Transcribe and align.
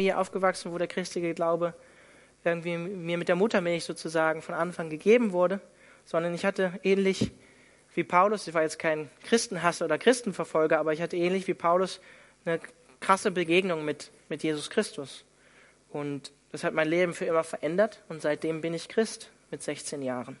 Familie 0.00 0.16
aufgewachsen, 0.16 0.72
wo 0.72 0.78
der 0.78 0.86
christliche 0.86 1.34
Glaube 1.34 1.74
irgendwie 2.42 2.78
mir 2.78 3.18
mit 3.18 3.28
der 3.28 3.36
Muttermilch 3.36 3.84
sozusagen 3.84 4.40
von 4.40 4.54
Anfang 4.54 4.88
gegeben 4.88 5.32
wurde, 5.32 5.60
sondern 6.06 6.32
ich 6.32 6.46
hatte 6.46 6.72
ähnlich 6.82 7.32
wie 7.94 8.02
Paulus, 8.02 8.48
ich 8.48 8.54
war 8.54 8.62
jetzt 8.62 8.78
kein 8.78 9.10
Christenhasser 9.24 9.84
oder 9.84 9.98
Christenverfolger, 9.98 10.78
aber 10.78 10.94
ich 10.94 11.02
hatte 11.02 11.18
ähnlich 11.18 11.46
wie 11.48 11.52
Paulus 11.52 12.00
eine 12.46 12.60
krasse 13.00 13.30
Begegnung 13.30 13.84
mit, 13.84 14.10
mit 14.30 14.42
Jesus 14.42 14.70
Christus. 14.70 15.26
Und 15.90 16.32
das 16.50 16.64
hat 16.64 16.72
mein 16.72 16.88
Leben 16.88 17.12
für 17.12 17.26
immer 17.26 17.44
verändert 17.44 18.02
und 18.08 18.22
seitdem 18.22 18.62
bin 18.62 18.72
ich 18.72 18.88
Christ 18.88 19.30
mit 19.50 19.62
16 19.62 20.00
Jahren. 20.00 20.40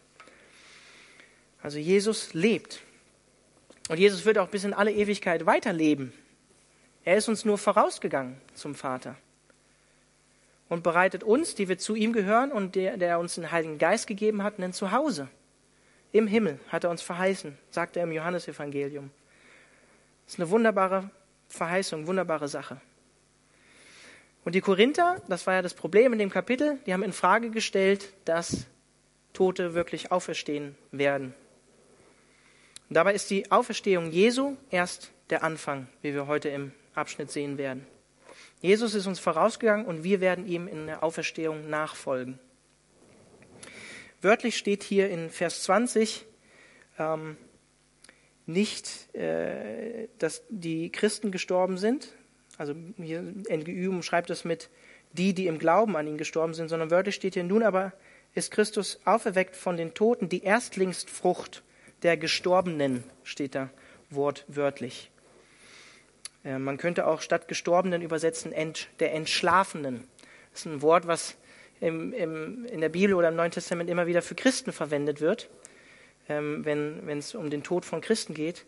Also 1.62 1.78
Jesus 1.78 2.32
lebt. 2.32 2.80
Und 3.90 3.98
Jesus 3.98 4.24
wird 4.24 4.38
auch 4.38 4.48
bis 4.48 4.64
in 4.64 4.72
alle 4.72 4.90
Ewigkeit 4.90 5.44
weiterleben. 5.44 6.14
Er 7.04 7.18
ist 7.18 7.28
uns 7.28 7.44
nur 7.44 7.58
vorausgegangen 7.58 8.40
zum 8.54 8.74
Vater 8.74 9.16
und 10.70 10.82
bereitet 10.82 11.22
uns, 11.22 11.54
die 11.54 11.68
wir 11.68 11.76
zu 11.76 11.94
ihm 11.94 12.14
gehören 12.14 12.50
und 12.52 12.76
der, 12.76 12.96
der 12.96 13.18
uns 13.18 13.34
den 13.34 13.50
Heiligen 13.50 13.76
Geist 13.76 14.06
gegeben 14.06 14.42
hat, 14.42 14.58
ein 14.58 14.72
Zuhause. 14.72 15.28
Im 16.12 16.26
Himmel 16.26 16.58
hat 16.68 16.84
er 16.84 16.90
uns 16.90 17.02
verheißen, 17.02 17.58
sagt 17.70 17.96
er 17.96 18.04
im 18.04 18.12
Johannesevangelium. 18.12 19.10
Das 20.24 20.34
ist 20.34 20.40
eine 20.40 20.48
wunderbare 20.48 21.10
Verheißung, 21.48 22.06
wunderbare 22.06 22.48
Sache. 22.48 22.80
Und 24.44 24.54
die 24.54 24.60
Korinther, 24.60 25.20
das 25.28 25.46
war 25.46 25.54
ja 25.54 25.62
das 25.62 25.74
Problem 25.74 26.12
in 26.12 26.18
dem 26.20 26.30
Kapitel, 26.30 26.78
die 26.86 26.92
haben 26.92 27.02
in 27.02 27.12
Frage 27.12 27.50
gestellt, 27.50 28.12
dass 28.24 28.66
Tote 29.32 29.74
wirklich 29.74 30.12
auferstehen 30.12 30.76
werden. 30.92 31.34
Und 32.88 32.94
dabei 32.94 33.12
ist 33.14 33.28
die 33.30 33.50
Auferstehung 33.50 34.10
Jesu 34.12 34.56
erst 34.70 35.10
der 35.30 35.42
Anfang, 35.42 35.88
wie 36.00 36.14
wir 36.14 36.28
heute 36.28 36.48
im 36.48 36.72
Abschnitt 36.94 37.30
sehen 37.30 37.58
werden. 37.58 37.86
Jesus 38.60 38.94
ist 38.94 39.06
uns 39.06 39.18
vorausgegangen 39.18 39.86
und 39.86 40.04
wir 40.04 40.20
werden 40.20 40.46
ihm 40.46 40.68
in 40.68 40.86
der 40.86 41.02
Auferstehung 41.02 41.70
nachfolgen. 41.70 42.38
Wörtlich 44.22 44.56
steht 44.56 44.82
hier 44.82 45.08
in 45.08 45.30
Vers 45.30 45.62
20 45.62 46.26
ähm, 46.98 47.36
nicht, 48.46 49.14
äh, 49.14 50.08
dass 50.18 50.42
die 50.50 50.92
Christen 50.92 51.30
gestorben 51.30 51.78
sind. 51.78 52.08
Also 52.58 52.74
hier 52.96 53.22
NGÜ 53.22 53.88
umschreibt 53.88 54.28
das 54.28 54.44
mit 54.44 54.68
die, 55.12 55.32
die 55.32 55.46
im 55.46 55.58
Glauben 55.58 55.96
an 55.96 56.06
ihn 56.06 56.18
gestorben 56.18 56.52
sind, 56.52 56.68
sondern 56.68 56.90
wörtlich 56.90 57.14
steht 57.14 57.34
hier 57.34 57.44
nun 57.44 57.62
aber 57.62 57.92
ist 58.34 58.50
Christus 58.52 59.00
auferweckt 59.04 59.56
von 59.56 59.76
den 59.76 59.94
Toten, 59.94 60.28
die 60.28 60.44
Erstlingsfrucht 60.44 61.64
der 62.02 62.16
Gestorbenen, 62.16 63.02
steht 63.24 63.54
da 63.54 63.70
wortwörtlich. 64.10 65.10
Äh, 66.44 66.58
man 66.58 66.78
könnte 66.78 67.06
auch 67.06 67.20
statt 67.20 67.48
Gestorbenen 67.48 68.02
übersetzen 68.02 68.52
ent, 68.52 68.88
der 69.00 69.14
Entschlafenen. 69.14 70.04
Das 70.52 70.60
ist 70.60 70.66
ein 70.66 70.82
Wort, 70.82 71.06
was 71.06 71.36
im, 71.80 72.12
im, 72.12 72.66
in 72.66 72.80
der 72.80 72.88
Bibel 72.88 73.14
oder 73.14 73.28
im 73.28 73.36
Neuen 73.36 73.50
Testament 73.50 73.88
immer 73.88 74.06
wieder 74.06 74.22
für 74.22 74.34
Christen 74.34 74.72
verwendet 74.72 75.20
wird, 75.20 75.48
ähm, 76.28 76.64
wenn 76.64 77.18
es 77.18 77.34
um 77.34 77.50
den 77.50 77.62
Tod 77.62 77.84
von 77.84 78.00
Christen 78.00 78.34
geht. 78.34 78.64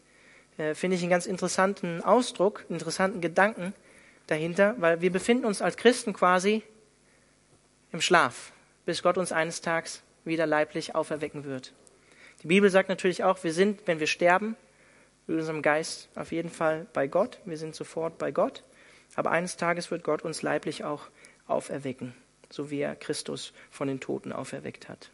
Äh, 0.58 0.74
Finde 0.74 0.96
ich 0.96 1.02
einen 1.02 1.10
ganz 1.10 1.26
interessanten 1.26 2.02
Ausdruck, 2.02 2.64
interessanten 2.68 3.20
Gedanken 3.20 3.74
dahinter, 4.26 4.74
weil 4.78 5.00
wir 5.00 5.10
befinden 5.10 5.44
uns 5.44 5.62
als 5.62 5.76
Christen 5.76 6.12
quasi 6.12 6.62
im 7.92 8.00
Schlaf, 8.00 8.52
bis 8.86 9.02
Gott 9.02 9.18
uns 9.18 9.32
eines 9.32 9.60
Tages 9.60 10.02
wieder 10.24 10.46
leiblich 10.46 10.94
auferwecken 10.94 11.44
wird. 11.44 11.72
Die 12.42 12.48
Bibel 12.48 12.70
sagt 12.70 12.88
natürlich 12.88 13.24
auch, 13.24 13.42
wir 13.44 13.52
sind, 13.52 13.86
wenn 13.86 14.00
wir 14.00 14.06
sterben, 14.06 14.56
mit 15.26 15.38
unserem 15.38 15.62
Geist 15.62 16.08
auf 16.14 16.32
jeden 16.32 16.50
Fall 16.50 16.86
bei 16.92 17.06
Gott. 17.06 17.38
Wir 17.44 17.56
sind 17.56 17.74
sofort 17.74 18.18
bei 18.18 18.30
Gott. 18.30 18.62
Aber 19.14 19.30
eines 19.30 19.56
Tages 19.56 19.90
wird 19.90 20.04
Gott 20.04 20.22
uns 20.22 20.42
leiblich 20.42 20.84
auch 20.84 21.08
auferwecken, 21.46 22.14
so 22.50 22.70
wie 22.70 22.80
er 22.80 22.96
Christus 22.96 23.52
von 23.70 23.88
den 23.88 24.00
Toten 24.00 24.32
auferweckt 24.32 24.88
hat. 24.88 25.10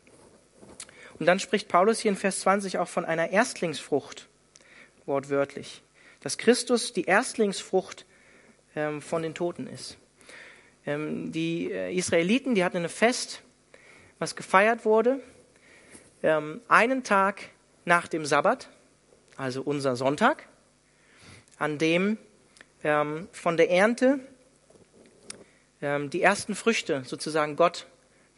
Und 1.18 1.26
dann 1.26 1.40
spricht 1.40 1.68
Paulus 1.68 1.98
hier 2.00 2.12
in 2.12 2.16
Vers 2.16 2.40
20 2.40 2.78
auch 2.78 2.88
von 2.88 3.04
einer 3.04 3.30
Erstlingsfrucht, 3.30 4.28
wortwörtlich, 5.04 5.82
dass 6.20 6.38
Christus 6.38 6.92
die 6.92 7.04
Erstlingsfrucht 7.04 8.06
ähm, 8.76 9.02
von 9.02 9.22
den 9.22 9.34
Toten 9.34 9.66
ist. 9.66 9.98
Ähm, 10.86 11.32
die 11.32 11.72
äh, 11.72 11.92
Israeliten, 11.92 12.54
die 12.54 12.64
hatten 12.64 12.78
ein 12.78 12.88
Fest, 12.88 13.42
was 14.20 14.36
gefeiert 14.36 14.84
wurde, 14.84 15.20
ähm, 16.22 16.60
einen 16.68 17.02
Tag 17.02 17.50
nach 17.84 18.06
dem 18.06 18.24
Sabbat, 18.24 18.68
also 19.38 19.62
unser 19.62 19.96
Sonntag, 19.96 20.46
an 21.58 21.78
dem 21.78 22.18
ähm, 22.84 23.28
von 23.32 23.56
der 23.56 23.70
Ernte 23.70 24.20
ähm, 25.80 26.10
die 26.10 26.20
ersten 26.20 26.54
Früchte 26.54 27.02
sozusagen 27.06 27.56
Gott 27.56 27.86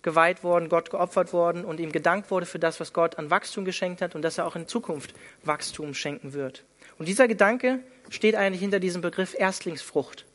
geweiht 0.03 0.45
worden, 0.45 0.69
Gott 0.69 0.91
geopfert 0.91 1.33
worden 1.33 1.65
und 1.65 1.81
ihm 1.81 1.93
gedankt 1.93 2.31
wurde 2.31 2.47
für 2.47 2.59
das, 2.59 2.81
was 2.81 2.93
Gott 2.93 3.19
an 3.19 3.31
Wachstum 3.31 3.65
geschenkt 3.65 4.01
hat 4.01 4.15
und 4.15 4.23
dass 4.23 4.39
er 4.39 4.47
auch 4.47 4.57
in 4.57 4.69
Zukunft 4.69 5.15
Wachstum 5.43 5.95
schenken 5.95 6.33
wird. 6.33 6.65
Und 6.99 7.07
dieser 7.07 7.29
Gedanke 7.29 7.81
steht 8.09 8.35
eigentlich 8.35 8.61
hinter 8.61 8.81
diesem 8.81 9.03
Begriff 9.03 9.35
Erstlingsfrucht, 9.39 10.27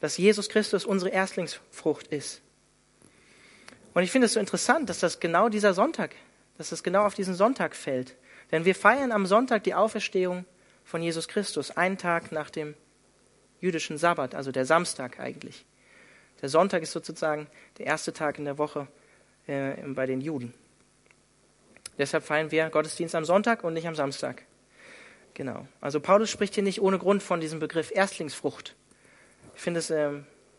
dass 0.00 0.16
Jesus 0.16 0.48
Christus 0.48 0.84
unsere 0.84 1.10
Erstlingsfrucht 1.10 2.08
ist. 2.08 2.42
Und 3.94 4.02
ich 4.02 4.10
finde 4.10 4.26
es 4.26 4.34
so 4.34 4.40
interessant, 4.40 4.90
dass 4.90 5.00
das 5.00 5.20
genau 5.20 5.48
dieser 5.48 5.72
Sonntag, 5.72 6.14
dass 6.58 6.70
das 6.70 6.82
genau 6.82 7.04
auf 7.04 7.14
diesen 7.14 7.34
Sonntag 7.34 7.74
fällt. 7.74 8.14
Denn 8.52 8.64
wir 8.64 8.74
feiern 8.74 9.12
am 9.12 9.26
Sonntag 9.26 9.64
die 9.64 9.74
Auferstehung 9.74 10.44
von 10.84 11.02
Jesus 11.02 11.28
Christus, 11.28 11.70
einen 11.72 11.98
Tag 11.98 12.32
nach 12.32 12.50
dem 12.50 12.74
jüdischen 13.60 13.98
Sabbat, 13.98 14.34
also 14.34 14.52
der 14.52 14.64
Samstag 14.64 15.18
eigentlich. 15.18 15.64
Der 16.40 16.48
Sonntag 16.48 16.82
ist 16.82 16.92
sozusagen 16.92 17.48
der 17.78 17.86
erste 17.86 18.12
Tag 18.12 18.38
in 18.38 18.44
der 18.44 18.58
Woche 18.58 18.86
äh, 19.46 19.74
bei 19.86 20.06
den 20.06 20.20
Juden. 20.20 20.54
Deshalb 21.98 22.24
feiern 22.24 22.50
wir 22.50 22.68
Gottesdienst 22.68 23.14
am 23.14 23.24
Sonntag 23.24 23.64
und 23.64 23.72
nicht 23.72 23.88
am 23.88 23.94
Samstag. 23.94 24.42
Genau. 25.34 25.66
Also 25.80 26.00
Paulus 26.00 26.30
spricht 26.30 26.54
hier 26.54 26.62
nicht 26.62 26.80
ohne 26.80 26.98
Grund 26.98 27.22
von 27.22 27.40
diesem 27.40 27.58
Begriff 27.58 27.90
Erstlingsfrucht. 27.90 28.74
Ich 29.54 29.60
finde 29.62 29.80
es 29.80 29.90
äh, 29.90 30.10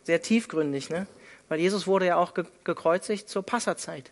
sehr 0.04 0.22
tiefgründig, 0.22 0.90
ne? 0.90 1.08
weil 1.48 1.60
Jesus 1.60 1.88
wurde 1.88 2.08
ja 2.08 2.18
auch 2.18 2.34
ge 2.34 2.46
gekreuzigt 2.64 3.30
zur 3.30 3.44
Passerzeit. 3.44 4.12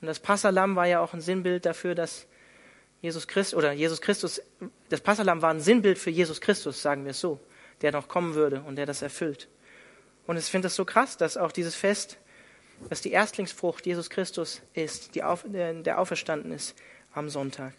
Und 0.00 0.08
das 0.08 0.18
Passalam 0.18 0.74
war 0.74 0.86
ja 0.86 1.00
auch 1.00 1.14
ein 1.14 1.20
Sinnbild 1.20 1.64
dafür, 1.64 1.94
dass 1.94 2.26
Jesus 3.02 3.26
Christus 3.26 3.58
oder 3.58 3.72
Jesus 3.72 4.00
Christus, 4.00 4.40
das 4.88 5.00
Passalam 5.00 5.42
war 5.42 5.50
ein 5.50 5.60
Sinnbild 5.60 5.98
für 5.98 6.10
Jesus 6.10 6.40
Christus, 6.40 6.80
sagen 6.80 7.04
wir 7.04 7.10
es 7.10 7.20
so, 7.20 7.40
der 7.82 7.92
noch 7.92 8.06
kommen 8.08 8.34
würde 8.34 8.62
und 8.62 8.76
der 8.76 8.86
das 8.86 9.02
erfüllt. 9.02 9.48
Und 10.26 10.36
ich 10.36 10.44
finde 10.44 10.68
es 10.68 10.76
so 10.76 10.84
krass, 10.84 11.16
dass 11.16 11.36
auch 11.36 11.50
dieses 11.50 11.74
Fest, 11.74 12.16
dass 12.88 13.00
die 13.00 13.10
Erstlingsfrucht 13.10 13.86
Jesus 13.86 14.08
Christus 14.08 14.62
ist, 14.72 15.16
die 15.16 15.24
auf, 15.24 15.44
der 15.46 15.98
auferstanden 15.98 16.52
ist 16.52 16.76
am 17.12 17.28
Sonntag. 17.28 17.74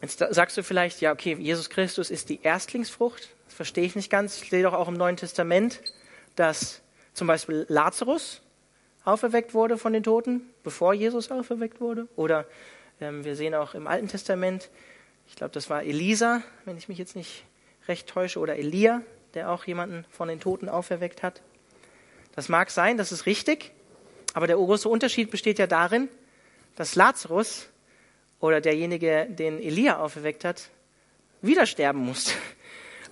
Jetzt 0.00 0.24
sagst 0.30 0.56
du 0.56 0.62
vielleicht, 0.62 1.00
ja, 1.00 1.12
okay, 1.12 1.36
Jesus 1.38 1.70
Christus 1.70 2.10
ist 2.10 2.28
die 2.28 2.40
Erstlingsfrucht. 2.42 3.34
Das 3.46 3.54
verstehe 3.54 3.84
ich 3.84 3.96
nicht 3.96 4.10
ganz. 4.10 4.40
Ich 4.42 4.50
sehe 4.50 4.62
doch 4.62 4.74
auch 4.74 4.88
im 4.88 4.94
Neuen 4.94 5.16
Testament, 5.16 5.80
dass 6.36 6.82
zum 7.14 7.26
Beispiel 7.26 7.66
Lazarus 7.68 8.42
auferweckt 9.04 9.54
wurde 9.54 9.76
von 9.76 9.92
den 9.92 10.04
Toten, 10.04 10.42
bevor 10.62 10.94
Jesus 10.94 11.30
auferweckt 11.30 11.80
wurde. 11.80 12.08
Oder 12.16 12.46
wir 13.24 13.36
sehen 13.36 13.54
auch 13.54 13.74
im 13.74 13.86
Alten 13.86 14.08
Testament, 14.08 14.70
ich 15.26 15.36
glaube, 15.36 15.52
das 15.52 15.68
war 15.70 15.82
Elisa, 15.82 16.42
wenn 16.64 16.76
ich 16.76 16.88
mich 16.88 16.98
jetzt 16.98 17.16
nicht 17.16 17.44
recht 17.88 18.08
täusche, 18.08 18.38
oder 18.38 18.56
Elia, 18.56 19.02
der 19.34 19.50
auch 19.50 19.64
jemanden 19.64 20.04
von 20.10 20.28
den 20.28 20.40
Toten 20.40 20.68
auferweckt 20.68 21.22
hat. 21.22 21.42
Das 22.34 22.48
mag 22.48 22.70
sein, 22.70 22.96
das 22.96 23.12
ist 23.12 23.26
richtig, 23.26 23.72
aber 24.34 24.46
der 24.46 24.56
große 24.56 24.88
Unterschied 24.88 25.30
besteht 25.30 25.58
ja 25.58 25.66
darin, 25.66 26.08
dass 26.76 26.94
Lazarus 26.94 27.68
oder 28.40 28.60
derjenige, 28.60 29.26
den 29.28 29.60
Elia 29.60 29.98
auferweckt 29.98 30.44
hat, 30.44 30.70
wieder 31.40 31.66
sterben 31.66 32.00
muss. 32.00 32.34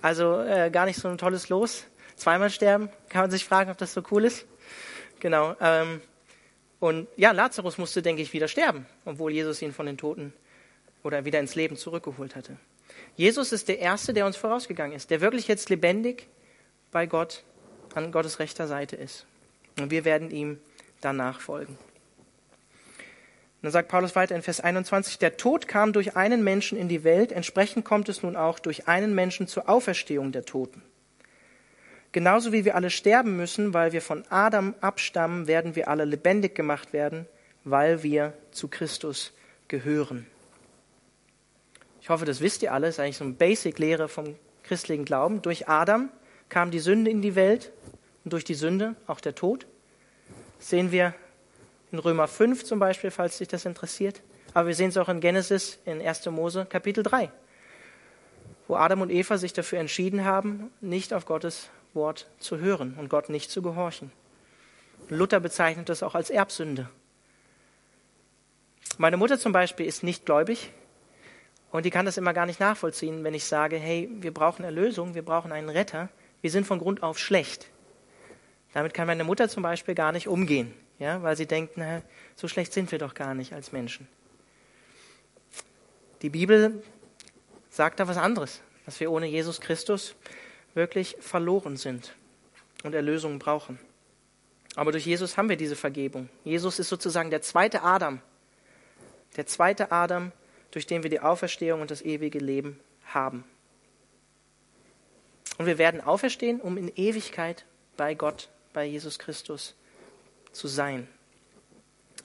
Also 0.01 0.39
äh, 0.41 0.69
gar 0.71 0.85
nicht 0.85 0.99
so 0.99 1.07
ein 1.07 1.17
tolles 1.17 1.49
Los. 1.49 1.85
Zweimal 2.15 2.49
sterben, 2.49 2.89
kann 3.09 3.21
man 3.21 3.31
sich 3.31 3.45
fragen, 3.45 3.69
ob 3.71 3.77
das 3.77 3.93
so 3.93 4.01
cool 4.11 4.25
ist. 4.25 4.45
Genau. 5.19 5.55
Ähm, 5.59 6.01
und 6.81 7.07
ja, 7.15 7.31
Lazarus 7.31 7.77
musste, 7.77 8.01
denke 8.01 8.23
ich, 8.23 8.33
wieder 8.33 8.47
sterben, 8.47 8.87
obwohl 9.05 9.31
Jesus 9.31 9.61
ihn 9.61 9.71
von 9.71 9.85
den 9.85 9.99
Toten 9.99 10.33
oder 11.03 11.25
wieder 11.25 11.39
ins 11.39 11.53
Leben 11.53 11.77
zurückgeholt 11.77 12.35
hatte. 12.35 12.57
Jesus 13.15 13.51
ist 13.51 13.67
der 13.67 13.77
Erste, 13.77 14.13
der 14.13 14.25
uns 14.25 14.35
vorausgegangen 14.35 14.95
ist, 14.95 15.11
der 15.11 15.21
wirklich 15.21 15.47
jetzt 15.47 15.69
lebendig 15.69 16.27
bei 16.91 17.05
Gott 17.05 17.43
an 17.93 18.11
Gottes 18.11 18.39
rechter 18.39 18.67
Seite 18.67 18.95
ist. 18.95 19.27
Und 19.79 19.91
wir 19.91 20.05
werden 20.05 20.31
ihm 20.31 20.59
danach 21.01 21.39
folgen. 21.39 21.77
Dann 23.61 23.71
sagt 23.71 23.89
Paulus 23.89 24.15
weiter 24.15 24.35
in 24.35 24.41
Vers 24.41 24.59
21, 24.59 25.19
der 25.19 25.37
Tod 25.37 25.67
kam 25.67 25.93
durch 25.93 26.17
einen 26.17 26.43
Menschen 26.43 26.79
in 26.79 26.89
die 26.89 27.03
Welt, 27.03 27.31
entsprechend 27.31 27.85
kommt 27.85 28.09
es 28.09 28.23
nun 28.23 28.35
auch 28.35 28.57
durch 28.57 28.87
einen 28.87 29.13
Menschen 29.13 29.47
zur 29.47 29.69
Auferstehung 29.69 30.31
der 30.31 30.45
Toten. 30.45 30.81
Genauso 32.11 32.51
wie 32.51 32.65
wir 32.65 32.75
alle 32.75 32.89
sterben 32.89 33.37
müssen, 33.37 33.73
weil 33.73 33.93
wir 33.93 34.01
von 34.01 34.23
Adam 34.29 34.75
abstammen, 34.81 35.47
werden 35.47 35.75
wir 35.75 35.87
alle 35.87 36.03
lebendig 36.03 36.55
gemacht 36.55 36.91
werden, 36.91 37.25
weil 37.63 38.03
wir 38.03 38.33
zu 38.51 38.67
Christus 38.67 39.31
gehören. 39.69 40.27
Ich 42.01 42.09
hoffe, 42.09 42.25
das 42.25 42.41
wisst 42.41 42.63
ihr 42.63 42.73
alle. 42.73 42.87
Das 42.87 42.95
ist 42.95 42.99
eigentlich 42.99 43.17
so 43.17 43.23
eine 43.23 43.33
Basic-Lehre 43.33 44.09
vom 44.09 44.35
christlichen 44.63 45.05
Glauben. 45.05 45.41
Durch 45.41 45.69
Adam 45.69 46.09
kam 46.49 46.71
die 46.71 46.79
Sünde 46.79 47.11
in 47.11 47.21
die 47.21 47.35
Welt 47.35 47.71
und 48.23 48.33
durch 48.33 48.43
die 48.43 48.55
Sünde 48.55 48.95
auch 49.07 49.21
der 49.21 49.35
Tod. 49.35 49.65
Das 50.57 50.69
sehen 50.69 50.91
wir 50.91 51.13
in 51.91 51.99
Römer 51.99 52.27
5 52.27 52.63
zum 52.63 52.79
Beispiel, 52.79 53.11
falls 53.11 53.37
dich 53.37 53.47
das 53.47 53.65
interessiert. 53.65 54.21
Aber 54.53 54.67
wir 54.67 54.75
sehen 54.75 54.89
es 54.89 54.97
auch 54.97 55.09
in 55.09 55.21
Genesis, 55.21 55.79
in 55.85 56.01
1. 56.01 56.25
Mose, 56.27 56.65
Kapitel 56.65 57.03
3, 57.03 57.31
wo 58.67 58.75
Adam 58.75 59.01
und 59.01 59.09
Eva 59.09 59.37
sich 59.37 59.53
dafür 59.53 59.79
entschieden 59.79 60.25
haben, 60.25 60.71
nicht 60.81 61.13
auf 61.13 61.25
Gottes 61.25 61.69
Wort 61.93 62.29
zu 62.39 62.57
hören 62.59 62.95
und 62.97 63.09
Gott 63.09 63.29
nicht 63.29 63.51
zu 63.51 63.61
gehorchen. 63.61 64.11
Luther 65.09 65.39
bezeichnet 65.39 65.89
das 65.89 66.03
auch 66.03 66.15
als 66.15 66.29
Erbsünde. 66.29 66.89
Meine 68.97 69.17
Mutter 69.17 69.39
zum 69.39 69.51
Beispiel 69.51 69.85
ist 69.85 70.03
nicht 70.03 70.25
gläubig 70.25 70.71
und 71.71 71.85
die 71.85 71.89
kann 71.89 72.05
das 72.05 72.17
immer 72.17 72.33
gar 72.33 72.45
nicht 72.45 72.59
nachvollziehen, 72.59 73.23
wenn 73.23 73.33
ich 73.33 73.45
sage, 73.45 73.77
hey, 73.77 74.09
wir 74.11 74.33
brauchen 74.33 74.63
Erlösung, 74.63 75.15
wir 75.15 75.23
brauchen 75.23 75.51
einen 75.51 75.69
Retter, 75.69 76.09
wir 76.41 76.51
sind 76.51 76.67
von 76.67 76.79
Grund 76.79 77.03
auf 77.03 77.17
schlecht. 77.17 77.67
Damit 78.73 78.93
kann 78.93 79.07
meine 79.07 79.23
Mutter 79.23 79.49
zum 79.49 79.63
Beispiel 79.63 79.95
gar 79.95 80.11
nicht 80.11 80.27
umgehen, 80.27 80.73
ja, 80.99 81.21
weil 81.23 81.35
sie 81.35 81.45
denkt, 81.45 81.73
na, 81.75 82.01
so 82.35 82.47
schlecht 82.47 82.73
sind 82.73 82.91
wir 82.91 82.99
doch 82.99 83.13
gar 83.13 83.33
nicht 83.33 83.53
als 83.53 83.71
Menschen. 83.71 84.07
Die 86.21 86.29
Bibel 86.29 86.83
sagt 87.69 87.99
da 87.99 88.07
was 88.07 88.17
anderes, 88.17 88.61
dass 88.85 88.99
wir 88.99 89.11
ohne 89.11 89.25
Jesus 89.25 89.59
Christus 89.59 90.15
wirklich 90.73 91.17
verloren 91.19 91.77
sind 91.77 92.15
und 92.83 92.93
Erlösung 92.95 93.39
brauchen. 93.39 93.79
Aber 94.75 94.91
durch 94.91 95.05
Jesus 95.05 95.37
haben 95.37 95.49
wir 95.49 95.57
diese 95.57 95.75
Vergebung. 95.75 96.29
Jesus 96.43 96.79
ist 96.79 96.89
sozusagen 96.89 97.29
der 97.29 97.41
zweite 97.41 97.83
Adam. 97.83 98.21
Der 99.35 99.45
zweite 99.45 99.91
Adam, 99.91 100.31
durch 100.71 100.87
den 100.87 101.03
wir 101.03 101.09
die 101.09 101.19
Auferstehung 101.19 101.81
und 101.81 101.91
das 101.91 102.01
ewige 102.01 102.39
Leben 102.39 102.79
haben. 103.05 103.43
Und 105.57 105.65
wir 105.65 105.77
werden 105.77 106.01
auferstehen, 106.01 106.61
um 106.61 106.77
in 106.77 106.91
Ewigkeit 106.95 107.65
bei 107.97 108.13
Gott, 108.13 108.49
bei 108.73 108.85
Jesus 108.85 109.19
Christus 109.19 109.75
zu 110.53 110.67
sein, 110.67 111.07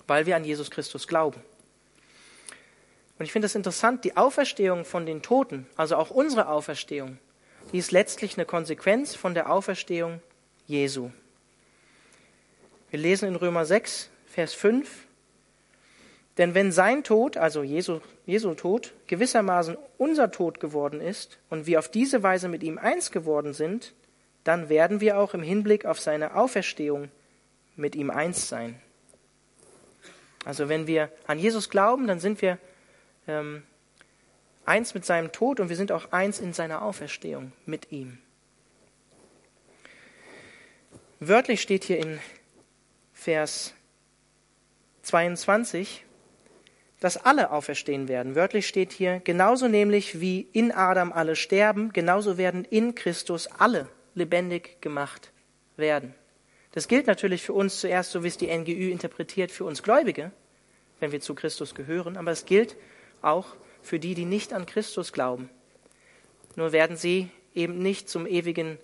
weil 0.07 0.27
wir 0.27 0.37
an 0.37 0.45
Jesus 0.45 0.71
Christus 0.71 1.07
glauben. 1.09 1.41
Und 3.19 3.25
ich 3.25 3.33
finde 3.33 3.47
es 3.47 3.55
interessant, 3.55 4.05
die 4.05 4.17
Auferstehung 4.17 4.85
von 4.85 5.07
den 5.07 5.23
Toten, 5.23 5.67
also 5.77 5.97
auch 5.97 6.11
unsere 6.11 6.49
Auferstehung, 6.49 7.19
die 7.73 7.79
ist 7.79 7.93
letztlich 7.93 8.37
eine 8.37 8.47
Konsequenz 8.47 9.15
von 9.15 9.35
der 9.35 9.51
Auferstehung 9.51 10.21
Jesu. 10.67 11.11
Wir 12.91 12.99
lesen 12.99 13.29
in 13.29 13.37
Römer 13.37 13.65
6, 13.65 14.11
Vers 14.27 14.55
5, 14.55 15.07
denn 16.39 16.55
wenn 16.55 16.71
sein 16.71 17.03
Tod, 17.03 17.37
also 17.37 17.63
Jesu, 17.63 18.01
Jesu 18.27 18.55
Tod, 18.55 18.93
gewissermaßen 19.07 19.77
unser 19.97 20.31
Tod 20.31 20.61
geworden 20.61 21.01
ist 21.01 21.39
und 21.49 21.67
wir 21.67 21.79
auf 21.79 21.91
diese 21.91 22.23
Weise 22.23 22.49
mit 22.49 22.63
ihm 22.63 22.79
eins 22.79 23.11
geworden 23.11 23.55
sind, 23.55 23.95
dann 24.45 24.69
werden 24.69 25.01
wir 25.01 25.19
auch 25.19 25.35
im 25.35 25.43
Hinblick 25.43 25.87
auf 25.87 25.99
seine 25.99 26.37
Auferstehung 26.37 27.11
mit 27.75 27.97
ihm 27.97 28.11
eins 28.11 28.49
sein. 28.49 28.81
Also 30.45 30.69
wenn 30.69 30.87
wir 30.87 31.11
an 31.27 31.39
Jesus 31.39 31.71
glauben, 31.71 32.07
dann 32.07 32.21
sind 32.21 32.41
wir 32.43 32.59
ähm, 33.27 33.65
eins 34.67 34.95
mit 34.95 35.05
seinem 35.05 35.33
Tod 35.33 35.61
und 35.61 35.69
wir 35.69 35.77
sind 35.77 35.93
auch 35.93 36.13
eins 36.13 36.41
in 36.41 36.53
seiner 36.53 36.83
Auferstehung 36.83 37.53
mit 37.65 37.93
ihm. 37.93 38.19
Wörtlich 41.21 41.63
steht 41.63 41.85
hier 41.85 41.99
in 41.99 42.21
Vers 43.15 43.73
22, 45.03 46.05
dass 47.01 47.17
alle 47.17 47.51
auferstehen 47.53 48.09
werden. 48.09 48.35
Wörtlich 48.35 48.67
steht 48.67 48.93
hier, 48.93 49.21
genauso 49.21 49.69
nämlich 49.69 50.21
wie 50.21 50.47
in 50.53 50.73
Adam 50.73 51.13
alle 51.13 51.37
sterben, 51.37 51.93
genauso 51.93 52.37
werden 52.37 52.65
in 52.65 52.95
Christus 52.95 53.47
alle 53.47 53.89
lebendig 54.15 54.81
gemacht 54.81 55.33
werden. 55.77 56.15
Das 56.73 56.89
gilt 56.89 57.07
natürlich 57.07 57.43
für 57.43 57.53
uns 57.53 57.81
zuerst, 57.81 58.11
so 58.11 58.23
wie 58.23 58.29
es 58.29 58.37
die 58.37 58.55
NGÜ 58.55 58.91
interpretiert, 58.91 59.51
für 59.51 59.65
uns 59.65 59.83
Gläubige, 59.83 60.33
wenn 61.01 61.13
wir 61.13 61.21
zu 61.21 61.35
Christus 61.35 61.75
gehören, 61.75 62.17
aber 62.17 62.31
es 62.31 62.45
gilt 62.45 62.77
auch 63.23 63.57
für 63.87 63.99
die, 63.99 64.15
die 64.15 64.25
nicht 64.25 64.53
an 64.53 64.67
Christus 64.67 65.13
glauben. 65.13 65.49
Nur 66.57 66.73
werden 66.73 66.97
sie 66.97 67.31
eben 67.55 67.79
nicht 67.79 68.09
zum 68.09 68.27
ewigen 68.27 68.79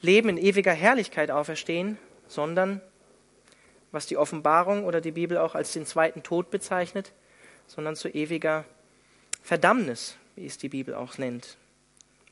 Leben 0.00 0.28
in 0.28 0.38
ewiger 0.38 0.72
Herrlichkeit 0.72 1.30
auferstehen, 1.30 1.98
sondern, 2.26 2.80
was 3.92 4.06
die 4.06 4.16
Offenbarung 4.16 4.84
oder 4.84 5.00
die 5.00 5.12
Bibel 5.12 5.38
auch 5.38 5.54
als 5.54 5.72
den 5.72 5.86
zweiten 5.86 6.22
Tod 6.22 6.50
bezeichnet, 6.50 7.12
sondern 7.66 7.96
zu 7.96 8.08
ewiger 8.08 8.64
Verdammnis, 9.42 10.16
wie 10.36 10.46
es 10.46 10.58
die 10.58 10.68
Bibel 10.68 10.94
auch 10.94 11.18
nennt. 11.18 11.56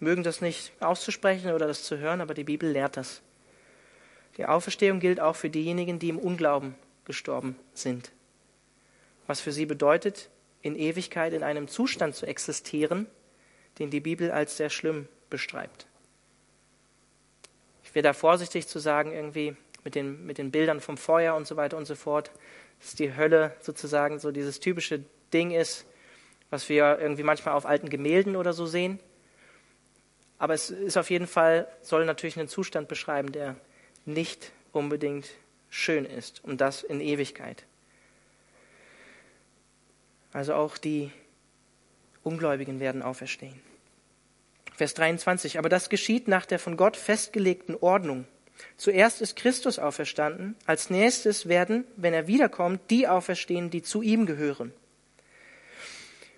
Mögen 0.00 0.22
das 0.22 0.40
nicht 0.40 0.72
auszusprechen 0.80 1.52
oder 1.52 1.66
das 1.66 1.84
zu 1.84 1.98
hören, 1.98 2.20
aber 2.20 2.34
die 2.34 2.44
Bibel 2.44 2.70
lehrt 2.70 2.96
das. 2.96 3.22
Die 4.36 4.46
Auferstehung 4.46 4.98
gilt 4.98 5.20
auch 5.20 5.36
für 5.36 5.50
diejenigen, 5.50 5.98
die 5.98 6.08
im 6.08 6.18
Unglauben 6.18 6.74
gestorben 7.04 7.56
sind. 7.74 8.10
Was 9.26 9.40
für 9.40 9.52
sie 9.52 9.66
bedeutet, 9.66 10.30
in 10.62 10.76
Ewigkeit 10.76 11.32
in 11.32 11.42
einem 11.42 11.68
Zustand 11.68 12.14
zu 12.14 12.26
existieren, 12.26 13.06
den 13.78 13.90
die 13.90 14.00
Bibel 14.00 14.30
als 14.30 14.56
sehr 14.56 14.70
schlimm 14.70 15.08
beschreibt. 15.28 15.86
Ich 17.84 17.94
wäre 17.94 18.04
da 18.04 18.12
vorsichtig 18.12 18.68
zu 18.68 18.78
sagen, 18.78 19.12
irgendwie 19.12 19.56
mit 19.84 19.94
den, 19.94 20.24
mit 20.24 20.38
den 20.38 20.50
Bildern 20.50 20.80
vom 20.80 20.96
Feuer 20.96 21.34
und 21.34 21.46
so 21.46 21.56
weiter 21.56 21.76
und 21.76 21.86
so 21.86 21.94
fort, 21.94 22.30
dass 22.80 22.94
die 22.94 23.16
Hölle 23.16 23.54
sozusagen 23.60 24.18
so 24.18 24.30
dieses 24.30 24.60
typische 24.60 25.04
Ding 25.32 25.50
ist, 25.50 25.86
was 26.50 26.68
wir 26.68 26.98
irgendwie 27.00 27.22
manchmal 27.22 27.54
auf 27.54 27.66
alten 27.66 27.88
Gemälden 27.88 28.36
oder 28.36 28.52
so 28.52 28.66
sehen. 28.66 29.00
Aber 30.38 30.54
es 30.54 30.70
ist 30.70 30.96
auf 30.96 31.10
jeden 31.10 31.26
Fall, 31.26 31.68
soll 31.82 32.04
natürlich 32.04 32.38
einen 32.38 32.48
Zustand 32.48 32.88
beschreiben, 32.88 33.32
der 33.32 33.56
nicht 34.04 34.52
unbedingt 34.72 35.30
schön 35.70 36.04
ist 36.04 36.42
und 36.44 36.60
das 36.60 36.82
in 36.82 37.00
Ewigkeit. 37.00 37.64
Also 40.32 40.54
auch 40.54 40.78
die 40.78 41.10
Ungläubigen 42.22 42.80
werden 42.80 43.02
auferstehen. 43.02 43.60
Vers 44.76 44.94
23. 44.94 45.58
Aber 45.58 45.68
das 45.68 45.90
geschieht 45.90 46.28
nach 46.28 46.46
der 46.46 46.58
von 46.58 46.76
Gott 46.76 46.96
festgelegten 46.96 47.76
Ordnung. 47.76 48.26
Zuerst 48.76 49.20
ist 49.20 49.36
Christus 49.36 49.78
auferstanden, 49.78 50.56
als 50.66 50.90
nächstes 50.90 51.48
werden, 51.48 51.84
wenn 51.96 52.14
er 52.14 52.26
wiederkommt, 52.26 52.80
die 52.90 53.08
auferstehen, 53.08 53.70
die 53.70 53.82
zu 53.82 54.02
ihm 54.02 54.26
gehören. 54.26 54.72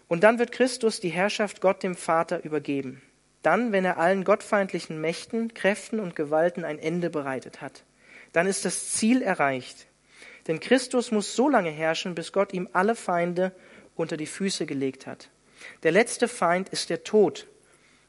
Und 0.09 0.23
dann 0.23 0.39
wird 0.39 0.53
Christus 0.53 1.01
die 1.01 1.11
Herrschaft 1.11 1.61
Gott 1.61 1.83
dem 1.83 1.95
Vater 1.95 2.45
übergeben. 2.45 3.03
Dann, 3.43 3.73
wenn 3.73 3.85
er 3.85 3.99
allen 3.99 4.25
gottfeindlichen 4.25 5.01
Mächten, 5.01 5.55
Kräften 5.55 6.01
und 6.01 6.17
Gewalten 6.17 6.65
ein 6.65 6.79
Ende 6.79 7.11
bereitet 7.11 7.61
hat. 7.61 7.85
Dann 8.33 8.47
ist 8.47 8.65
das 8.65 8.93
Ziel 8.93 9.23
erreicht. 9.23 9.87
Denn 10.47 10.61
Christus 10.61 11.11
muss 11.11 11.35
so 11.35 11.49
lange 11.49 11.71
herrschen, 11.71 12.15
bis 12.15 12.33
Gott 12.33 12.53
ihm 12.53 12.69
alle 12.73 12.95
Feinde 12.95 13.53
unter 13.97 14.17
die 14.17 14.27
Füße 14.27 14.67
gelegt 14.67 15.07
hat. 15.07 15.31
Der 15.83 15.93
letzte 15.93 16.29
Feind 16.29 16.69
ist 16.69 16.91
der 16.91 17.05
Tod, 17.05 17.47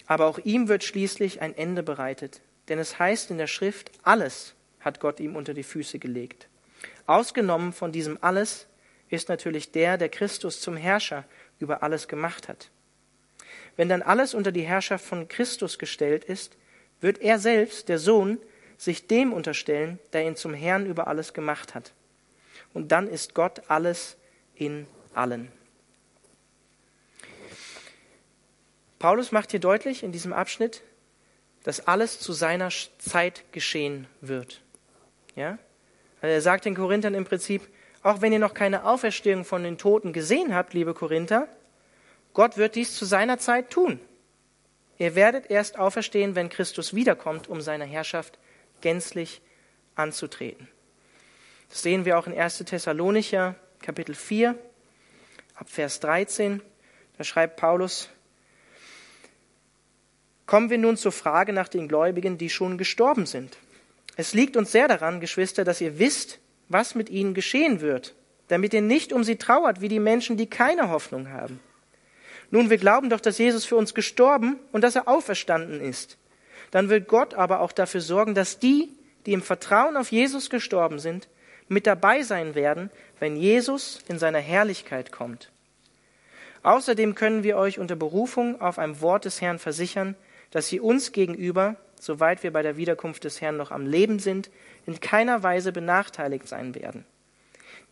aber 0.08 0.26
auch 0.26 0.40
ihm 0.40 0.68
wird 0.68 0.84
schließlich 0.84 1.42
ein 1.42 1.56
Ende 1.56 1.84
bereitet. 1.84 2.42
Denn 2.68 2.80
es 2.80 3.00
heißt 3.00 3.32
in 3.32 3.38
der 3.38 3.48
Schrift, 3.48 3.92
alles 4.04 4.56
hat 4.80 5.00
Gott 5.00 5.20
ihm 5.20 5.36
unter 5.36 5.54
die 5.54 5.64
Füße 5.64 6.00
gelegt. 6.00 6.48
Ausgenommen 7.06 7.74
von 7.74 7.92
diesem 7.92 8.18
alles 8.22 8.68
ist 9.10 9.30
natürlich 9.30 9.72
der, 9.72 9.98
der 9.98 10.10
Christus 10.10 10.62
zum 10.62 10.76
Herrscher 10.76 11.26
über 11.60 11.84
alles 11.84 12.08
gemacht 12.08 12.48
hat. 12.48 12.70
Wenn 13.78 13.90
dann 13.90 14.02
alles 14.02 14.34
unter 14.34 14.52
die 14.52 14.62
Herrschaft 14.62 15.06
von 15.06 15.28
Christus 15.28 15.78
gestellt 15.78 16.24
ist, 16.24 16.58
wird 17.02 17.20
er 17.20 17.40
selbst, 17.40 17.90
der 17.90 18.00
Sohn, 18.00 18.40
sich 18.78 19.08
dem 19.08 19.34
unterstellen, 19.34 20.00
der 20.14 20.26
ihn 20.26 20.36
zum 20.36 20.54
Herrn 20.54 20.86
über 20.86 21.08
alles 21.08 21.34
gemacht 21.34 21.76
hat. 21.76 21.94
Und 22.74 22.92
dann 22.92 23.08
ist 23.08 23.34
Gott 23.34 23.62
alles 23.70 24.18
in 24.56 24.88
allen. 25.14 25.52
Paulus 29.06 29.32
macht 29.32 29.52
hier 29.52 29.60
deutlich 29.60 30.02
in 30.02 30.12
diesem 30.12 30.34
Abschnitt, 30.34 30.82
dass 31.62 31.88
alles 31.88 32.20
zu 32.20 32.34
seiner 32.34 32.70
Zeit 32.98 33.44
geschehen 33.52 34.08
wird. 34.20 34.64
Ja? 35.36 35.60
Also 36.22 36.34
er 36.34 36.42
sagt 36.42 36.66
den 36.66 36.74
Korinthern 36.74 37.14
im 37.14 37.24
Prinzip, 37.24 37.62
auch 38.02 38.22
wenn 38.22 38.34
ihr 38.34 38.40
noch 38.40 38.56
keine 38.56 38.84
Auferstehung 38.84 39.46
von 39.46 39.62
den 39.62 39.78
Toten 39.78 40.12
gesehen 40.12 40.56
habt, 40.56 40.74
liebe 40.74 40.96
Korinther, 40.96 41.48
Gott 42.34 42.58
wird 42.58 42.74
dies 42.74 42.96
zu 42.96 43.06
seiner 43.06 43.38
Zeit 43.38 43.70
tun. 43.70 44.00
Ihr 44.98 45.14
werdet 45.14 45.52
erst 45.52 45.78
auferstehen, 45.78 46.34
wenn 46.34 46.50
Christus 46.50 46.96
wiederkommt, 46.96 47.48
um 47.48 47.62
seine 47.62 47.86
Herrschaft 47.86 48.40
gänzlich 48.82 49.44
anzutreten. 49.94 50.68
Das 51.70 51.84
sehen 51.84 52.06
wir 52.06 52.18
auch 52.18 52.26
in 52.26 52.36
1. 52.36 52.58
Thessalonicher 52.58 53.54
Kapitel 53.84 54.16
4, 54.16 54.58
ab 55.54 55.70
Vers 55.70 56.00
13. 56.00 56.64
Da 57.20 57.24
schreibt 57.24 57.58
Paulus, 57.58 58.10
Kommen 60.46 60.70
wir 60.70 60.78
nun 60.78 60.98
zur 60.98 61.12
Frage 61.12 61.54
nach 61.54 61.68
den 61.68 61.88
Gläubigen, 61.88 62.38
die 62.38 62.50
schon 62.50 62.78
gestorben 62.78 63.26
sind. 63.26 63.58
Es 64.16 64.34
liegt 64.34 64.56
uns 64.58 64.72
sehr 64.72 64.88
daran, 64.88 65.20
Geschwister, 65.20 65.64
dass 65.64 65.82
ihr 65.82 66.00
wisst, 66.00 66.40
was 66.70 66.96
mit 66.96 67.10
ihnen 67.10 67.34
geschehen 67.34 67.82
wird, 67.82 68.16
damit 68.48 68.74
ihr 68.74 68.82
nicht 68.82 69.12
um 69.12 69.24
sie 69.24 69.38
trauert 69.38 69.82
wie 69.82 69.88
die 69.88 70.00
Menschen, 70.00 70.38
die 70.38 70.48
keine 70.48 70.90
Hoffnung 70.90 71.30
haben. 71.32 71.60
Nun, 72.52 72.70
wir 72.70 72.78
glauben 72.78 73.10
doch, 73.10 73.20
dass 73.20 73.38
Jesus 73.38 73.66
für 73.66 73.76
uns 73.76 73.94
gestorben 73.94 74.60
und 74.72 74.82
dass 74.82 74.96
er 74.96 75.08
auferstanden 75.08 75.82
ist. 75.82 76.18
dann 76.72 76.90
wird 76.90 77.08
Gott 77.08 77.34
aber 77.34 77.62
auch 77.62 77.72
dafür 77.72 78.02
sorgen, 78.02 78.36
dass 78.36 78.60
die, 78.60 78.90
die 79.26 79.34
im 79.34 79.42
Vertrauen 79.42 79.98
auf 79.98 80.12
Jesus 80.12 80.50
gestorben 80.50 81.00
sind, 81.00 81.28
mit 81.68 81.88
dabei 81.88 82.22
sein 82.22 82.54
werden, 82.54 82.92
wenn 83.20 83.38
Jesus 83.38 84.00
in 84.08 84.20
seiner 84.20 84.40
Herrlichkeit 84.40 85.12
kommt. 85.12 85.52
Außerdem 86.64 87.16
können 87.16 87.44
wir 87.44 87.58
euch 87.58 87.80
unter 87.80 87.96
Berufung 87.96 88.60
auf 88.60 88.80
ein 88.80 89.00
Wort 89.02 89.26
des 89.26 89.42
Herrn 89.42 89.60
versichern, 89.60 90.16
dass 90.56 90.70
sie 90.70 90.80
uns 90.80 91.12
gegenüber, 91.12 91.76
soweit 92.00 92.42
wir 92.42 92.54
bei 92.54 92.62
der 92.62 92.78
Wiederkunft 92.78 93.26
des 93.26 93.42
Herrn 93.42 93.58
noch 93.58 93.72
am 93.72 93.86
Leben 93.86 94.20
sind, 94.20 94.50
in 94.86 95.02
keiner 95.02 95.44
Weise 95.44 95.74
benachteiligt 95.74 96.48
sein 96.48 96.76
werden. 96.76 97.04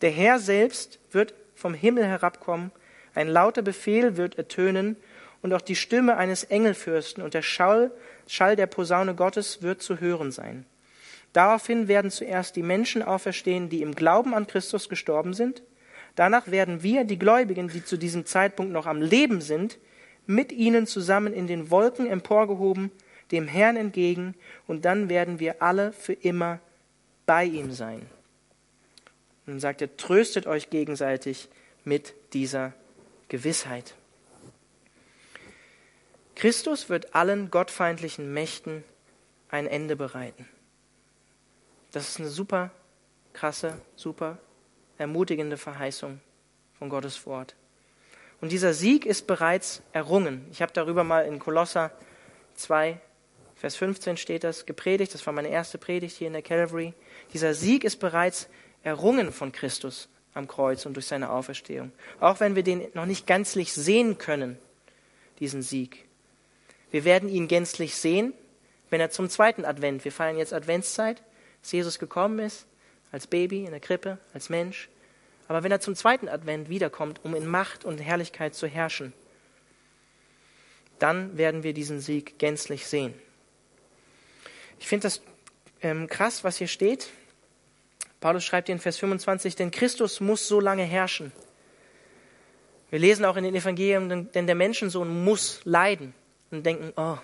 Der 0.00 0.08
Herr 0.08 0.38
selbst 0.38 0.98
wird 1.12 1.34
vom 1.54 1.74
Himmel 1.74 2.06
herabkommen, 2.06 2.72
ein 3.14 3.28
lauter 3.28 3.60
Befehl 3.60 4.16
wird 4.16 4.38
ertönen, 4.38 4.96
und 5.42 5.52
auch 5.52 5.60
die 5.60 5.76
Stimme 5.76 6.16
eines 6.16 6.42
Engelfürsten 6.42 7.22
und 7.22 7.34
der 7.34 7.42
Schall, 7.42 7.90
Schall 8.26 8.56
der 8.56 8.66
Posaune 8.66 9.14
Gottes 9.14 9.60
wird 9.60 9.82
zu 9.82 10.00
hören 10.00 10.32
sein. 10.32 10.64
Daraufhin 11.34 11.86
werden 11.86 12.10
zuerst 12.10 12.56
die 12.56 12.62
Menschen 12.62 13.02
auferstehen, 13.02 13.68
die 13.68 13.82
im 13.82 13.94
Glauben 13.94 14.32
an 14.32 14.46
Christus 14.46 14.88
gestorben 14.88 15.34
sind. 15.34 15.62
Danach 16.14 16.50
werden 16.50 16.82
wir, 16.82 17.04
die 17.04 17.18
Gläubigen, 17.18 17.68
die 17.68 17.84
zu 17.84 17.98
diesem 17.98 18.24
Zeitpunkt 18.24 18.72
noch 18.72 18.86
am 18.86 19.02
Leben 19.02 19.42
sind, 19.42 19.76
mit 20.26 20.52
ihnen 20.52 20.86
zusammen 20.86 21.32
in 21.32 21.46
den 21.46 21.70
Wolken 21.70 22.06
emporgehoben, 22.06 22.90
dem 23.30 23.48
Herrn 23.48 23.76
entgegen, 23.76 24.34
und 24.66 24.84
dann 24.84 25.08
werden 25.08 25.40
wir 25.40 25.62
alle 25.62 25.92
für 25.92 26.12
immer 26.12 26.60
bei 27.26 27.44
ihm 27.44 27.72
sein. 27.72 28.00
Und 29.46 29.54
dann 29.54 29.60
sagt 29.60 29.82
er, 29.82 29.96
tröstet 29.96 30.46
euch 30.46 30.70
gegenseitig 30.70 31.48
mit 31.84 32.14
dieser 32.32 32.72
Gewissheit. 33.28 33.94
Christus 36.34 36.88
wird 36.88 37.14
allen 37.14 37.50
gottfeindlichen 37.50 38.32
Mächten 38.32 38.84
ein 39.48 39.66
Ende 39.66 39.96
bereiten. 39.96 40.48
Das 41.92 42.08
ist 42.08 42.18
eine 42.18 42.28
super 42.28 42.70
krasse, 43.32 43.80
super 43.94 44.38
ermutigende 44.98 45.56
Verheißung 45.56 46.20
von 46.78 46.88
Gottes 46.88 47.24
Wort. 47.26 47.54
Und 48.44 48.52
dieser 48.52 48.74
Sieg 48.74 49.06
ist 49.06 49.26
bereits 49.26 49.80
errungen. 49.94 50.46
Ich 50.52 50.60
habe 50.60 50.70
darüber 50.70 51.02
mal 51.02 51.24
in 51.24 51.38
Kolosser 51.38 51.90
2, 52.56 53.00
Vers 53.54 53.76
15 53.76 54.18
steht 54.18 54.44
das, 54.44 54.66
gepredigt. 54.66 55.14
Das 55.14 55.24
war 55.24 55.32
meine 55.32 55.48
erste 55.48 55.78
Predigt 55.78 56.18
hier 56.18 56.26
in 56.26 56.34
der 56.34 56.42
Calvary. 56.42 56.92
Dieser 57.32 57.54
Sieg 57.54 57.84
ist 57.84 58.00
bereits 58.00 58.50
errungen 58.82 59.32
von 59.32 59.50
Christus 59.50 60.10
am 60.34 60.46
Kreuz 60.46 60.84
und 60.84 60.92
durch 60.92 61.06
seine 61.06 61.30
Auferstehung. 61.30 61.90
Auch 62.20 62.38
wenn 62.40 62.54
wir 62.54 62.62
den 62.62 62.86
noch 62.92 63.06
nicht 63.06 63.26
gänzlich 63.26 63.72
sehen 63.72 64.18
können, 64.18 64.58
diesen 65.40 65.62
Sieg. 65.62 66.04
Wir 66.90 67.06
werden 67.06 67.30
ihn 67.30 67.48
gänzlich 67.48 67.96
sehen, 67.96 68.34
wenn 68.90 69.00
er 69.00 69.08
zum 69.08 69.30
zweiten 69.30 69.64
Advent, 69.64 70.04
wir 70.04 70.12
feiern 70.12 70.36
jetzt 70.36 70.52
Adventszeit, 70.52 71.22
dass 71.62 71.72
Jesus 71.72 71.98
gekommen 71.98 72.40
ist, 72.40 72.66
als 73.10 73.26
Baby 73.26 73.64
in 73.64 73.70
der 73.70 73.80
Krippe, 73.80 74.18
als 74.34 74.50
Mensch. 74.50 74.90
Aber 75.48 75.62
wenn 75.62 75.72
er 75.72 75.80
zum 75.80 75.94
zweiten 75.94 76.28
Advent 76.28 76.68
wiederkommt, 76.68 77.20
um 77.22 77.34
in 77.34 77.46
Macht 77.46 77.84
und 77.84 77.98
Herrlichkeit 77.98 78.54
zu 78.54 78.66
herrschen, 78.66 79.12
dann 80.98 81.36
werden 81.36 81.62
wir 81.62 81.74
diesen 81.74 82.00
Sieg 82.00 82.38
gänzlich 82.38 82.86
sehen. 82.86 83.14
Ich 84.78 84.88
finde 84.88 85.04
das 85.04 85.20
ähm, 85.82 86.08
krass, 86.08 86.44
was 86.44 86.56
hier 86.56 86.68
steht. 86.68 87.10
Paulus 88.20 88.44
schreibt 88.44 88.68
in 88.68 88.78
Vers 88.78 88.96
25, 88.98 89.54
denn 89.56 89.70
Christus 89.70 90.20
muss 90.20 90.48
so 90.48 90.60
lange 90.60 90.84
herrschen. 90.84 91.32
Wir 92.90 92.98
lesen 92.98 93.24
auch 93.24 93.36
in 93.36 93.44
den 93.44 93.54
Evangelien, 93.54 94.30
denn 94.32 94.46
der 94.46 94.54
Menschensohn 94.54 95.24
muss 95.24 95.60
leiden 95.64 96.14
und 96.50 96.64
denken, 96.64 96.92
oh, 96.96 97.18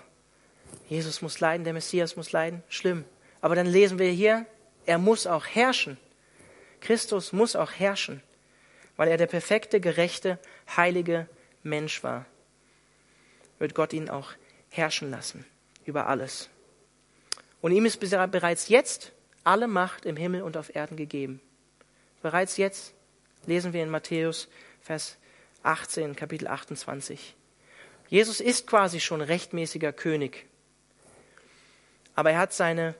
Jesus 0.89 1.21
muss 1.21 1.39
leiden, 1.39 1.63
der 1.63 1.73
Messias 1.73 2.15
muss 2.17 2.31
leiden, 2.33 2.61
schlimm. 2.67 3.05
Aber 3.39 3.55
dann 3.55 3.65
lesen 3.65 3.97
wir 3.97 4.11
hier, 4.11 4.45
er 4.85 4.97
muss 4.97 5.25
auch 5.25 5.45
herrschen. 5.45 5.97
Christus 6.81 7.31
muss 7.31 7.55
auch 7.55 7.71
herrschen, 7.71 8.21
weil 8.97 9.07
er 9.07 9.17
der 9.17 9.27
perfekte, 9.27 9.79
gerechte, 9.79 10.39
heilige 10.75 11.27
Mensch 11.63 12.03
war. 12.03 12.25
Wird 13.59 13.75
Gott 13.75 13.93
ihn 13.93 14.09
auch 14.09 14.31
herrschen 14.69 15.11
lassen 15.11 15.45
über 15.85 16.07
alles. 16.07 16.49
Und 17.61 17.71
ihm 17.71 17.85
ist 17.85 17.99
bereits 17.99 18.67
jetzt 18.69 19.11
alle 19.43 19.67
Macht 19.67 20.05
im 20.05 20.17
Himmel 20.17 20.41
und 20.41 20.57
auf 20.57 20.75
Erden 20.75 20.97
gegeben. 20.97 21.41
Bereits 22.21 22.57
jetzt 22.57 22.93
lesen 23.45 23.73
wir 23.73 23.83
in 23.83 23.89
Matthäus 23.89 24.47
Vers 24.81 25.17
18, 25.63 26.15
Kapitel 26.15 26.47
28. 26.47 27.35
Jesus 28.09 28.39
ist 28.39 28.67
quasi 28.67 28.99
schon 28.99 29.21
rechtmäßiger 29.21 29.93
König. 29.93 30.45
Aber 32.13 32.31
er 32.31 32.39
hat 32.39 32.53
seine 32.53 32.95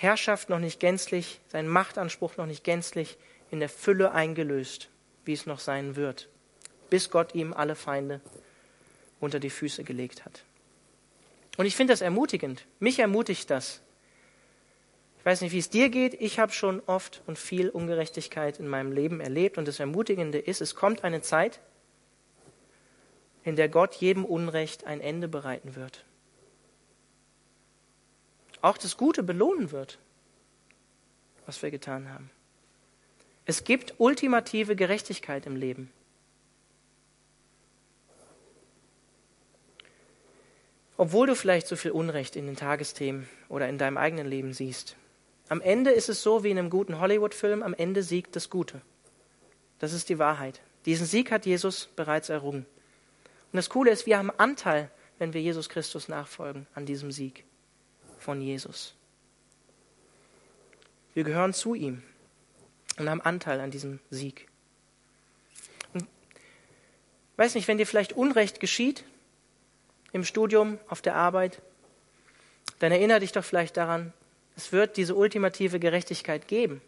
Herrschaft 0.00 0.48
noch 0.48 0.58
nicht 0.58 0.80
gänzlich, 0.80 1.40
seinen 1.48 1.68
Machtanspruch 1.68 2.36
noch 2.36 2.46
nicht 2.46 2.64
gänzlich 2.64 3.18
in 3.50 3.60
der 3.60 3.68
Fülle 3.68 4.12
eingelöst, 4.12 4.88
wie 5.24 5.32
es 5.32 5.46
noch 5.46 5.58
sein 5.58 5.96
wird, 5.96 6.28
bis 6.88 7.10
Gott 7.10 7.34
ihm 7.34 7.52
alle 7.52 7.74
Feinde 7.74 8.20
unter 9.20 9.40
die 9.40 9.50
Füße 9.50 9.84
gelegt 9.84 10.24
hat. 10.24 10.44
Und 11.58 11.66
ich 11.66 11.76
finde 11.76 11.92
das 11.92 12.00
ermutigend. 12.00 12.64
Mich 12.78 12.98
ermutigt 12.98 13.50
das, 13.50 13.82
ich 15.20 15.26
weiß 15.26 15.42
nicht, 15.42 15.52
wie 15.52 15.58
es 15.58 15.68
dir 15.68 15.90
geht. 15.90 16.14
Ich 16.14 16.38
habe 16.38 16.50
schon 16.50 16.80
oft 16.86 17.20
und 17.26 17.38
viel 17.38 17.68
Ungerechtigkeit 17.68 18.58
in 18.58 18.66
meinem 18.66 18.90
Leben 18.90 19.20
erlebt. 19.20 19.58
Und 19.58 19.68
das 19.68 19.78
Ermutigende 19.78 20.38
ist, 20.38 20.62
es 20.62 20.74
kommt 20.74 21.04
eine 21.04 21.20
Zeit, 21.20 21.60
in 23.44 23.54
der 23.54 23.68
Gott 23.68 23.96
jedem 23.96 24.24
Unrecht 24.24 24.84
ein 24.86 25.02
Ende 25.02 25.28
bereiten 25.28 25.76
wird. 25.76 26.06
Auch 28.62 28.76
das 28.76 28.96
Gute 28.96 29.22
belohnen 29.22 29.72
wird, 29.72 29.98
was 31.46 31.62
wir 31.62 31.70
getan 31.70 32.12
haben. 32.12 32.30
Es 33.46 33.64
gibt 33.64 33.94
ultimative 33.98 34.76
Gerechtigkeit 34.76 35.46
im 35.46 35.56
Leben. 35.56 35.90
Obwohl 40.96 41.26
du 41.26 41.34
vielleicht 41.34 41.66
so 41.66 41.76
viel 41.76 41.92
Unrecht 41.92 42.36
in 42.36 42.46
den 42.46 42.56
Tagesthemen 42.56 43.26
oder 43.48 43.68
in 43.68 43.78
deinem 43.78 43.96
eigenen 43.96 44.28
Leben 44.28 44.52
siehst, 44.52 44.96
am 45.48 45.62
Ende 45.62 45.90
ist 45.90 46.08
es 46.08 46.22
so 46.22 46.44
wie 46.44 46.50
in 46.50 46.58
einem 46.58 46.70
guten 46.70 47.00
Hollywood-Film, 47.00 47.62
am 47.62 47.74
Ende 47.74 48.02
siegt 48.02 48.36
das 48.36 48.50
Gute. 48.50 48.82
Das 49.78 49.92
ist 49.92 50.10
die 50.10 50.18
Wahrheit. 50.18 50.60
Diesen 50.84 51.06
Sieg 51.06 51.32
hat 51.32 51.46
Jesus 51.46 51.88
bereits 51.96 52.28
errungen. 52.28 52.66
Und 53.52 53.56
das 53.56 53.70
Coole 53.70 53.90
ist, 53.90 54.06
wir 54.06 54.18
haben 54.18 54.30
Anteil, 54.36 54.90
wenn 55.18 55.32
wir 55.32 55.40
Jesus 55.40 55.68
Christus 55.68 56.06
nachfolgen, 56.06 56.66
an 56.74 56.86
diesem 56.86 57.10
Sieg 57.10 57.44
von 58.20 58.40
Jesus. 58.40 58.94
Wir 61.14 61.24
gehören 61.24 61.52
zu 61.52 61.74
ihm 61.74 62.02
und 62.98 63.08
haben 63.08 63.20
Anteil 63.20 63.60
an 63.60 63.70
diesem 63.70 63.98
Sieg. 64.10 64.48
Und 65.92 66.06
weiß 67.36 67.54
nicht, 67.54 67.66
wenn 67.66 67.78
dir 67.78 67.86
vielleicht 67.86 68.12
Unrecht 68.12 68.60
geschieht 68.60 69.04
im 70.12 70.24
Studium, 70.24 70.78
auf 70.88 71.02
der 71.02 71.16
Arbeit, 71.16 71.62
dann 72.78 72.92
erinnere 72.92 73.20
dich 73.20 73.32
doch 73.32 73.44
vielleicht 73.44 73.76
daran, 73.76 74.12
es 74.56 74.72
wird 74.72 74.96
diese 74.96 75.14
ultimative 75.14 75.80
Gerechtigkeit 75.80 76.48
geben. 76.48 76.80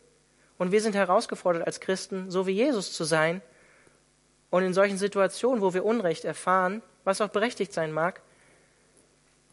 Und 0.59 0.73
wir 0.73 0.81
sind 0.81 0.95
herausgefordert 0.95 1.67
als 1.67 1.81
Christen, 1.81 2.31
so 2.31 2.47
wie 2.47 2.53
Jesus 2.53 2.93
zu 2.93 3.05
sein. 3.05 3.43
Und 4.51 4.63
in 4.63 4.75
solchen 4.75 4.99
Situationen, 4.99 5.63
wo 5.63 5.73
wir 5.75 5.85
Unrecht 5.85 6.25
erfahren, 6.25 6.83
was 7.05 7.21
auch 7.21 7.29
berechtigt 7.29 7.73
sein 7.73 7.93
mag, 7.93 8.21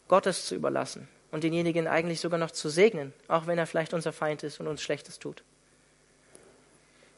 Gottes 0.08 0.46
zu 0.46 0.54
überlassen 0.54 1.08
und 1.30 1.44
denjenigen 1.44 1.86
eigentlich 1.86 2.20
sogar 2.20 2.38
noch 2.38 2.50
zu 2.50 2.68
segnen, 2.68 3.12
auch 3.28 3.46
wenn 3.46 3.58
er 3.58 3.66
vielleicht 3.66 3.94
unser 3.94 4.12
Feind 4.12 4.42
ist 4.42 4.60
und 4.60 4.66
uns 4.66 4.82
Schlechtes 4.82 5.18
tut. 5.18 5.42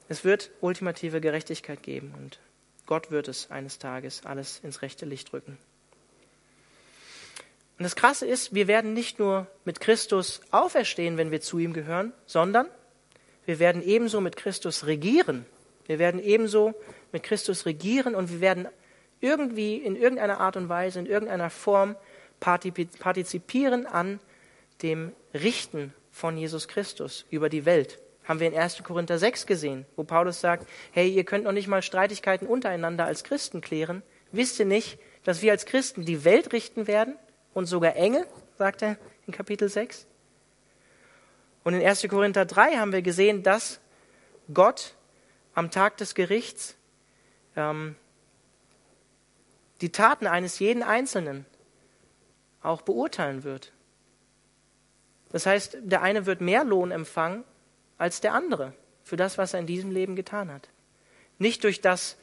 Es 0.08 0.24
wird 0.24 0.50
ultimative 0.60 1.20
Gerechtigkeit 1.20 1.82
geben 1.82 2.14
und 2.18 2.38
Gott 2.86 3.10
wird 3.10 3.28
es 3.28 3.50
eines 3.50 3.78
Tages 3.78 4.26
alles 4.26 4.60
ins 4.62 4.82
rechte 4.82 5.06
Licht 5.06 5.32
rücken. 5.32 5.56
Und 7.78 7.84
das 7.84 7.96
Krasse 7.96 8.26
ist, 8.26 8.54
wir 8.54 8.68
werden 8.68 8.92
nicht 8.92 9.18
nur 9.18 9.46
mit 9.64 9.80
Christus 9.80 10.40
auferstehen, 10.50 11.16
wenn 11.16 11.30
wir 11.30 11.40
zu 11.40 11.58
ihm 11.58 11.72
gehören, 11.72 12.12
sondern 12.26 12.68
wir 13.46 13.58
werden 13.58 13.82
ebenso 13.82 14.20
mit 14.20 14.36
Christus 14.36 14.86
regieren. 14.86 15.46
Wir 15.86 15.98
werden 15.98 16.22
ebenso 16.22 16.74
mit 17.10 17.22
Christus 17.22 17.66
regieren 17.66 18.14
und 18.14 18.30
wir 18.30 18.40
werden 18.40 18.68
irgendwie 19.20 19.76
in 19.76 19.96
irgendeiner 19.96 20.40
Art 20.40 20.56
und 20.56 20.68
Weise, 20.68 20.98
in 20.98 21.06
irgendeiner 21.06 21.50
Form 21.50 21.96
partizipieren 22.42 23.86
an 23.86 24.20
dem 24.82 25.12
Richten 25.32 25.94
von 26.10 26.36
Jesus 26.36 26.68
Christus 26.68 27.24
über 27.30 27.48
die 27.48 27.64
Welt. 27.64 27.98
Haben 28.24 28.40
wir 28.40 28.48
in 28.48 28.56
1. 28.56 28.82
Korinther 28.84 29.18
6 29.18 29.46
gesehen, 29.46 29.86
wo 29.96 30.04
Paulus 30.04 30.40
sagt, 30.40 30.68
hey, 30.92 31.08
ihr 31.08 31.24
könnt 31.24 31.44
noch 31.44 31.52
nicht 31.52 31.68
mal 31.68 31.82
Streitigkeiten 31.82 32.46
untereinander 32.46 33.04
als 33.04 33.24
Christen 33.24 33.60
klären. 33.60 34.02
Wisst 34.30 34.58
ihr 34.60 34.66
nicht, 34.66 34.98
dass 35.24 35.42
wir 35.42 35.52
als 35.52 35.66
Christen 35.66 36.04
die 36.04 36.24
Welt 36.24 36.52
richten 36.52 36.86
werden? 36.86 37.16
und 37.54 37.66
sogar 37.66 37.96
Engel, 37.96 38.26
sagt 38.58 38.82
er 38.82 38.96
in 39.26 39.32
Kapitel 39.32 39.68
6. 39.68 40.06
Und 41.64 41.74
in 41.74 41.86
1. 41.86 42.06
Korinther 42.08 42.44
3 42.44 42.76
haben 42.76 42.92
wir 42.92 43.02
gesehen, 43.02 43.42
dass 43.42 43.80
Gott 44.52 44.94
am 45.54 45.70
Tag 45.70 45.96
des 45.98 46.14
Gerichts 46.14 46.76
ähm, 47.56 47.94
die 49.80 49.92
Taten 49.92 50.26
eines 50.26 50.58
jeden 50.58 50.82
Einzelnen 50.82 51.46
auch 52.62 52.82
beurteilen 52.82 53.44
wird. 53.44 53.72
Das 55.30 55.46
heißt, 55.46 55.78
der 55.80 56.02
eine 56.02 56.26
wird 56.26 56.40
mehr 56.40 56.64
Lohn 56.64 56.90
empfangen 56.90 57.44
als 57.98 58.20
der 58.20 58.34
andere 58.34 58.74
für 59.02 59.16
das, 59.16 59.38
was 59.38 59.54
er 59.54 59.60
in 59.60 59.66
diesem 59.66 59.90
Leben 59.90 60.16
getan 60.16 60.52
hat. 60.52 60.68
Nicht 61.38 61.64
durch 61.64 61.80
das, 61.80 62.16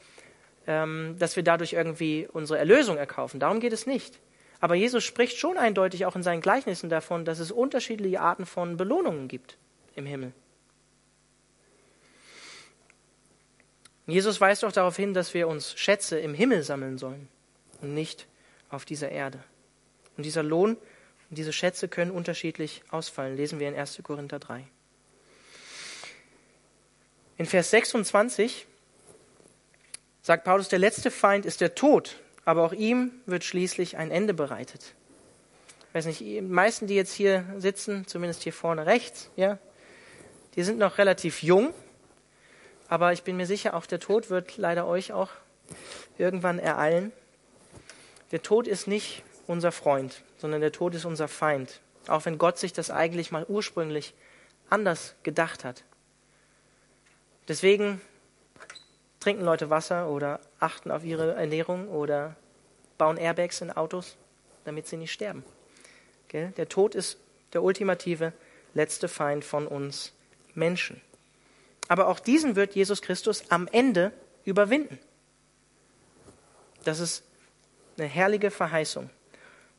ähm, 0.67 1.15
dass 1.19 1.35
wir 1.35 1.43
dadurch 1.43 1.73
irgendwie 1.73 2.27
unsere 2.31 2.59
Erlösung 2.59 2.97
erkaufen. 2.97 3.39
Darum 3.39 3.59
geht 3.59 3.73
es 3.73 3.85
nicht. 3.85 4.19
Aber 4.61 4.75
Jesus 4.75 5.03
spricht 5.03 5.37
schon 5.37 5.57
eindeutig 5.57 6.05
auch 6.05 6.15
in 6.15 6.23
seinen 6.23 6.41
Gleichnissen 6.41 6.89
davon, 6.89 7.25
dass 7.25 7.39
es 7.39 7.51
unterschiedliche 7.51 8.19
Arten 8.19 8.45
von 8.45 8.77
Belohnungen 8.77 9.27
gibt 9.27 9.57
im 9.95 10.05
Himmel. 10.05 10.33
Jesus 14.05 14.41
weist 14.41 14.65
auch 14.65 14.71
darauf 14.71 14.95
hin, 14.95 15.13
dass 15.13 15.33
wir 15.33 15.47
uns 15.47 15.77
Schätze 15.77 16.19
im 16.19 16.33
Himmel 16.33 16.63
sammeln 16.63 16.97
sollen 16.97 17.27
und 17.81 17.93
nicht 17.93 18.27
auf 18.69 18.83
dieser 18.83 19.09
Erde. 19.09 19.39
Und 20.19 20.23
dieser 20.23 20.43
Lohn 20.43 20.71
und 20.71 21.37
diese 21.37 21.53
Schätze 21.53 21.87
können 21.87 22.11
unterschiedlich 22.11 22.83
ausfallen, 22.89 23.37
lesen 23.37 23.57
wir 23.61 23.69
in 23.69 23.75
1. 23.75 24.01
Korinther 24.03 24.37
3. 24.37 24.67
In 27.37 27.45
Vers 27.45 27.69
26 27.69 28.67
sagt 30.21 30.43
Paulus, 30.43 30.67
der 30.67 30.79
letzte 30.79 31.09
Feind 31.09 31.45
ist 31.45 31.61
der 31.61 31.73
Tod, 31.73 32.17
aber 32.43 32.65
auch 32.65 32.73
ihm 32.73 33.13
wird 33.27 33.45
schließlich 33.45 33.95
ein 33.95 34.11
Ende 34.11 34.33
bereitet. 34.33 34.93
Ich 35.87 35.95
weiß 35.95 36.07
nicht, 36.07 36.19
die 36.19 36.41
meisten, 36.41 36.87
die 36.87 36.95
jetzt 36.95 37.13
hier 37.13 37.45
sitzen, 37.57 38.05
zumindest 38.05 38.43
hier 38.43 38.51
vorne 38.51 38.87
rechts, 38.87 39.29
ja, 39.37 39.57
die 40.57 40.63
sind 40.63 40.79
noch 40.79 40.97
relativ 40.97 41.43
jung, 41.43 41.73
aber 42.89 43.13
ich 43.13 43.23
bin 43.23 43.37
mir 43.37 43.47
sicher, 43.47 43.73
auch 43.73 43.85
der 43.85 44.01
Tod 44.01 44.29
wird 44.29 44.57
leider 44.57 44.85
euch 44.85 45.13
auch 45.13 45.29
irgendwann 46.17 46.59
ereilen. 46.59 47.13
Der 48.33 48.41
Tod 48.41 48.67
ist 48.67 48.85
nicht 48.85 49.23
unser 49.49 49.71
Freund, 49.71 50.23
sondern 50.37 50.61
der 50.61 50.71
Tod 50.71 50.93
ist 50.93 51.05
unser 51.05 51.27
Feind. 51.27 51.81
Auch 52.07 52.25
wenn 52.25 52.37
Gott 52.37 52.59
sich 52.59 52.71
das 52.71 52.91
eigentlich 52.91 53.31
mal 53.31 53.45
ursprünglich 53.47 54.13
anders 54.69 55.15
gedacht 55.23 55.65
hat. 55.65 55.83
Deswegen 57.47 57.99
trinken 59.19 59.43
Leute 59.43 59.71
Wasser 59.71 60.07
oder 60.07 60.39
achten 60.59 60.91
auf 60.91 61.03
ihre 61.03 61.33
Ernährung 61.33 61.87
oder 61.89 62.35
bauen 62.99 63.17
Airbags 63.17 63.61
in 63.61 63.71
Autos, 63.71 64.17
damit 64.65 64.87
sie 64.87 64.97
nicht 64.97 65.11
sterben. 65.11 65.43
Der 66.31 66.69
Tod 66.69 66.93
ist 66.93 67.17
der 67.53 67.63
ultimative 67.63 68.33
letzte 68.75 69.07
Feind 69.07 69.43
von 69.43 69.65
uns 69.65 70.13
Menschen. 70.53 71.01
Aber 71.87 72.07
auch 72.07 72.19
diesen 72.19 72.55
wird 72.55 72.75
Jesus 72.75 73.01
Christus 73.01 73.49
am 73.49 73.67
Ende 73.71 74.11
überwinden. 74.45 74.99
Das 76.83 76.99
ist 76.99 77.23
eine 77.97 78.07
herrliche 78.07 78.51
Verheißung. 78.51 79.09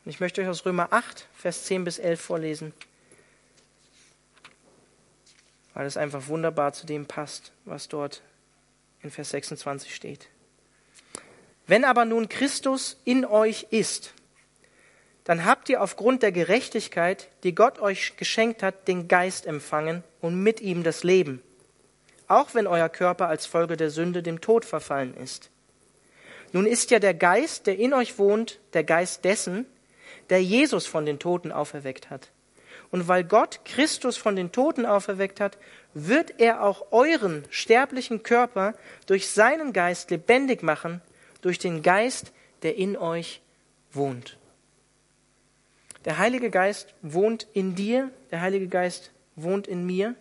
Und 0.05 0.11
ich 0.11 0.21
möchte 0.21 0.41
euch 0.41 0.49
aus 0.49 0.65
Römer 0.65 0.93
8, 0.93 1.27
Vers 1.35 1.65
10 1.65 1.85
bis 1.85 1.99
11 1.99 2.21
vorlesen, 2.21 2.73
weil 5.75 5.87
es 5.87 5.97
einfach 5.97 6.29
wunderbar 6.29 6.73
zu 6.73 6.87
dem 6.87 7.07
passt, 7.07 7.53
was 7.65 7.89
dort 7.89 8.23
in 9.03 9.11
Vers 9.11 9.31
26 9.31 9.95
steht. 9.95 10.29
Wenn 11.67 11.85
aber 11.85 12.05
nun 12.05 12.29
Christus 12.29 12.97
in 13.05 13.25
euch 13.25 13.67
ist, 13.71 14.15
dann 15.25 15.45
habt 15.45 15.69
ihr 15.69 15.83
aufgrund 15.83 16.23
der 16.23 16.33
Gerechtigkeit, 16.33 17.29
die 17.45 17.55
Gott 17.55 17.79
euch 17.79 18.17
geschenkt 18.17 18.63
hat, 18.63 18.89
den 18.89 19.07
Geist 19.07 19.47
empfangen 19.47 20.03
und 20.21 20.43
mit 20.43 20.61
ihm 20.61 20.83
das 20.83 21.05
Leben, 21.05 21.43
auch 22.27 22.55
wenn 22.55 22.67
euer 22.67 22.89
Körper 22.89 23.29
als 23.29 23.47
Folge 23.47 23.77
der 23.77 23.91
Sünde 23.91 24.23
dem 24.23 24.41
Tod 24.41 24.65
verfallen 24.65 25.15
ist. 25.15 25.51
Nun 26.53 26.67
ist 26.67 26.91
ja 26.91 26.99
der 26.99 27.15
Geist, 27.15 27.69
der 27.69 27.79
in 27.79 27.93
euch 27.93 28.19
wohnt, 28.19 28.59
der 28.73 28.83
Geist 28.83 29.25
dessen, 29.25 29.67
der 30.29 30.43
Jesus 30.43 30.87
von 30.87 31.07
den 31.07 31.19
Toten 31.19 31.53
auferweckt 31.53 32.11
hat. 32.11 32.31
Und 32.91 33.07
weil 33.09 33.25
Gott 33.25 33.61
Christus 33.65 34.17
von 34.17 34.37
den 34.37 34.53
Toten 34.53 34.85
auferweckt 34.85 35.41
hat, 35.41 35.59
wird 35.95 36.35
er 36.39 36.63
auch 36.63 36.87
euren 36.91 37.45
sterblichen 37.51 38.23
Körper 38.23 38.75
durch 39.07 39.29
seinen 39.29 39.73
Geist 39.73 40.11
lebendig 40.11 40.63
machen, 40.63 41.01
durch 41.41 41.59
den 41.59 41.83
Geist, 41.83 42.33
der 42.63 42.77
in 42.77 42.97
euch 42.97 43.41
wohnt. 43.93 44.37
Der 46.05 46.19
Heilige 46.19 46.51
Geist 46.51 46.95
wohnt 47.03 47.47
in 47.53 47.75
dir, 47.75 48.11
der 48.31 48.41
Heilige 48.41 48.69
Geist 48.69 49.13
wohnt 49.37 49.67
in 49.67 49.85
mir 49.85 50.15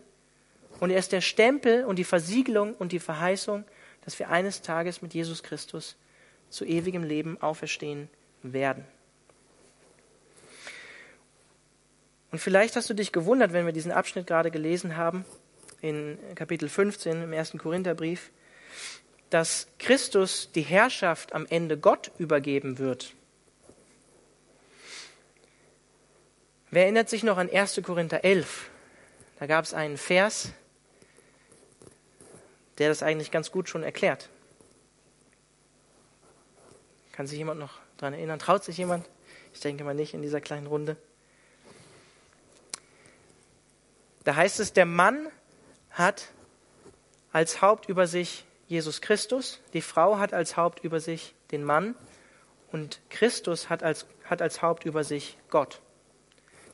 und 0.80 0.92
er 0.92 1.00
ist 1.00 1.12
der 1.12 1.22
Stempel 1.22 1.86
und 1.86 1.98
die 1.98 2.04
Versiegelung 2.04 2.74
und 2.76 2.92
die 2.92 3.00
Verheißung, 3.00 3.64
dass 4.04 4.20
wir 4.20 4.30
eines 4.30 4.62
Tages 4.62 5.02
mit 5.02 5.14
Jesus 5.14 5.44
Christus 5.44 5.96
zu 6.50 6.66
ewigem 6.66 7.04
Leben 7.04 7.42
auferstehen 7.42 8.10
werden. 8.44 8.86
Und 12.32 12.40
vielleicht 12.40 12.76
hast 12.76 12.90
du 12.90 12.94
dich 12.94 13.12
gewundert, 13.12 13.54
wenn 13.54 13.66
wir 13.66 13.74
diesen 13.74 13.92
Abschnitt 13.92 14.28
gerade 14.28 14.52
gelesen 14.52 14.96
haben, 14.98 15.26
in 15.82 16.18
Kapitel 16.36 16.70
15 16.70 17.24
im 17.24 17.34
ersten 17.34 17.58
Korintherbrief, 17.58 18.32
dass 19.30 19.68
Christus 19.78 20.52
die 20.54 20.62
Herrschaft 20.62 21.34
am 21.34 21.46
Ende 21.50 21.78
Gott 21.78 22.12
übergeben 22.18 22.78
wird. 22.78 23.14
Wer 26.72 26.84
erinnert 26.84 27.10
sich 27.10 27.24
noch 27.24 27.38
an 27.38 27.50
1. 27.50 27.82
Korinther 27.84 28.24
11? 28.24 28.70
Da 29.40 29.48
gab 29.48 29.66
es 29.66 29.74
einen 29.74 29.98
Vers, 29.98 30.52
der 32.78 32.90
das 32.90 33.02
eigentlich 33.02 33.32
ganz 33.32 33.52
gut 33.52 33.70
schon 33.70 33.84
erklärt. 33.84 34.30
Kann 37.12 37.28
sich 37.28 37.38
jemand 37.38 37.60
noch 37.60 37.80
daran 37.98 38.14
erinnern? 38.14 38.40
Traut 38.40 38.64
sich 38.64 38.78
jemand? 38.78 39.10
Ich 39.54 39.62
denke 39.62 39.84
mal 39.84 39.96
nicht 39.96 40.14
in 40.14 40.22
dieser 40.22 40.42
kleinen 40.42 40.68
Runde. 40.68 40.96
Da 44.30 44.36
heißt 44.36 44.60
es, 44.60 44.74
der 44.74 44.86
Mann 44.86 45.28
hat 45.90 46.28
als 47.32 47.64
Haupt 47.64 47.90
über 47.90 48.06
sich 48.06 48.46
Jesus 48.68 49.02
Christus, 49.02 49.60
die 49.74 49.82
Frau 49.82 50.20
hat 50.20 50.36
als 50.36 50.56
Haupt 50.56 50.84
über 50.84 51.00
sich 51.00 51.34
den 51.50 51.64
Mann 51.64 51.96
und 52.72 53.02
Christus 53.10 53.72
hat 53.72 53.82
als, 53.82 54.06
hat 54.26 54.44
als 54.44 54.62
Haupt 54.62 54.86
über 54.86 55.04
sich 55.04 55.40
Gott. 55.50 55.82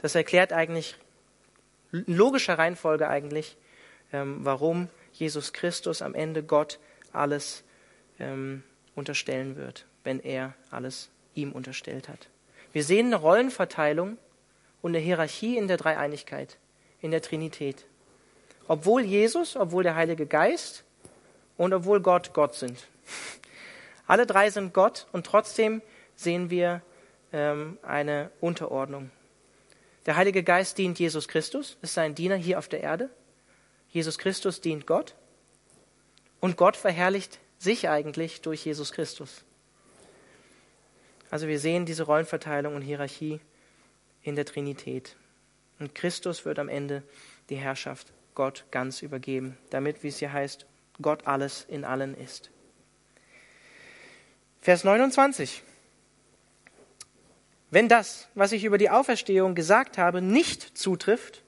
Das 0.01 0.15
erklärt 0.15 0.51
eigentlich, 0.51 0.97
in 1.93 2.17
logischer 2.17 2.57
Reihenfolge 2.59 3.07
eigentlich, 3.07 3.55
ähm, 4.11 4.39
warum 4.43 4.89
Jesus 5.13 5.53
Christus 5.53 6.01
am 6.01 6.13
Ende 6.13 6.43
Gott 6.43 6.77
alles 7.13 7.63
ähm, 8.19 8.63
unterstellen 8.95 9.55
wird, 9.55 9.85
wenn 10.03 10.19
er 10.19 10.55
alles 10.71 11.09
ihm 11.35 11.53
unterstellt 11.53 12.09
hat. 12.09 12.27
Wir 12.73 12.83
sehen 12.83 13.05
eine 13.05 13.15
Rollenverteilung 13.15 14.17
und 14.81 14.91
eine 14.91 14.99
Hierarchie 14.99 15.55
in 15.55 15.69
der 15.69 15.77
Dreieinigkeit 15.77 16.57
in 17.05 17.11
der 17.11 17.21
Trinität. 17.21 17.85
Obwohl 18.67 19.03
Jesus, 19.03 19.55
obwohl 19.55 19.83
der 19.83 19.95
Heilige 19.95 20.25
Geist 20.25 20.83
und 21.55 21.71
obwohl 21.71 22.01
Gott 22.01 22.33
Gott 22.33 22.55
sind. 22.55 22.87
Alle 24.07 24.25
drei 24.25 24.49
sind 24.49 24.73
Gott 24.73 25.05
und 25.11 25.23
trotzdem 25.23 25.83
sehen 26.15 26.49
wir 26.49 26.81
ähm, 27.31 27.77
eine 27.83 28.31
Unterordnung. 28.41 29.11
Der 30.07 30.15
Heilige 30.15 30.41
Geist 30.41 30.79
dient 30.79 30.97
Jesus 30.97 31.27
Christus, 31.27 31.77
ist 31.83 31.93
sein 31.93 32.15
Diener 32.15 32.37
hier 32.37 32.57
auf 32.57 32.67
der 32.67 32.81
Erde. 32.81 33.11
Jesus 33.89 34.17
Christus 34.17 34.59
dient 34.59 34.87
Gott 34.87 35.13
und 36.39 36.57
Gott 36.57 36.75
verherrlicht 36.75 37.39
sich 37.59 37.87
eigentlich 37.87 38.41
durch 38.41 38.65
Jesus 38.65 38.91
Christus. 38.91 39.45
Also 41.29 41.47
wir 41.47 41.59
sehen 41.59 41.85
diese 41.85 42.03
Rollenverteilung 42.03 42.73
und 42.75 42.81
Hierarchie 42.81 43.41
in 44.23 44.35
der 44.35 44.45
Trinität. 44.45 45.15
Und 45.79 45.95
Christus 45.95 46.45
wird 46.45 46.59
am 46.59 46.69
Ende 46.69 47.03
die 47.49 47.57
Herrschaft 47.57 48.13
Gott 48.33 48.65
ganz 48.71 49.01
übergeben, 49.01 49.57
damit, 49.69 50.03
wie 50.03 50.09
es 50.09 50.19
hier 50.19 50.33
heißt, 50.33 50.65
Gott 51.01 51.27
alles 51.27 51.65
in 51.67 51.83
allen 51.83 52.15
ist. 52.15 52.51
Vers 54.61 54.83
29. 54.83 55.63
Wenn 57.71 57.89
das, 57.89 58.27
was 58.35 58.51
ich 58.51 58.63
über 58.63 58.77
die 58.77 58.89
Auferstehung 58.89 59.55
gesagt 59.55 59.97
habe, 59.97 60.21
nicht 60.21 60.77
zutrifft, 60.77 61.43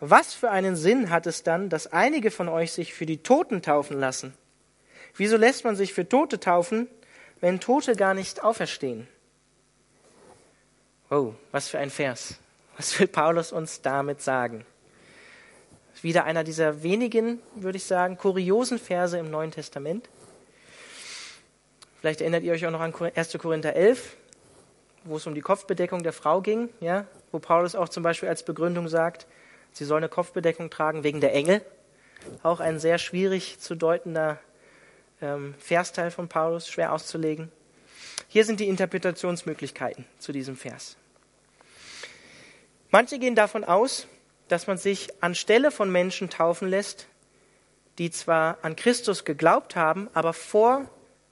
was 0.00 0.34
für 0.34 0.50
einen 0.50 0.76
Sinn 0.76 1.10
hat 1.10 1.26
es 1.26 1.42
dann, 1.42 1.70
dass 1.70 1.92
einige 1.92 2.30
von 2.30 2.48
euch 2.48 2.72
sich 2.72 2.92
für 2.92 3.06
die 3.06 3.22
Toten 3.22 3.62
taufen 3.62 3.98
lassen? 3.98 4.34
Wieso 5.16 5.36
lässt 5.36 5.64
man 5.64 5.74
sich 5.74 5.94
für 5.94 6.08
Tote 6.08 6.38
taufen, 6.38 6.88
wenn 7.40 7.60
Tote 7.60 7.96
gar 7.96 8.14
nicht 8.14 8.44
auferstehen? 8.44 9.08
Oh, 11.10 11.34
was 11.52 11.68
für 11.68 11.78
ein 11.78 11.90
Vers. 11.90 12.38
Was 12.76 12.98
will 12.98 13.08
Paulus 13.08 13.52
uns 13.52 13.80
damit 13.80 14.20
sagen? 14.20 14.64
Wieder 16.02 16.24
einer 16.24 16.44
dieser 16.44 16.82
wenigen, 16.82 17.40
würde 17.54 17.78
ich 17.78 17.84
sagen, 17.84 18.18
kuriosen 18.18 18.78
Verse 18.78 19.18
im 19.18 19.30
Neuen 19.30 19.50
Testament. 19.50 20.08
Vielleicht 22.00 22.20
erinnert 22.20 22.44
ihr 22.44 22.52
euch 22.52 22.66
auch 22.66 22.70
noch 22.70 22.80
an 22.80 22.94
1. 22.94 23.38
Korinther 23.38 23.74
11, 23.74 24.16
wo 25.04 25.16
es 25.16 25.26
um 25.26 25.34
die 25.34 25.40
Kopfbedeckung 25.40 26.02
der 26.02 26.12
Frau 26.12 26.42
ging, 26.42 26.68
ja, 26.80 27.06
wo 27.32 27.38
Paulus 27.38 27.74
auch 27.74 27.88
zum 27.88 28.02
Beispiel 28.02 28.28
als 28.28 28.44
Begründung 28.44 28.88
sagt, 28.88 29.26
sie 29.72 29.84
soll 29.84 29.96
eine 29.96 30.08
Kopfbedeckung 30.08 30.70
tragen 30.70 31.02
wegen 31.02 31.20
der 31.20 31.34
Engel. 31.34 31.62
Auch 32.42 32.60
ein 32.60 32.78
sehr 32.78 32.98
schwierig 32.98 33.58
zu 33.58 33.74
deutender 33.74 34.38
ähm, 35.22 35.54
Versteil 35.58 36.10
von 36.10 36.28
Paulus, 36.28 36.68
schwer 36.68 36.92
auszulegen. 36.92 37.50
Hier 38.28 38.44
sind 38.44 38.60
die 38.60 38.68
Interpretationsmöglichkeiten 38.68 40.04
zu 40.18 40.32
diesem 40.32 40.56
Vers. 40.56 40.96
Manche 42.90 43.18
gehen 43.18 43.34
davon 43.34 43.64
aus, 43.64 44.06
dass 44.48 44.66
man 44.66 44.78
sich 44.78 45.22
anstelle 45.22 45.70
von 45.70 45.90
Menschen 45.90 46.30
taufen 46.30 46.68
lässt, 46.68 47.08
die 47.98 48.10
zwar 48.10 48.58
an 48.62 48.76
Christus 48.76 49.24
geglaubt 49.24 49.76
haben, 49.76 50.08
aber 50.14 50.32
vor 50.32 50.88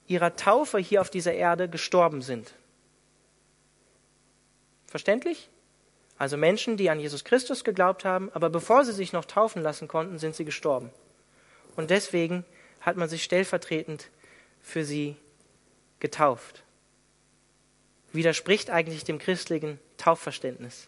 ihrer 0.07 0.35
Taufe 0.35 0.77
hier 0.79 1.01
auf 1.01 1.09
dieser 1.09 1.33
Erde 1.33 1.69
gestorben 1.69 2.21
sind. 2.21 2.53
Verständlich? 4.87 5.49
Also 6.17 6.37
Menschen, 6.37 6.77
die 6.77 6.89
an 6.89 6.99
Jesus 6.99 7.23
Christus 7.23 7.63
geglaubt 7.63 8.05
haben, 8.05 8.31
aber 8.33 8.49
bevor 8.49 8.85
sie 8.85 8.93
sich 8.93 9.11
noch 9.11 9.25
taufen 9.25 9.61
lassen 9.61 9.87
konnten, 9.87 10.17
sind 10.17 10.35
sie 10.35 10.45
gestorben. 10.45 10.89
Und 11.75 11.89
deswegen 11.89 12.45
hat 12.79 12.95
man 12.95 13.09
sich 13.09 13.23
stellvertretend 13.23 14.09
für 14.61 14.85
sie 14.85 15.17
getauft. 15.99 16.63
Widerspricht 18.13 18.69
eigentlich 18.69 19.03
dem 19.03 19.19
christlichen 19.19 19.79
Taufverständnis. 19.97 20.87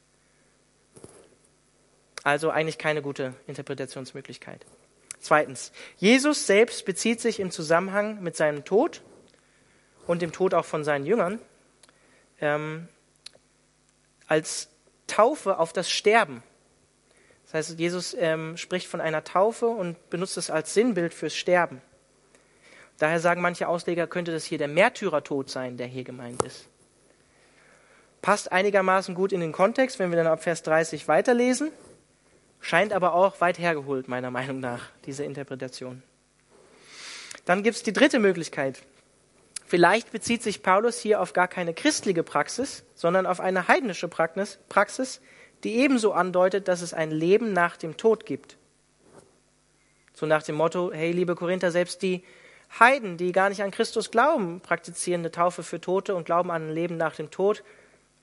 Also 2.27 2.49
eigentlich 2.49 2.77
keine 2.77 3.01
gute 3.01 3.35
Interpretationsmöglichkeit. 3.47 4.65
Zweitens, 5.17 5.71
Jesus 5.95 6.45
selbst 6.45 6.83
bezieht 6.83 7.21
sich 7.21 7.39
im 7.39 7.51
Zusammenhang 7.51 8.21
mit 8.21 8.35
seinem 8.35 8.65
Tod 8.65 9.01
und 10.07 10.21
dem 10.21 10.33
Tod 10.33 10.53
auch 10.53 10.65
von 10.65 10.83
seinen 10.83 11.05
Jüngern 11.05 11.39
ähm, 12.41 12.89
als 14.27 14.67
Taufe 15.07 15.57
auf 15.57 15.71
das 15.71 15.89
Sterben. 15.89 16.43
Das 17.45 17.53
heißt, 17.53 17.79
Jesus 17.79 18.13
ähm, 18.19 18.57
spricht 18.57 18.87
von 18.87 18.99
einer 18.99 19.23
Taufe 19.23 19.67
und 19.67 20.09
benutzt 20.09 20.35
es 20.35 20.49
als 20.49 20.73
Sinnbild 20.73 21.13
fürs 21.13 21.33
Sterben. 21.33 21.81
Daher 22.97 23.21
sagen 23.21 23.39
manche 23.39 23.69
Ausleger, 23.69 24.05
könnte 24.05 24.33
das 24.33 24.43
hier 24.43 24.57
der 24.57 24.67
Märtyrertod 24.67 25.49
sein, 25.49 25.77
der 25.77 25.87
hier 25.87 26.03
gemeint 26.03 26.43
ist. 26.43 26.67
Passt 28.21 28.51
einigermaßen 28.51 29.15
gut 29.15 29.31
in 29.31 29.39
den 29.39 29.53
Kontext, 29.53 29.97
wenn 29.97 30.11
wir 30.11 30.17
dann 30.17 30.27
ab 30.27 30.43
Vers 30.43 30.61
30 30.63 31.07
weiterlesen, 31.07 31.71
scheint 32.59 32.93
aber 32.93 33.13
auch 33.13 33.39
weit 33.41 33.59
hergeholt, 33.59 34.07
meiner 34.07 34.31
Meinung 34.31 34.59
nach, 34.59 34.89
diese 35.05 35.23
Interpretation. 35.23 36.03
Dann 37.45 37.63
gibt 37.63 37.77
es 37.77 37.83
die 37.83 37.93
dritte 37.93 38.19
Möglichkeit. 38.19 38.81
Vielleicht 39.65 40.11
bezieht 40.11 40.43
sich 40.43 40.63
Paulus 40.63 40.99
hier 40.99 41.21
auf 41.21 41.33
gar 41.33 41.47
keine 41.47 41.73
christliche 41.73 42.23
Praxis, 42.23 42.83
sondern 42.95 43.25
auf 43.25 43.39
eine 43.39 43.67
heidnische 43.67 44.07
Praxis, 44.07 45.21
die 45.63 45.75
ebenso 45.75 46.13
andeutet, 46.13 46.67
dass 46.67 46.81
es 46.81 46.93
ein 46.93 47.11
Leben 47.11 47.53
nach 47.53 47.77
dem 47.77 47.97
Tod 47.97 48.25
gibt. 48.25 48.57
So 50.13 50.25
nach 50.25 50.43
dem 50.43 50.55
Motto, 50.55 50.91
hey 50.93 51.11
liebe 51.11 51.35
Korinther, 51.35 51.71
selbst 51.71 52.01
die 52.01 52.23
Heiden, 52.79 53.17
die 53.17 53.31
gar 53.31 53.49
nicht 53.49 53.61
an 53.61 53.71
Christus 53.71 54.11
glauben, 54.11 54.61
praktizieren 54.61 55.21
eine 55.21 55.31
Taufe 55.31 55.63
für 55.63 55.79
Tote 55.79 56.15
und 56.15 56.25
glauben 56.25 56.51
an 56.51 56.69
ein 56.69 56.73
Leben 56.73 56.97
nach 56.97 57.15
dem 57.15 57.31
Tod. 57.31 57.63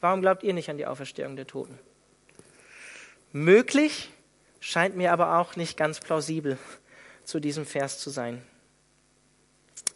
Warum 0.01 0.21
glaubt 0.21 0.43
ihr 0.43 0.53
nicht 0.53 0.69
an 0.71 0.77
die 0.77 0.87
Auferstehung 0.87 1.37
der 1.37 1.47
Toten? 1.47 1.79
Möglich, 3.33 4.11
scheint 4.65 4.97
mir 4.97 5.13
aber 5.13 5.39
auch 5.39 5.57
nicht 5.57 5.77
ganz 5.77 6.01
plausibel 6.01 6.57
zu 7.23 7.39
diesem 7.39 7.67
Vers 7.67 7.99
zu 7.99 8.09
sein. 8.09 8.43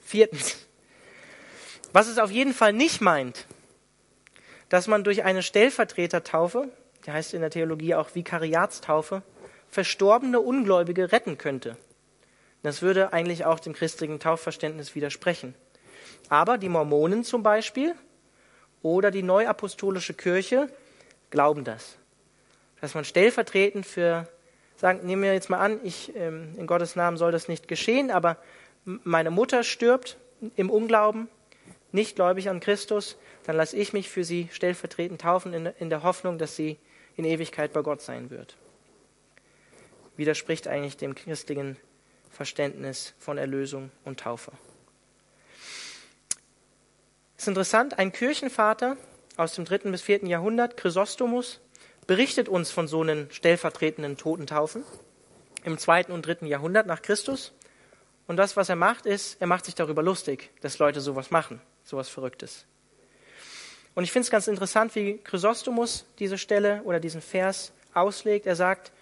Viertens, 0.05 0.59
was 1.95 2.07
es 2.07 2.19
auf 2.19 2.31
jeden 2.31 2.53
Fall 2.53 2.75
nicht 2.75 3.01
meint, 3.01 3.47
dass 4.69 4.87
man 4.87 5.05
durch 5.05 5.25
eine 5.25 5.43
Stellvertretertaufe, 5.43 6.69
die 7.07 7.13
heißt 7.13 7.33
in 7.33 7.41
der 7.41 7.49
Theologie 7.49 7.95
auch 7.95 8.15
Vikariatstaufe, 8.15 9.23
verstorbene 9.71 10.39
Ungläubige 10.39 11.13
retten 11.13 11.39
könnte. 11.39 11.79
Das 12.63 12.83
würde 12.83 13.15
eigentlich 13.15 13.47
auch 13.47 13.61
dem 13.61 13.73
christlichen 13.73 14.21
Taufverständnis 14.21 14.95
widersprechen. 14.95 15.55
Aber 16.29 16.59
die 16.59 16.69
Mormonen 16.69 17.25
zum 17.25 17.43
Beispiel 17.43 17.95
oder 18.83 19.11
die 19.11 19.23
neuapostolische 19.23 20.13
Kirche 20.13 20.69
glauben 21.31 21.65
das. 21.65 21.97
Dass 22.83 22.95
man 22.95 23.07
stellvertretend 23.07 23.87
für, 23.87 24.29
sagen, 24.79 25.05
nehmen 25.05 25.23
wir 25.23 25.35
jetzt 25.35 25.51
mal 25.51 25.59
an, 25.59 25.81
ich, 25.83 26.15
ähm, 26.17 26.55
in 26.57 26.67
Gottes 26.67 26.97
Namen 26.97 27.17
soll 27.17 27.33
das 27.33 27.49
nicht 27.49 27.69
geschehen, 27.69 28.11
aber 28.11 28.39
meine 28.85 29.31
Mutter 29.31 29.65
stirbt 29.65 30.17
im 30.57 30.71
Unglauben 30.71 31.29
nicht 31.91 32.17
gläubig 32.17 32.49
an 32.49 32.61
Christus, 32.61 33.17
dann 33.45 33.57
lasse 33.57 33.77
ich 33.77 33.93
mich 33.93 34.09
für 34.09 34.25
sie 34.25 34.49
stellvertretend 34.53 35.21
taufen 35.21 35.53
in, 35.79 35.91
der 35.91 36.03
Hoffnung, 36.03 36.39
dass 36.39 36.55
sie 36.55 36.79
in 37.17 37.25
Ewigkeit 37.25 37.73
bei 37.73 37.83
Gott 37.83 38.03
sein 38.03 38.31
wird. 38.31 38.57
Widerspricht 40.17 40.69
eigentlich 40.69 40.97
dem 40.97 41.15
christlichen 41.15 41.77
Verständnis 42.31 43.15
von 43.19 43.39
Erlösung 43.39 43.91
und 44.05 44.21
Taufe. 44.21 44.53
Es 47.37 47.45
ist 47.45 47.49
interessant, 47.49 47.99
ein 47.99 48.13
Kirchenvater 48.13 48.97
aus 49.37 49.55
dem 49.55 49.65
dritten 49.65 49.93
bis 49.93 50.03
vierten 50.03 50.27
Jahrhundert, 50.27 50.77
Chrysostomus, 50.77 51.61
berichtet 52.09 52.49
uns 52.49 52.73
von 52.73 52.89
so 52.89 53.03
einen 53.03 53.31
stellvertretenden 53.31 54.17
Totentaufen 54.17 54.83
im 55.63 55.79
zweiten 55.79 56.11
und 56.11 56.27
dritten 56.27 56.47
Jahrhundert 56.47 56.89
nach 56.89 57.03
Christus. 57.03 57.53
Und 58.27 58.37
das, 58.37 58.57
was 58.57 58.69
er 58.69 58.77
macht, 58.77 59.07
ist, 59.07 59.41
er 59.41 59.47
macht 59.47 59.67
sich 59.67 59.77
darüber 59.77 60.03
lustig, 60.03 60.51
dass 60.61 60.81
Leute 60.81 61.01
sowas 61.01 61.31
machen 61.31 61.61
sowas 61.89 62.09
Verrücktes. 62.09 62.67
Und 63.95 64.05
ich 64.05 64.13
finde 64.13 64.25
es 64.25 64.31
ganz 64.31 64.47
interessant, 64.47 64.95
wie 64.95 65.19
Chrysostomus 65.19 66.05
diese 66.19 66.39
Stelle 66.39 66.83
oder 66.85 67.01
diesen 67.01 67.21
Vers 67.21 67.73
auslegt. 67.95 68.47
Er 68.47 68.55
sagt, 68.55 68.93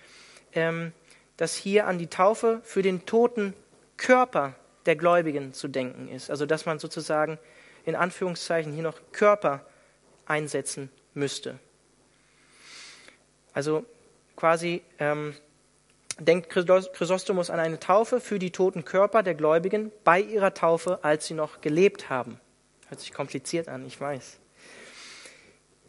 ähm, 0.52 0.92
dass 1.36 1.54
hier 1.54 1.86
an 1.86 1.98
die 1.98 2.06
Taufe 2.06 2.60
für 2.64 2.82
den 2.82 3.04
toten 3.04 3.52
Körper 3.96 4.54
der 4.86 4.96
Gläubigen 4.96 5.52
zu 5.52 5.68
denken 5.68 6.08
ist. 6.08 6.30
Also 6.30 6.46
dass 6.46 6.64
man 6.64 6.78
sozusagen 6.78 7.38
in 7.84 7.94
Anführungszeichen 7.94 8.72
hier 8.72 8.84
noch 8.84 9.00
Körper 9.12 9.66
einsetzen 10.24 10.90
müsste. 11.12 11.58
Also 13.56 13.86
quasi 14.36 14.82
ähm, 14.98 15.34
denkt 16.18 16.50
Chrysostomus 16.50 17.48
an 17.48 17.58
eine 17.58 17.80
Taufe 17.80 18.20
für 18.20 18.38
die 18.38 18.50
toten 18.50 18.84
Körper 18.84 19.22
der 19.22 19.34
Gläubigen 19.34 19.90
bei 20.04 20.20
ihrer 20.20 20.52
Taufe, 20.52 20.98
als 21.02 21.26
sie 21.26 21.32
noch 21.32 21.62
gelebt 21.62 22.10
haben. 22.10 22.38
Hört 22.88 23.00
sich 23.00 23.14
kompliziert 23.14 23.68
an, 23.68 23.86
ich 23.86 23.98
weiß. 23.98 24.36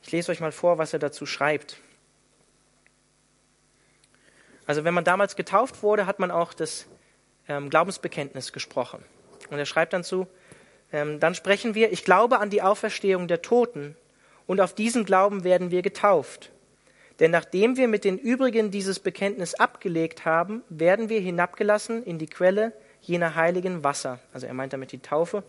Ich 0.01 0.11
lese 0.13 0.31
euch 0.31 0.39
mal 0.39 0.53
vor, 0.53 0.77
was 0.77 0.93
er 0.93 0.99
dazu 0.99 1.25
schreibt. 1.25 1.75
Also 4.65 4.85
wenn 4.85 4.93
man 4.93 5.03
damals 5.03 5.35
getauft 5.35 5.83
wurde, 5.83 6.05
hat 6.05 6.19
man 6.19 6.31
auch 6.31 6.53
das 6.53 6.85
ähm, 7.49 7.69
Glaubensbekenntnis 7.69 8.53
gesprochen. 8.53 9.03
Und 9.49 9.57
er 9.59 9.65
schreibt 9.65 9.91
dann 9.91 10.05
zu, 10.05 10.25
ähm, 10.93 11.19
dann 11.19 11.35
sprechen 11.35 11.75
wir, 11.75 11.91
ich 11.91 12.05
glaube 12.05 12.39
an 12.39 12.49
die 12.49 12.61
Auferstehung 12.61 13.27
der 13.27 13.41
Toten 13.41 13.97
und 14.45 14.61
auf 14.61 14.73
diesen 14.73 15.03
Glauben 15.03 15.43
werden 15.43 15.69
wir 15.69 15.81
getauft. 15.81 16.53
Denn 17.19 17.31
nachdem 17.31 17.77
wir 17.77 17.87
mit 17.87 18.03
den 18.03 18.17
übrigen 18.17 18.69
dieses 18.69 18.99
Bekenntnis 18.99 19.55
abgelegt 19.55 20.25
haben, 20.25 20.63
werden 20.69 21.09
wir 21.09 21.19
hinabgelassen 21.19 22.03
in 22.03 22.19
die 22.19 22.27
Quelle 22.27 22.73
jener 23.01 23.35
heiligen 23.35 23.83
Wasser. 23.83 24.19
Also 24.33 24.45
er 24.45 24.53
meint 24.53 24.73
damit 24.73 24.91
die 24.91 24.99
Taufe. 24.99 25.43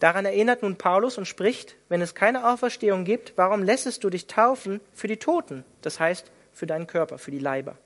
Daran 0.00 0.24
erinnert 0.24 0.62
nun 0.62 0.76
Paulus 0.76 1.18
und 1.18 1.26
spricht, 1.26 1.76
wenn 1.88 2.00
es 2.00 2.14
keine 2.14 2.48
Auferstehung 2.48 3.04
gibt, 3.04 3.32
warum 3.36 3.62
lässest 3.62 4.04
du 4.04 4.10
dich 4.10 4.26
taufen 4.26 4.80
für 4.92 5.08
die 5.08 5.16
Toten, 5.16 5.64
das 5.82 6.00
heißt 6.00 6.30
für 6.52 6.66
deinen 6.66 6.86
Körper, 6.86 7.18
für 7.18 7.30
die 7.30 7.38
Leiber? 7.38 7.76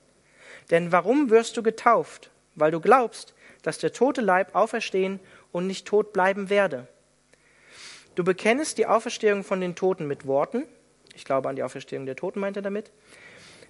Denn 0.70 0.92
warum 0.92 1.30
wirst 1.30 1.56
du 1.56 1.62
getauft? 1.62 2.30
Weil 2.54 2.70
du 2.70 2.80
glaubst, 2.80 3.34
dass 3.62 3.78
der 3.78 3.92
tote 3.92 4.20
Leib 4.20 4.54
auferstehen 4.54 5.20
und 5.52 5.66
nicht 5.66 5.86
tot 5.86 6.12
bleiben 6.12 6.50
werde. 6.50 6.86
Du 8.14 8.24
bekennest 8.24 8.78
die 8.78 8.86
Auferstehung 8.86 9.44
von 9.44 9.60
den 9.60 9.76
Toten 9.76 10.06
mit 10.06 10.26
Worten, 10.26 10.64
ich 11.20 11.26
glaube 11.26 11.50
an 11.50 11.56
die 11.56 11.62
Auferstehung 11.62 12.06
der 12.06 12.16
Toten 12.16 12.40
meint 12.40 12.56
er 12.56 12.62
damit, 12.62 12.90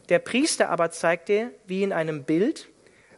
der 0.09 0.21
Priester 0.21 0.71
aber 0.71 0.93
zeigt 0.93 1.29
dir, 1.29 1.51
wie 1.67 1.83
in 1.83 1.93
einem 1.93 2.23
Bild, 2.23 2.69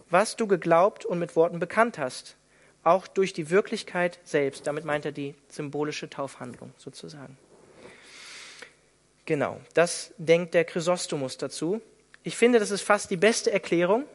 was 0.08 0.36
du 0.36 0.46
geglaubt 0.46 1.04
und 1.04 1.18
mit 1.18 1.36
Worten 1.36 1.58
bekannt 1.58 1.98
hast, 1.98 2.36
auch 2.82 3.06
durch 3.06 3.34
die 3.34 3.50
Wirklichkeit 3.50 4.18
selbst. 4.24 4.66
Damit 4.66 4.86
meint 4.86 5.04
er 5.04 5.12
die 5.12 5.34
symbolische 5.48 6.08
Taufhandlung 6.08 6.72
sozusagen. 6.78 7.36
Genau, 9.26 9.60
das 9.74 10.14
denkt 10.16 10.54
der 10.54 10.64
Chrysostomus 10.64 11.36
dazu. 11.36 11.82
Ich 12.22 12.36
finde, 12.36 12.58
das 12.58 12.70
ist 12.70 12.82
fast 12.82 13.10
die 13.10 13.16
beste 13.16 13.52
Erklärung, 13.52 14.06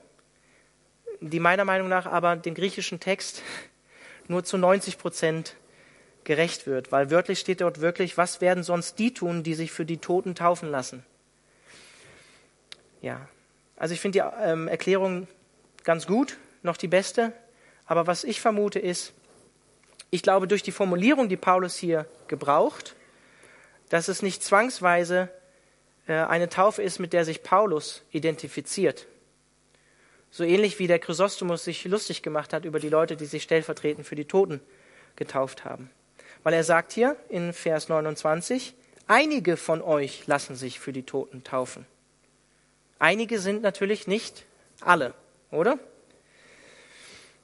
die 1.22 1.40
meiner 1.40 1.64
Meinung 1.64 1.90
nach 1.90 2.08
aber 2.08 2.36
dem 2.36 2.56
griechischen 2.56 3.00
Text 3.00 3.44
nur 4.28 4.44
zu 4.44 4.58
90 4.58 4.98
Prozent 4.98 5.56
gerecht 6.28 6.68
wird, 6.68 6.92
weil 6.92 7.10
wörtlich 7.10 7.40
steht 7.40 7.62
dort 7.62 7.80
wirklich, 7.80 8.18
was 8.18 8.42
werden 8.42 8.62
sonst 8.62 9.00
die 9.00 9.14
tun, 9.14 9.44
die 9.44 9.54
sich 9.54 9.72
für 9.72 9.86
die 9.86 9.98
Toten 9.98 10.36
taufen 10.36 10.70
lassen? 10.70 11.06
Ja, 13.02 13.30
also 13.78 13.94
ich 13.94 14.02
finde 14.02 14.20
die 14.20 14.44
ähm, 14.44 14.68
Erklärung 14.68 15.30
ganz 15.86 16.06
gut, 16.06 16.38
noch 16.64 16.76
die 16.76 16.90
beste. 16.90 17.32
Aber 17.86 18.08
was 18.08 18.26
ich 18.26 18.42
vermute 18.42 18.78
ist, 18.78 19.14
ich 20.10 20.22
glaube 20.22 20.50
durch 20.50 20.64
die 20.64 20.74
Formulierung, 20.74 21.30
die 21.30 21.38
Paulus 21.38 21.78
hier 21.78 22.06
gebraucht, 22.28 22.96
dass 23.88 24.10
es 24.10 24.22
nicht 24.22 24.44
zwangsweise 24.44 25.30
äh, 26.08 26.14
eine 26.14 26.50
Taufe 26.50 26.82
ist, 26.82 27.00
mit 27.00 27.14
der 27.14 27.24
sich 27.24 27.42
Paulus 27.42 28.04
identifiziert. 28.12 29.08
So 30.30 30.44
ähnlich 30.44 30.78
wie 30.78 30.88
der 30.88 31.00
Chrysostomus 31.00 31.64
sich 31.64 31.86
lustig 31.86 32.22
gemacht 32.22 32.52
hat 32.52 32.66
über 32.66 32.82
die 32.82 32.90
Leute, 32.90 33.16
die 33.16 33.26
sich 33.26 33.44
stellvertretend 33.44 34.06
für 34.06 34.16
die 34.16 34.26
Toten 34.26 34.60
getauft 35.16 35.64
haben. 35.64 35.90
Weil 36.48 36.54
er 36.54 36.64
sagt 36.64 36.94
hier 36.94 37.18
in 37.28 37.52
Vers 37.52 37.90
29, 37.90 38.74
einige 39.06 39.58
von 39.58 39.82
euch 39.82 40.28
lassen 40.28 40.56
sich 40.56 40.80
für 40.80 40.94
die 40.94 41.04
Toten 41.04 41.44
taufen. 41.44 41.86
Einige 43.00 43.40
sind 43.40 43.62
natürlich 43.62 44.08
nicht 44.08 44.46
alle, 44.80 45.14
oder? 45.52 45.78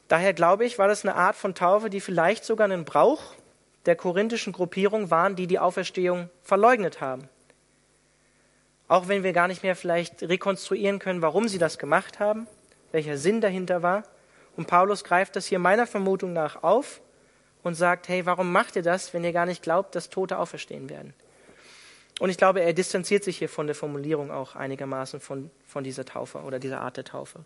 Daher 0.08 0.32
glaube 0.32 0.64
ich, 0.64 0.80
war 0.80 0.88
das 0.88 1.04
eine 1.04 1.16
Art 1.16 1.36
von 1.36 1.54
Taufe, 1.54 1.90
die 1.90 2.00
vielleicht 2.00 2.46
sogar 2.46 2.72
ein 2.72 2.86
Brauch 2.86 3.34
der 3.86 3.98
korinthischen 3.98 4.54
Gruppierung 4.54 5.12
waren, 5.12 5.36
die 5.36 5.48
die 5.48 5.60
Auferstehung 5.60 6.30
verleugnet 6.42 7.02
haben. 7.02 7.28
Auch 8.88 9.10
wenn 9.10 9.24
wir 9.24 9.34
gar 9.34 9.50
nicht 9.50 9.64
mehr 9.64 9.76
vielleicht 9.76 10.24
rekonstruieren 10.24 11.00
können, 11.00 11.22
warum 11.22 11.50
sie 11.50 11.60
das 11.60 11.78
gemacht 11.78 12.22
haben, 12.22 12.48
welcher 12.94 13.18
Sinn 13.18 13.42
dahinter 13.42 13.84
war. 13.84 14.04
Und 14.56 14.68
Paulus 14.68 15.04
greift 15.04 15.36
das 15.36 15.48
hier 15.48 15.60
meiner 15.60 15.88
Vermutung 15.88 16.32
nach 16.32 16.64
auf 16.64 17.02
und 17.64 17.76
sagt, 17.76 18.10
hey, 18.10 18.26
warum 18.26 18.52
macht 18.52 18.76
ihr 18.76 18.84
das, 18.84 19.14
wenn 19.14 19.24
ihr 19.24 19.34
gar 19.34 19.46
nicht 19.46 19.64
glaubt, 19.64 19.96
dass 19.96 20.10
Tote 20.10 20.38
auferstehen 20.38 20.90
werden? 20.90 21.14
Und 22.20 22.30
ich 22.30 22.38
glaube, 22.38 22.62
er 22.62 22.74
distanziert 22.74 23.24
sich 23.24 23.40
hier 23.40 23.50
von 23.50 23.66
der 23.66 23.76
Formulierung 23.76 24.30
auch 24.30 24.56
einigermaßen 24.56 25.20
von, 25.20 25.50
von 25.66 25.84
dieser 25.84 26.06
Taufe 26.06 26.40
oder 26.40 26.60
dieser 26.60 26.82
Art 26.82 26.98
der 26.98 27.06
Taufe. 27.06 27.40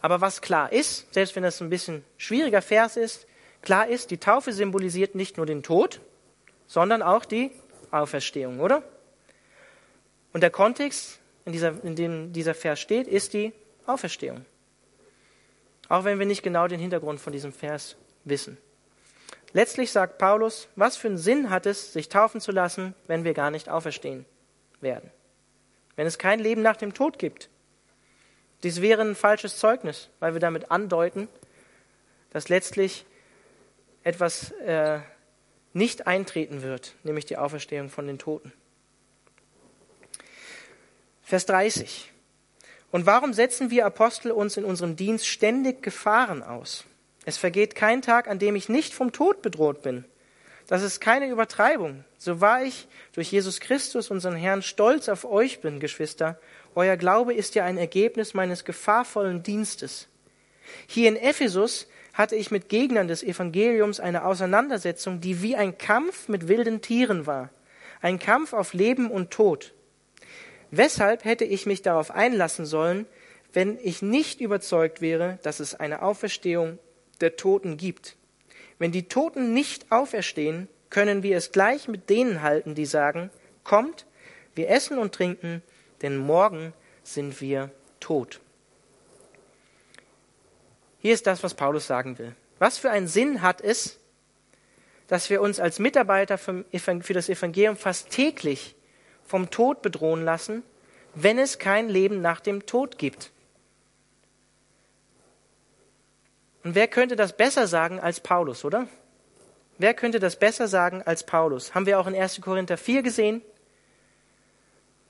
Aber 0.00 0.20
was 0.20 0.42
klar 0.42 0.72
ist, 0.72 1.12
selbst 1.14 1.36
wenn 1.36 1.42
das 1.42 1.60
ein 1.60 1.70
bisschen 1.70 2.04
schwieriger 2.18 2.60
Vers 2.60 2.96
ist, 2.96 3.26
klar 3.62 3.86
ist, 3.88 4.10
die 4.10 4.18
Taufe 4.18 4.52
symbolisiert 4.52 5.14
nicht 5.14 5.36
nur 5.36 5.46
den 5.46 5.62
Tod, 5.62 6.00
sondern 6.66 7.02
auch 7.02 7.24
die 7.24 7.52
Auferstehung, 7.90 8.60
oder? 8.60 8.82
Und 10.32 10.42
der 10.42 10.50
Kontext, 10.50 11.20
in, 11.44 11.52
dieser, 11.52 11.82
in 11.84 11.94
dem 11.94 12.32
dieser 12.32 12.54
Vers 12.54 12.80
steht, 12.80 13.06
ist 13.06 13.32
die 13.32 13.52
Auferstehung. 13.86 14.44
Auch 15.88 16.04
wenn 16.04 16.18
wir 16.18 16.26
nicht 16.26 16.42
genau 16.42 16.66
den 16.66 16.80
Hintergrund 16.80 17.20
von 17.20 17.32
diesem 17.32 17.52
Vers 17.52 17.96
wissen. 18.24 18.58
Letztlich 19.52 19.92
sagt 19.92 20.18
Paulus, 20.18 20.68
was 20.74 20.96
für 20.96 21.08
einen 21.08 21.18
Sinn 21.18 21.48
hat 21.48 21.66
es, 21.66 21.92
sich 21.92 22.08
taufen 22.08 22.40
zu 22.40 22.50
lassen, 22.50 22.94
wenn 23.06 23.24
wir 23.24 23.34
gar 23.34 23.50
nicht 23.50 23.68
auferstehen 23.68 24.24
werden? 24.80 25.10
Wenn 25.94 26.06
es 26.06 26.18
kein 26.18 26.40
Leben 26.40 26.60
nach 26.62 26.76
dem 26.76 26.92
Tod 26.92 27.18
gibt. 27.20 27.48
Dies 28.64 28.80
wäre 28.80 29.02
ein 29.02 29.14
falsches 29.14 29.58
Zeugnis, 29.58 30.08
weil 30.18 30.32
wir 30.32 30.40
damit 30.40 30.70
andeuten, 30.72 31.28
dass 32.30 32.48
letztlich 32.48 33.06
etwas 34.02 34.50
äh, 34.52 34.98
nicht 35.72 36.06
eintreten 36.06 36.62
wird, 36.62 36.94
nämlich 37.04 37.24
die 37.24 37.36
Auferstehung 37.36 37.90
von 37.90 38.06
den 38.06 38.18
Toten. 38.18 38.52
Vers 41.22 41.46
30. 41.46 42.12
Und 42.90 43.06
warum 43.06 43.32
setzen 43.32 43.70
wir 43.70 43.86
Apostel 43.86 44.30
uns 44.30 44.56
in 44.56 44.64
unserem 44.64 44.96
Dienst 44.96 45.26
ständig 45.26 45.82
Gefahren 45.82 46.42
aus? 46.42 46.84
Es 47.24 47.36
vergeht 47.36 47.74
kein 47.74 48.02
Tag, 48.02 48.28
an 48.28 48.38
dem 48.38 48.56
ich 48.56 48.68
nicht 48.68 48.92
vom 48.92 49.12
Tod 49.12 49.42
bedroht 49.42 49.82
bin. 49.82 50.04
Das 50.66 50.82
ist 50.82 51.00
keine 51.00 51.28
Übertreibung. 51.28 52.04
So 52.16 52.40
wahr 52.40 52.64
ich 52.64 52.88
durch 53.12 53.30
Jesus 53.30 53.60
Christus, 53.60 54.10
unseren 54.10 54.36
Herrn, 54.36 54.62
stolz 54.62 55.08
auf 55.08 55.24
euch 55.24 55.60
bin, 55.60 55.80
Geschwister, 55.80 56.38
euer 56.74 56.96
Glaube 56.96 57.34
ist 57.34 57.54
ja 57.54 57.64
ein 57.64 57.78
Ergebnis 57.78 58.34
meines 58.34 58.64
gefahrvollen 58.64 59.42
Dienstes. 59.42 60.08
Hier 60.86 61.08
in 61.08 61.16
Ephesus 61.16 61.86
hatte 62.14 62.36
ich 62.36 62.50
mit 62.50 62.68
Gegnern 62.68 63.08
des 63.08 63.22
Evangeliums 63.22 64.00
eine 64.00 64.24
Auseinandersetzung, 64.24 65.20
die 65.20 65.42
wie 65.42 65.56
ein 65.56 65.76
Kampf 65.76 66.28
mit 66.28 66.48
wilden 66.48 66.80
Tieren 66.80 67.26
war. 67.26 67.50
Ein 68.00 68.18
Kampf 68.18 68.52
auf 68.52 68.72
Leben 68.72 69.10
und 69.10 69.30
Tod. 69.30 69.74
Weshalb 70.70 71.24
hätte 71.24 71.44
ich 71.44 71.66
mich 71.66 71.82
darauf 71.82 72.10
einlassen 72.10 72.66
sollen, 72.66 73.06
wenn 73.52 73.78
ich 73.82 74.02
nicht 74.02 74.40
überzeugt 74.40 75.00
wäre, 75.00 75.38
dass 75.42 75.60
es 75.60 75.74
eine 75.74 76.02
Auferstehung 76.02 76.78
der 77.20 77.36
Toten 77.36 77.76
gibt? 77.76 78.16
Wenn 78.78 78.92
die 78.92 79.08
Toten 79.08 79.54
nicht 79.54 79.90
auferstehen, 79.90 80.68
können 80.90 81.22
wir 81.22 81.36
es 81.36 81.52
gleich 81.52 81.88
mit 81.88 82.10
denen 82.10 82.42
halten, 82.42 82.74
die 82.74 82.86
sagen, 82.86 83.30
kommt, 83.62 84.06
wir 84.54 84.68
essen 84.68 84.98
und 84.98 85.14
trinken, 85.14 85.62
denn 86.02 86.16
morgen 86.16 86.72
sind 87.02 87.40
wir 87.40 87.70
tot. 88.00 88.40
Hier 91.00 91.14
ist 91.14 91.26
das, 91.26 91.42
was 91.42 91.54
Paulus 91.54 91.86
sagen 91.86 92.18
will. 92.18 92.34
Was 92.58 92.78
für 92.78 92.90
einen 92.90 93.08
Sinn 93.08 93.42
hat 93.42 93.60
es, 93.60 93.98
dass 95.08 95.28
wir 95.28 95.42
uns 95.42 95.60
als 95.60 95.78
Mitarbeiter 95.78 96.38
für 96.38 96.64
das 97.12 97.28
Evangelium 97.28 97.76
fast 97.76 98.10
täglich 98.10 98.74
vom 99.24 99.50
Tod 99.50 99.82
bedrohen 99.82 100.24
lassen, 100.24 100.62
wenn 101.14 101.38
es 101.38 101.58
kein 101.58 101.88
Leben 101.88 102.20
nach 102.20 102.40
dem 102.40 102.66
Tod 102.66 102.98
gibt. 102.98 103.32
Und 106.64 106.74
wer 106.74 106.88
könnte 106.88 107.14
das 107.14 107.36
besser 107.36 107.66
sagen 107.66 108.00
als 108.00 108.20
Paulus, 108.20 108.64
oder? 108.64 108.88
Wer 109.76 109.92
könnte 109.92 110.18
das 110.18 110.36
besser 110.36 110.66
sagen 110.66 111.02
als 111.02 111.24
Paulus? 111.24 111.74
Haben 111.74 111.86
wir 111.86 112.00
auch 112.00 112.06
in 112.06 112.14
1. 112.14 112.40
Korinther 112.40 112.78
4 112.78 113.02
gesehen, 113.02 113.42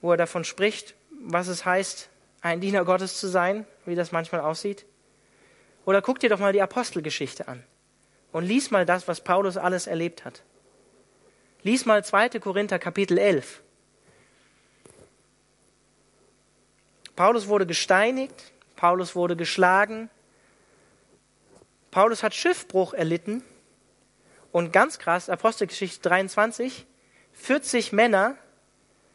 wo 0.01 0.11
er 0.11 0.17
davon 0.17 0.45
spricht, 0.45 0.95
was 1.11 1.49
es 1.49 1.65
heißt, 1.65 2.09
ein 2.41 2.61
Diener 2.61 2.85
Gottes 2.85 3.21
zu 3.21 3.29
sein, 3.29 3.67
wie 3.87 3.95
das 3.95 4.11
manchmal 4.11 4.41
aussieht. 4.41 4.85
Oder 5.87 6.03
guck 6.03 6.19
dir 6.19 6.29
doch 6.29 6.41
mal 6.41 6.53
die 6.53 6.63
Apostelgeschichte 6.63 7.47
an 7.47 7.63
und 8.33 8.45
lies 8.45 8.71
mal 8.71 8.85
das, 8.85 9.07
was 9.07 9.21
Paulus 9.21 9.57
alles 9.57 9.87
erlebt 9.87 10.25
hat. 10.25 10.43
Lies 11.63 11.87
mal 11.87 12.05
2. 12.05 12.41
Korinther 12.41 12.79
Kapitel 12.79 13.17
11. 13.17 13.63
Paulus 17.15 17.47
wurde 17.47 17.65
gesteinigt, 17.65 18.53
Paulus 18.75 19.15
wurde 19.15 19.37
geschlagen, 19.37 20.11
Paulus 21.95 22.25
hat 22.25 22.35
Schiffbruch 22.35 22.93
erlitten 22.93 23.45
und 24.51 24.73
ganz 24.73 24.99
krass, 24.99 25.31
Apostelgeschichte 25.31 26.09
23, 26.09 26.87
40 27.35 27.93
Männer 27.93 28.37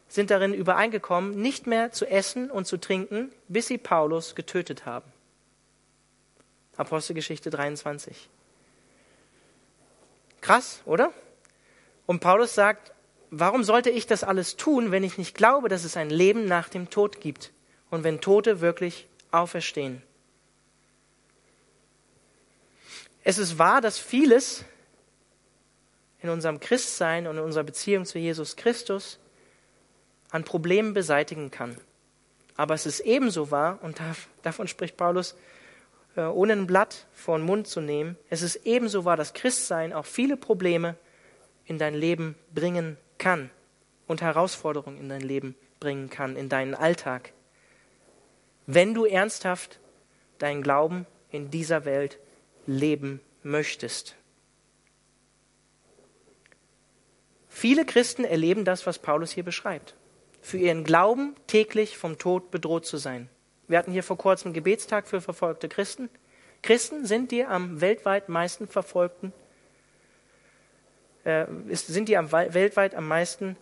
sind 0.07 0.31
darin 0.31 0.53
übereingekommen, 0.53 1.41
nicht 1.41 1.67
mehr 1.67 1.91
zu 1.91 2.05
essen 2.05 2.49
und 2.49 2.67
zu 2.67 2.77
trinken, 2.77 3.33
bis 3.49 3.67
sie 3.67 3.77
Paulus 3.77 4.33
getötet 4.33 4.85
haben. 4.85 5.11
Apostelgeschichte 6.77 7.49
23. 7.49 8.29
Krass, 10.39 10.81
oder? 10.85 11.11
Und 12.05 12.21
Paulus 12.21 12.55
sagt, 12.55 12.93
warum 13.29 13.65
sollte 13.65 13.89
ich 13.89 14.07
das 14.07 14.23
alles 14.23 14.55
tun, 14.55 14.91
wenn 14.91 15.03
ich 15.03 15.17
nicht 15.17 15.35
glaube, 15.35 15.67
dass 15.67 15.83
es 15.83 15.97
ein 15.97 16.09
Leben 16.09 16.45
nach 16.45 16.69
dem 16.69 16.89
Tod 16.89 17.19
gibt? 17.19 17.51
und 17.89 18.03
wenn 18.03 18.21
Tote 18.21 18.61
wirklich 18.61 19.07
auferstehen. 19.31 20.01
Es 23.29 23.37
ist 23.37 23.59
wahr, 23.59 23.79
dass 23.79 23.99
vieles 23.99 24.65
in 26.19 26.29
unserem 26.29 26.59
Christsein 26.59 27.27
und 27.27 27.37
in 27.37 27.43
unserer 27.43 27.63
Beziehung 27.63 28.05
zu 28.05 28.17
Jesus 28.17 28.55
Christus 28.55 29.19
an 30.31 30.43
Problemen 30.43 30.95
beseitigen 30.95 31.51
kann. 31.51 31.77
Aber 32.55 32.73
es 32.73 32.87
ist 32.87 33.01
ebenso 33.01 33.51
wahr, 33.51 33.77
und 33.83 34.01
davon 34.41 34.67
spricht 34.67 34.97
Paulus, 34.97 35.35
äh, 36.15 36.21
ohne 36.21 36.53
ein 36.53 36.65
Blatt 36.65 37.05
vor 37.13 37.37
den 37.37 37.45
Mund 37.45 37.67
zu 37.67 37.81
nehmen, 37.81 38.17
es 38.31 38.41
ist 38.41 38.55
ebenso 38.65 39.05
wahr, 39.05 39.15
dass 39.15 39.35
Christsein 39.35 39.93
auch 39.93 40.07
viele 40.07 40.35
Probleme 40.35 40.95
in 41.65 41.77
dein 41.77 41.93
Leben 41.93 42.33
bringen 42.51 42.97
kann 43.19 43.51
und 44.07 44.23
Herausforderungen 44.23 44.99
in 44.99 45.07
dein 45.07 45.21
Leben 45.21 45.53
bringen 45.79 46.09
kann, 46.09 46.35
in 46.35 46.49
deinen 46.49 46.73
Alltag 46.73 47.31
wenn 48.71 48.95
du 48.95 49.05
ernsthaft 49.05 49.79
deinen 50.39 50.63
Glauben 50.63 51.05
in 51.31 51.49
dieser 51.49 51.85
Welt 51.85 52.19
leben 52.69 53.19
möchtest. 53.43 54.15
Viele 57.47 57.85
Christen 57.85 58.23
erleben 58.23 58.63
das, 58.63 58.85
was 58.85 58.99
Paulus 58.99 59.31
hier 59.31 59.43
beschreibt. 59.43 59.95
Für 60.41 60.57
ihren 60.57 60.83
Glauben 60.83 61.35
täglich 61.47 61.97
vom 61.97 62.17
Tod 62.17 62.51
bedroht 62.51 62.85
zu 62.85 62.97
sein. 62.97 63.29
Wir 63.67 63.77
hatten 63.77 63.91
hier 63.91 64.03
vor 64.03 64.17
kurzem 64.17 64.53
Gebetstag 64.53 65.07
für 65.07 65.19
verfolgte 65.19 65.67
Christen. 65.67 66.09
Christen 66.61 67.05
sind 67.05 67.31
die 67.31 67.43
am 67.43 67.81
weltweit 67.81 68.29
meisten 68.29 68.67
verfolgten, 68.67 69.33
äh, 71.23 71.45
sind 71.71 72.07
die 72.07 72.17
am 72.17 72.31
weltweit 72.31 72.95
am 72.95 73.07
meisten 73.07 73.57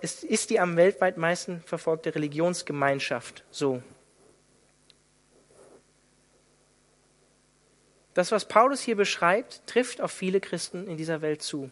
ist, 0.00 0.22
ist 0.22 0.50
die 0.50 0.60
am 0.60 0.76
weltweit 0.76 1.16
meisten 1.16 1.60
verfolgte 1.66 2.14
Religionsgemeinschaft 2.14 3.44
so. 3.50 3.82
Das, 8.16 8.32
was 8.32 8.48
Paulus 8.48 8.80
hier 8.80 8.96
beschreibt, 8.96 9.66
trifft 9.66 10.00
auf 10.00 10.10
viele 10.10 10.40
Christen 10.40 10.88
in 10.88 10.96
dieser 10.96 11.20
Welt 11.20 11.42
zu. 11.42 11.70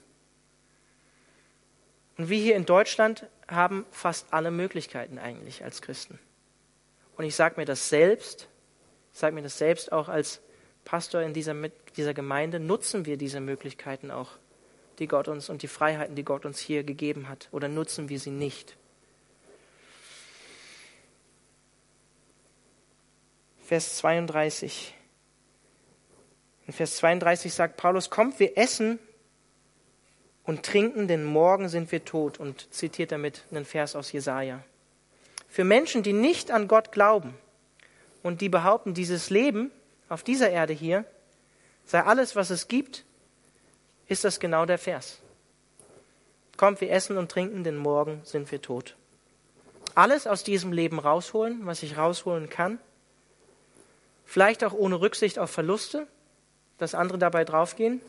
Und 2.19 2.29
wir 2.29 2.37
hier 2.37 2.55
in 2.55 2.67
Deutschland 2.67 3.25
haben 3.49 3.87
fast 3.91 4.27
alle 4.31 4.51
Möglichkeiten 4.51 5.19
eigentlich 5.19 5.65
als 5.65 5.81
Christen. 5.81 6.19
Und 7.17 7.25
ich 7.25 7.35
sage 7.35 7.55
mir 7.57 7.65
das 7.65 7.89
selbst, 7.89 8.47
ich 9.15 9.19
sage 9.19 9.35
mir 9.35 9.41
das 9.41 9.57
selbst 9.57 9.91
auch 9.91 10.11
als 10.11 10.43
Pastor 10.85 11.23
in 11.23 11.33
dieser, 11.33 11.55
dieser 11.97 12.13
Gemeinde, 12.13 12.61
nutzen 12.61 13.07
wir 13.07 13.17
diese 13.17 13.41
Möglichkeiten 13.41 14.11
auch, 14.11 14.33
die 14.99 15.09
Gott 15.09 15.29
uns 15.29 15.49
und 15.49 15.63
die 15.63 15.69
Freiheiten, 15.69 16.15
die 16.15 16.25
Gott 16.25 16.45
uns 16.45 16.59
hier 16.59 16.85
gegeben 16.85 17.31
hat, 17.31 17.49
oder 17.53 17.69
nutzen 17.69 18.11
wir 18.11 18.21
sie 18.21 18.29
nicht? 18.29 18.77
Vers 23.63 23.97
32. 23.97 24.95
In 26.67 26.73
Vers 26.73 26.97
32 26.97 27.53
sagt 27.53 27.77
Paulus, 27.77 28.11
kommt, 28.11 28.39
wir 28.41 28.57
essen 28.57 28.99
und 30.45 30.63
trinken, 30.63 31.09
denn 31.09 31.25
morgen 31.25 31.69
sind 31.69 31.93
wir 31.93 32.05
tot. 32.05 32.39
Und 32.39 32.73
zitiert 32.73 33.13
damit 33.13 33.45
einen 33.51 33.65
Vers 33.65 33.97
aus 33.97 34.13
Jesaja. 34.13 34.63
Für 35.49 35.65
Menschen, 35.65 36.03
die 36.03 36.13
nicht 36.13 36.51
an 36.51 36.69
Gott 36.69 36.93
glauben 36.93 37.35
und 38.23 38.41
die 38.41 38.49
behaupten, 38.49 38.95
dieses 38.95 39.31
Leben 39.31 39.71
auf 40.09 40.23
dieser 40.23 40.51
Erde 40.51 40.73
hier 40.73 41.05
sei 41.87 42.03
alles, 42.03 42.35
was 42.35 42.51
es 42.51 42.69
gibt, 42.69 43.05
ist 44.09 44.25
das 44.25 44.41
genau 44.41 44.67
der 44.67 44.79
Vers. 44.79 45.21
Kommt, 46.57 46.81
wir 46.81 46.91
essen 46.91 47.17
und 47.17 47.31
trinken, 47.31 47.65
denn 47.65 47.77
morgen 47.77 48.21
sind 48.25 48.51
wir 48.51 48.63
tot. 48.63 48.97
Alles 49.95 50.27
aus 50.27 50.45
diesem 50.45 50.73
Leben 50.73 50.99
rausholen, 50.99 51.67
was 51.67 51.83
ich 51.83 51.97
rausholen 51.97 52.49
kann. 52.49 52.79
Vielleicht 54.25 54.65
auch 54.65 54.73
ohne 54.73 55.01
Rücksicht 55.01 55.39
auf 55.39 55.51
Verluste, 55.51 56.07
dass 56.79 56.95
andere 56.95 57.19
dabei 57.19 57.45
draufgehen. 57.45 58.01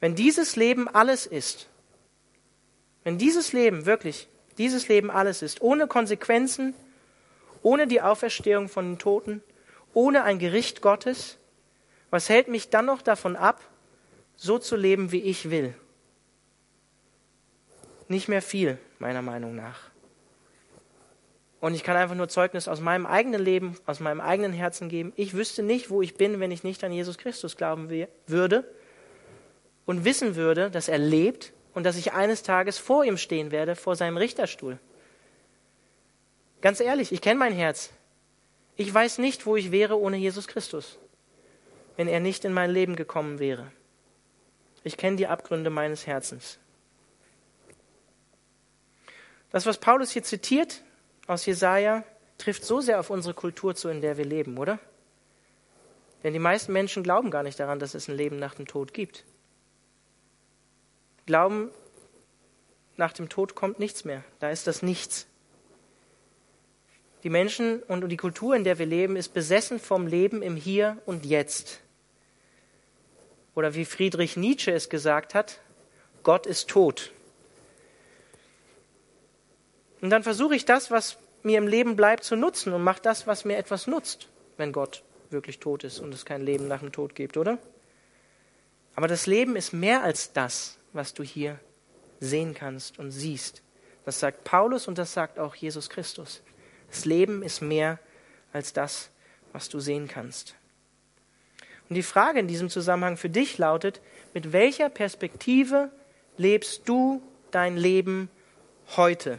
Wenn 0.00 0.14
dieses 0.14 0.56
Leben 0.56 0.88
alles 0.88 1.26
ist, 1.26 1.68
wenn 3.04 3.18
dieses 3.18 3.52
Leben 3.52 3.86
wirklich, 3.86 4.28
dieses 4.58 4.88
Leben 4.88 5.10
alles 5.10 5.42
ist, 5.42 5.60
ohne 5.60 5.86
Konsequenzen, 5.86 6.74
ohne 7.62 7.86
die 7.86 8.00
Auferstehung 8.00 8.68
von 8.68 8.92
den 8.92 8.98
Toten, 8.98 9.42
ohne 9.94 10.24
ein 10.24 10.38
Gericht 10.38 10.82
Gottes, 10.82 11.38
was 12.10 12.28
hält 12.28 12.48
mich 12.48 12.70
dann 12.70 12.86
noch 12.86 13.02
davon 13.02 13.36
ab, 13.36 13.60
so 14.36 14.58
zu 14.58 14.76
leben, 14.76 15.12
wie 15.12 15.22
ich 15.22 15.50
will? 15.50 15.74
Nicht 18.08 18.28
mehr 18.28 18.42
viel, 18.42 18.78
meiner 18.98 19.22
Meinung 19.22 19.54
nach. 19.54 19.90
Und 21.60 21.74
ich 21.74 21.82
kann 21.82 21.96
einfach 21.96 22.14
nur 22.14 22.28
Zeugnis 22.28 22.68
aus 22.68 22.80
meinem 22.80 23.04
eigenen 23.04 23.42
Leben, 23.42 23.76
aus 23.84 23.98
meinem 23.98 24.20
eigenen 24.20 24.52
Herzen 24.52 24.88
geben. 24.88 25.12
Ich 25.16 25.34
wüsste 25.34 25.62
nicht, 25.62 25.90
wo 25.90 26.02
ich 26.02 26.14
bin, 26.14 26.38
wenn 26.38 26.52
ich 26.52 26.62
nicht 26.62 26.84
an 26.84 26.92
Jesus 26.92 27.18
Christus 27.18 27.56
glauben 27.56 27.90
würde 28.26 28.64
und 29.84 30.04
wissen 30.04 30.36
würde, 30.36 30.70
dass 30.70 30.88
er 30.88 30.98
lebt 30.98 31.52
und 31.74 31.84
dass 31.84 31.96
ich 31.96 32.12
eines 32.12 32.44
Tages 32.44 32.78
vor 32.78 33.04
ihm 33.04 33.16
stehen 33.16 33.50
werde, 33.50 33.74
vor 33.74 33.96
seinem 33.96 34.16
Richterstuhl. 34.16 34.78
Ganz 36.60 36.80
ehrlich, 36.80 37.12
ich 37.12 37.20
kenne 37.20 37.40
mein 37.40 37.52
Herz. 37.52 37.90
Ich 38.76 38.92
weiß 38.92 39.18
nicht, 39.18 39.44
wo 39.44 39.56
ich 39.56 39.72
wäre 39.72 39.98
ohne 39.98 40.16
Jesus 40.16 40.46
Christus, 40.46 40.98
wenn 41.96 42.06
er 42.06 42.20
nicht 42.20 42.44
in 42.44 42.52
mein 42.52 42.70
Leben 42.70 42.94
gekommen 42.94 43.40
wäre. 43.40 43.72
Ich 44.84 44.96
kenne 44.96 45.16
die 45.16 45.26
Abgründe 45.26 45.70
meines 45.70 46.06
Herzens. 46.06 46.58
Das, 49.50 49.66
was 49.66 49.78
Paulus 49.78 50.12
hier 50.12 50.22
zitiert 50.22 50.82
aus 51.28 51.46
Jesaja, 51.46 52.02
trifft 52.38 52.64
so 52.64 52.80
sehr 52.80 52.98
auf 52.98 53.10
unsere 53.10 53.34
Kultur 53.34 53.76
zu, 53.76 53.88
in 53.88 54.00
der 54.00 54.16
wir 54.16 54.24
leben, 54.24 54.58
oder? 54.58 54.80
Denn 56.24 56.32
die 56.32 56.40
meisten 56.40 56.72
Menschen 56.72 57.04
glauben 57.04 57.30
gar 57.30 57.44
nicht 57.44 57.60
daran, 57.60 57.78
dass 57.78 57.94
es 57.94 58.08
ein 58.08 58.16
Leben 58.16 58.38
nach 58.38 58.54
dem 58.54 58.66
Tod 58.66 58.92
gibt. 58.92 59.24
Glauben, 61.26 61.70
nach 62.96 63.12
dem 63.12 63.28
Tod 63.28 63.54
kommt 63.54 63.78
nichts 63.78 64.04
mehr. 64.04 64.24
Da 64.40 64.50
ist 64.50 64.66
das 64.66 64.82
Nichts. 64.82 65.26
Die 67.22 67.30
Menschen 67.30 67.82
und 67.84 68.08
die 68.08 68.16
Kultur, 68.16 68.56
in 68.56 68.64
der 68.64 68.78
wir 68.78 68.86
leben, 68.86 69.16
ist 69.16 69.34
besessen 69.34 69.78
vom 69.78 70.06
Leben 70.06 70.42
im 70.42 70.56
Hier 70.56 70.98
und 71.04 71.26
Jetzt. 71.26 71.80
Oder 73.54 73.74
wie 73.74 73.84
Friedrich 73.84 74.36
Nietzsche 74.36 74.72
es 74.72 74.88
gesagt 74.88 75.34
hat, 75.34 75.60
Gott 76.22 76.46
ist 76.46 76.68
tot. 76.68 77.12
Und 80.00 80.10
dann 80.10 80.22
versuche 80.22 80.54
ich 80.54 80.64
das, 80.64 80.90
was 80.90 81.18
mir 81.42 81.58
im 81.58 81.66
Leben 81.66 81.96
bleibt, 81.96 82.24
zu 82.24 82.36
nutzen 82.36 82.72
und 82.72 82.82
mache 82.82 83.02
das, 83.02 83.26
was 83.26 83.44
mir 83.44 83.56
etwas 83.56 83.86
nutzt, 83.86 84.28
wenn 84.56 84.72
Gott 84.72 85.02
wirklich 85.30 85.58
tot 85.58 85.84
ist 85.84 86.00
und 86.00 86.14
es 86.14 86.24
kein 86.24 86.42
Leben 86.42 86.68
nach 86.68 86.80
dem 86.80 86.92
Tod 86.92 87.14
gibt, 87.14 87.36
oder? 87.36 87.58
Aber 88.94 89.08
das 89.08 89.26
Leben 89.26 89.56
ist 89.56 89.72
mehr 89.72 90.02
als 90.02 90.32
das, 90.32 90.78
was 90.92 91.14
du 91.14 91.22
hier 91.22 91.60
sehen 92.20 92.54
kannst 92.54 92.98
und 92.98 93.10
siehst. 93.10 93.62
Das 94.04 94.20
sagt 94.20 94.44
Paulus 94.44 94.88
und 94.88 94.98
das 94.98 95.12
sagt 95.12 95.38
auch 95.38 95.54
Jesus 95.54 95.90
Christus. 95.90 96.42
Das 96.90 97.04
Leben 97.04 97.42
ist 97.42 97.60
mehr 97.60 97.98
als 98.52 98.72
das, 98.72 99.10
was 99.52 99.68
du 99.68 99.80
sehen 99.80 100.08
kannst. 100.08 100.54
Und 101.88 101.94
die 101.94 102.02
Frage 102.02 102.40
in 102.40 102.48
diesem 102.48 102.70
Zusammenhang 102.70 103.16
für 103.16 103.30
dich 103.30 103.58
lautet, 103.58 104.00
mit 104.34 104.52
welcher 104.52 104.88
Perspektive 104.88 105.90
lebst 106.36 106.88
du 106.88 107.22
dein 107.50 107.76
Leben 107.76 108.30
heute? 108.96 109.38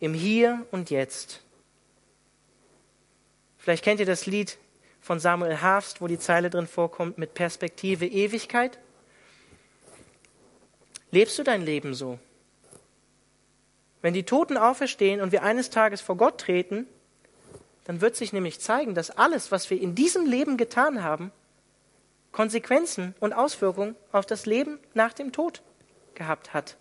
Im 0.00 0.14
Hier 0.14 0.66
und 0.70 0.90
Jetzt. 0.90 1.42
Vielleicht 3.58 3.84
kennt 3.84 4.00
ihr 4.00 4.06
das 4.06 4.26
Lied 4.26 4.58
von 5.00 5.20
Samuel 5.20 5.60
Hafst, 5.62 6.00
wo 6.00 6.06
die 6.06 6.18
Zeile 6.18 6.50
drin 6.50 6.66
vorkommt 6.66 7.18
mit 7.18 7.34
Perspektive 7.34 8.06
Ewigkeit. 8.06 8.78
Lebst 11.10 11.38
du 11.38 11.42
dein 11.42 11.62
Leben 11.62 11.94
so? 11.94 12.18
Wenn 14.02 14.14
die 14.14 14.24
Toten 14.24 14.56
auferstehen 14.56 15.20
und 15.20 15.32
wir 15.32 15.42
eines 15.42 15.70
Tages 15.70 16.00
vor 16.00 16.16
Gott 16.16 16.40
treten, 16.40 16.86
dann 17.84 18.00
wird 18.00 18.16
sich 18.16 18.32
nämlich 18.32 18.60
zeigen, 18.60 18.94
dass 18.94 19.10
alles, 19.10 19.52
was 19.52 19.70
wir 19.70 19.80
in 19.80 19.94
diesem 19.94 20.26
Leben 20.26 20.56
getan 20.56 21.02
haben, 21.02 21.32
Konsequenzen 22.32 23.14
und 23.20 23.32
Auswirkungen 23.32 23.94
auf 24.10 24.26
das 24.26 24.44
Leben 24.44 24.78
nach 24.92 25.12
dem 25.12 25.32
Tod 25.32 25.62
gehabt 26.14 26.52
hat. 26.52 26.76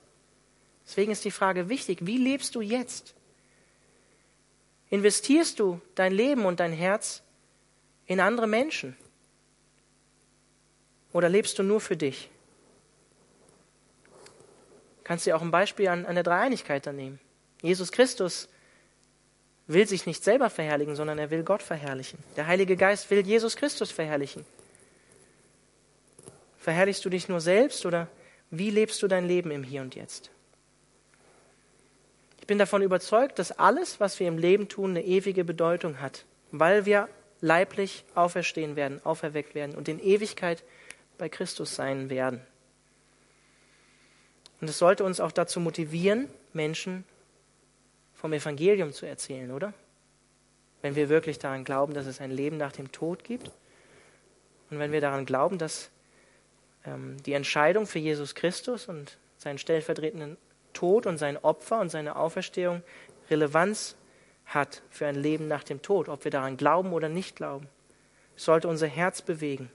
Deswegen 0.85 1.11
ist 1.11 1.25
die 1.25 1.31
Frage 1.31 1.69
wichtig, 1.69 1.99
wie 2.01 2.17
lebst 2.17 2.55
du 2.55 2.61
jetzt? 2.61 3.13
Investierst 4.89 5.59
du 5.59 5.81
dein 5.95 6.11
Leben 6.11 6.45
und 6.45 6.59
dein 6.59 6.73
Herz 6.73 7.23
in 8.05 8.19
andere 8.19 8.47
Menschen? 8.47 8.95
Oder 11.13 11.29
lebst 11.29 11.57
du 11.57 11.63
nur 11.63 11.79
für 11.79 11.95
dich? 11.97 12.29
Kannst 15.03 15.27
du 15.27 15.35
auch 15.35 15.41
ein 15.41 15.51
Beispiel 15.51 15.87
an, 15.87 16.05
an 16.05 16.15
der 16.15 16.23
Dreieinigkeit 16.23 16.85
da 16.85 16.93
nehmen. 16.93 17.19
Jesus 17.61 17.91
Christus 17.91 18.49
will 19.67 19.87
sich 19.87 20.05
nicht 20.05 20.23
selber 20.23 20.49
verherrlichen, 20.49 20.95
sondern 20.95 21.17
er 21.17 21.31
will 21.31 21.43
Gott 21.43 21.63
verherrlichen. 21.63 22.19
Der 22.35 22.47
Heilige 22.47 22.75
Geist 22.75 23.09
will 23.09 23.25
Jesus 23.25 23.55
Christus 23.55 23.91
verherrlichen. 23.91 24.45
Verherrlichst 26.57 27.03
du 27.03 27.09
dich 27.09 27.27
nur 27.27 27.41
selbst 27.41 27.85
oder 27.85 28.07
wie 28.49 28.69
lebst 28.69 29.01
du 29.01 29.07
dein 29.07 29.27
Leben 29.27 29.51
im 29.51 29.63
Hier 29.63 29.81
und 29.81 29.95
Jetzt? 29.95 30.29
Ich 32.43 32.47
bin 32.47 32.59
davon 32.59 32.81
überzeugt, 32.81 33.39
dass 33.39 33.57
alles, 33.57 34.01
was 34.01 34.19
wir 34.19 34.27
im 34.27 34.37
Leben 34.37 34.67
tun, 34.67 34.89
eine 34.89 35.05
ewige 35.05 35.45
Bedeutung 35.45 36.01
hat, 36.01 36.25
weil 36.51 36.85
wir 36.85 37.07
leiblich 37.39 38.03
auferstehen 38.15 38.75
werden, 38.75 38.99
auferweckt 39.05 39.55
werden 39.55 39.75
und 39.75 39.87
in 39.87 39.97
Ewigkeit 39.97 40.61
bei 41.17 41.29
Christus 41.29 41.73
sein 41.73 42.09
werden. 42.09 42.41
Und 44.59 44.69
es 44.69 44.77
sollte 44.77 45.05
uns 45.05 45.21
auch 45.21 45.31
dazu 45.31 45.61
motivieren, 45.61 46.27
Menschen 46.51 47.05
vom 48.13 48.33
Evangelium 48.33 48.91
zu 48.91 49.05
erzählen, 49.05 49.49
oder? 49.49 49.73
Wenn 50.81 50.97
wir 50.97 51.07
wirklich 51.07 51.39
daran 51.39 51.63
glauben, 51.63 51.93
dass 51.93 52.07
es 52.07 52.19
ein 52.19 52.31
Leben 52.31 52.57
nach 52.57 52.73
dem 52.73 52.91
Tod 52.91 53.23
gibt 53.23 53.51
und 54.69 54.79
wenn 54.79 54.91
wir 54.91 54.99
daran 54.99 55.25
glauben, 55.25 55.57
dass 55.57 55.91
ähm, 56.85 57.15
die 57.23 57.31
Entscheidung 57.31 57.87
für 57.87 57.99
Jesus 57.99 58.35
Christus 58.35 58.89
und 58.89 59.17
seinen 59.37 59.59
stellvertretenden 59.59 60.35
Tod 60.73 61.05
und 61.05 61.17
sein 61.17 61.37
Opfer 61.37 61.79
und 61.79 61.89
seine 61.89 62.15
Auferstehung 62.15 62.83
Relevanz 63.29 63.95
hat 64.45 64.81
für 64.89 65.07
ein 65.07 65.15
Leben 65.15 65.47
nach 65.47 65.63
dem 65.63 65.81
Tod, 65.81 66.09
ob 66.09 66.23
wir 66.23 66.31
daran 66.31 66.57
glauben 66.57 66.93
oder 66.93 67.09
nicht 67.09 67.35
glauben. 67.35 67.67
Es 68.35 68.45
sollte 68.45 68.67
unser 68.67 68.87
Herz 68.87 69.21
bewegen, 69.21 69.71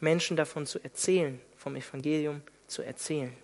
Menschen 0.00 0.36
davon 0.36 0.66
zu 0.66 0.82
erzählen, 0.82 1.40
vom 1.56 1.76
Evangelium 1.76 2.42
zu 2.66 2.82
erzählen. 2.82 3.36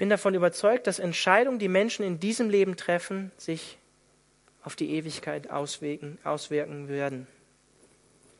bin 0.00 0.08
davon 0.08 0.32
überzeugt, 0.32 0.86
dass 0.86 0.98
Entscheidungen, 0.98 1.58
die 1.58 1.68
Menschen 1.68 2.06
in 2.06 2.18
diesem 2.18 2.48
Leben 2.48 2.78
treffen, 2.78 3.32
sich 3.36 3.76
auf 4.62 4.74
die 4.74 4.92
Ewigkeit 4.92 5.50
auswirken, 5.50 6.16
auswirken 6.24 6.88
werden. 6.88 7.26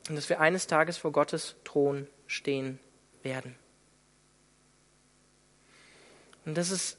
Und 0.09 0.17
dass 0.17 0.31
wir 0.31 0.41
eines 0.41 0.69
Tages 0.69 0.97
vor 0.97 1.13
Gottes 1.13 1.57
Thron 1.65 2.07
stehen 2.27 2.79
werden. 3.23 3.57
Und 6.45 6.57
das 6.57 6.71
ist 6.71 6.97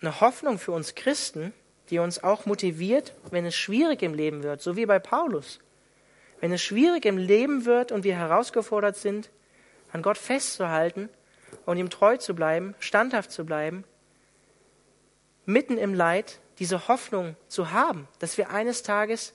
eine 0.00 0.20
Hoffnung 0.20 0.58
für 0.58 0.72
uns 0.72 0.94
Christen, 0.94 1.52
die 1.90 1.98
uns 1.98 2.22
auch 2.22 2.46
motiviert, 2.46 3.14
wenn 3.30 3.46
es 3.46 3.56
schwierig 3.56 4.02
im 4.02 4.14
Leben 4.14 4.42
wird, 4.42 4.60
so 4.60 4.76
wie 4.76 4.86
bei 4.86 4.98
Paulus. 4.98 5.58
Wenn 6.40 6.52
es 6.52 6.62
schwierig 6.62 7.04
im 7.04 7.18
Leben 7.18 7.64
wird 7.64 7.90
und 7.90 8.04
wir 8.04 8.16
herausgefordert 8.16 8.96
sind, 8.96 9.30
an 9.92 10.02
Gott 10.02 10.18
festzuhalten 10.18 11.08
und 11.64 11.78
ihm 11.78 11.90
treu 11.90 12.16
zu 12.16 12.34
bleiben, 12.34 12.74
standhaft 12.78 13.32
zu 13.32 13.44
bleiben, 13.44 13.84
mitten 15.46 15.78
im 15.78 15.94
Leid 15.94 16.40
diese 16.58 16.88
Hoffnung 16.88 17.36
zu 17.48 17.72
haben, 17.72 18.06
dass 18.18 18.36
wir 18.36 18.50
eines 18.50 18.82
Tages 18.82 19.32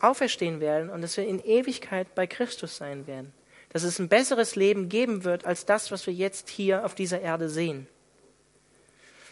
auferstehen 0.00 0.60
werden 0.60 0.90
und 0.90 1.02
dass 1.02 1.16
wir 1.16 1.26
in 1.26 1.40
Ewigkeit 1.44 2.14
bei 2.14 2.26
Christus 2.26 2.76
sein 2.76 3.06
werden. 3.06 3.32
Dass 3.70 3.82
es 3.82 3.98
ein 3.98 4.08
besseres 4.08 4.56
Leben 4.56 4.88
geben 4.88 5.24
wird 5.24 5.44
als 5.44 5.66
das, 5.66 5.90
was 5.90 6.06
wir 6.06 6.14
jetzt 6.14 6.48
hier 6.48 6.84
auf 6.84 6.94
dieser 6.94 7.20
Erde 7.20 7.48
sehen. 7.48 7.86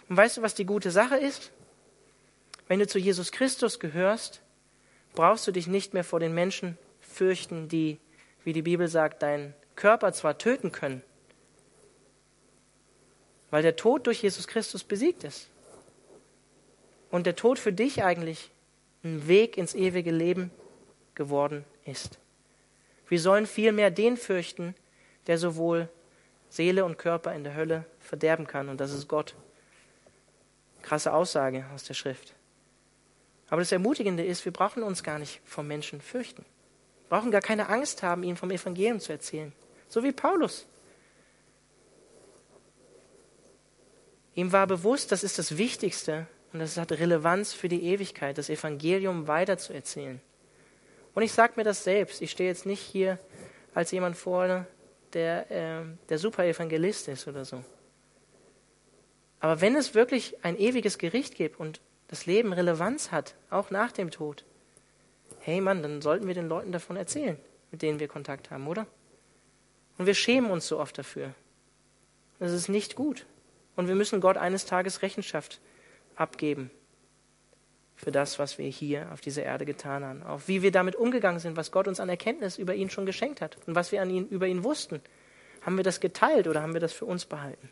Und 0.08 0.16
weißt 0.16 0.36
du, 0.36 0.42
was 0.42 0.54
die 0.54 0.66
gute 0.66 0.90
Sache 0.90 1.16
ist? 1.16 1.50
Wenn 2.68 2.78
du 2.78 2.86
zu 2.86 2.98
Jesus 2.98 3.32
Christus 3.32 3.80
gehörst, 3.80 4.42
brauchst 5.14 5.46
du 5.46 5.52
dich 5.52 5.66
nicht 5.66 5.94
mehr 5.94 6.04
vor 6.04 6.20
den 6.20 6.34
Menschen 6.34 6.76
fürchten, 7.00 7.68
die, 7.68 7.98
wie 8.44 8.52
die 8.52 8.62
Bibel 8.62 8.88
sagt, 8.88 9.22
deinen 9.22 9.54
Körper 9.74 10.12
zwar 10.12 10.38
töten 10.38 10.72
können, 10.72 11.02
weil 13.50 13.62
der 13.62 13.76
Tod 13.76 14.06
durch 14.06 14.22
Jesus 14.22 14.48
Christus 14.48 14.84
besiegt 14.84 15.24
ist. 15.24 15.48
Und 17.10 17.26
der 17.26 17.36
Tod 17.36 17.58
für 17.58 17.72
dich 17.72 18.02
eigentlich 18.02 18.50
ein 19.04 19.28
Weg 19.28 19.56
ins 19.56 19.74
ewige 19.74 20.10
Leben 20.10 20.50
geworden 21.14 21.64
ist. 21.84 22.18
Wir 23.08 23.20
sollen 23.20 23.46
vielmehr 23.46 23.90
den 23.90 24.16
fürchten, 24.16 24.74
der 25.26 25.38
sowohl 25.38 25.88
Seele 26.48 26.84
und 26.84 26.98
Körper 26.98 27.34
in 27.34 27.44
der 27.44 27.54
Hölle 27.54 27.84
verderben 28.00 28.46
kann, 28.46 28.68
und 28.68 28.80
das 28.80 28.92
ist 28.92 29.08
Gott. 29.08 29.34
Krasse 30.82 31.12
Aussage 31.12 31.66
aus 31.74 31.84
der 31.84 31.94
Schrift. 31.94 32.34
Aber 33.48 33.60
das 33.60 33.72
Ermutigende 33.72 34.24
ist, 34.24 34.44
wir 34.44 34.52
brauchen 34.52 34.82
uns 34.82 35.02
gar 35.02 35.18
nicht 35.18 35.40
vom 35.44 35.66
Menschen 35.66 36.00
fürchten. 36.00 36.44
Wir 37.08 37.16
brauchen 37.16 37.30
gar 37.30 37.40
keine 37.40 37.68
Angst 37.68 38.02
haben, 38.02 38.22
ihnen 38.22 38.36
vom 38.36 38.50
Evangelium 38.50 39.00
zu 39.00 39.12
erzählen. 39.12 39.52
So 39.88 40.02
wie 40.02 40.12
Paulus. 40.12 40.66
Ihm 44.34 44.52
war 44.52 44.66
bewusst, 44.66 45.12
das 45.12 45.24
ist 45.24 45.38
das 45.38 45.56
Wichtigste 45.56 46.26
und 46.52 46.58
das 46.58 46.76
hat 46.76 46.92
Relevanz 46.92 47.52
für 47.52 47.68
die 47.68 47.84
Ewigkeit, 47.84 48.36
das 48.36 48.50
Evangelium 48.50 49.28
weiterzuerzählen. 49.28 50.20
Und 51.16 51.22
ich 51.22 51.32
sage 51.32 51.54
mir 51.56 51.64
das 51.64 51.82
selbst. 51.82 52.20
Ich 52.20 52.30
stehe 52.30 52.50
jetzt 52.50 52.66
nicht 52.66 52.82
hier 52.82 53.18
als 53.72 53.90
jemand 53.90 54.18
vorne, 54.18 54.66
der 55.14 55.50
äh, 55.50 55.84
der 56.10 56.18
Super-Evangelist 56.18 57.08
ist 57.08 57.26
oder 57.26 57.46
so. 57.46 57.64
Aber 59.40 59.62
wenn 59.62 59.76
es 59.76 59.94
wirklich 59.94 60.44
ein 60.44 60.58
ewiges 60.58 60.98
Gericht 60.98 61.34
gibt 61.34 61.58
und 61.58 61.80
das 62.08 62.26
Leben 62.26 62.52
Relevanz 62.52 63.12
hat, 63.12 63.34
auch 63.48 63.70
nach 63.70 63.92
dem 63.92 64.10
Tod, 64.10 64.44
hey 65.40 65.62
Mann, 65.62 65.82
dann 65.82 66.02
sollten 66.02 66.26
wir 66.26 66.34
den 66.34 66.48
Leuten 66.48 66.70
davon 66.70 66.96
erzählen, 66.96 67.38
mit 67.70 67.80
denen 67.80 67.98
wir 67.98 68.08
Kontakt 68.08 68.50
haben, 68.50 68.66
oder? 68.66 68.86
Und 69.96 70.04
wir 70.04 70.14
schämen 70.14 70.50
uns 70.50 70.66
so 70.66 70.78
oft 70.78 70.98
dafür. 70.98 71.32
Das 72.40 72.52
ist 72.52 72.68
nicht 72.68 72.94
gut. 72.94 73.24
Und 73.74 73.88
wir 73.88 73.94
müssen 73.94 74.20
Gott 74.20 74.36
eines 74.36 74.66
Tages 74.66 75.00
Rechenschaft 75.00 75.62
abgeben 76.14 76.70
für 77.96 78.12
das, 78.12 78.38
was 78.38 78.58
wir 78.58 78.68
hier 78.68 79.10
auf 79.12 79.20
dieser 79.20 79.42
Erde 79.42 79.64
getan 79.64 80.04
haben, 80.04 80.22
auch 80.22 80.42
wie 80.46 80.62
wir 80.62 80.70
damit 80.70 80.94
umgegangen 80.94 81.40
sind, 81.40 81.56
was 81.56 81.72
Gott 81.72 81.88
uns 81.88 81.98
an 81.98 82.08
Erkenntnis 82.08 82.58
über 82.58 82.74
ihn 82.74 82.90
schon 82.90 83.06
geschenkt 83.06 83.40
hat 83.40 83.56
und 83.66 83.74
was 83.74 83.90
wir 83.90 84.02
an 84.02 84.10
ihn, 84.10 84.28
über 84.28 84.46
ihn 84.46 84.64
wussten. 84.64 85.00
Haben 85.62 85.78
wir 85.78 85.84
das 85.84 86.00
geteilt 86.00 86.46
oder 86.46 86.62
haben 86.62 86.74
wir 86.74 86.80
das 86.80 86.92
für 86.92 87.06
uns 87.06 87.24
behalten? 87.24 87.70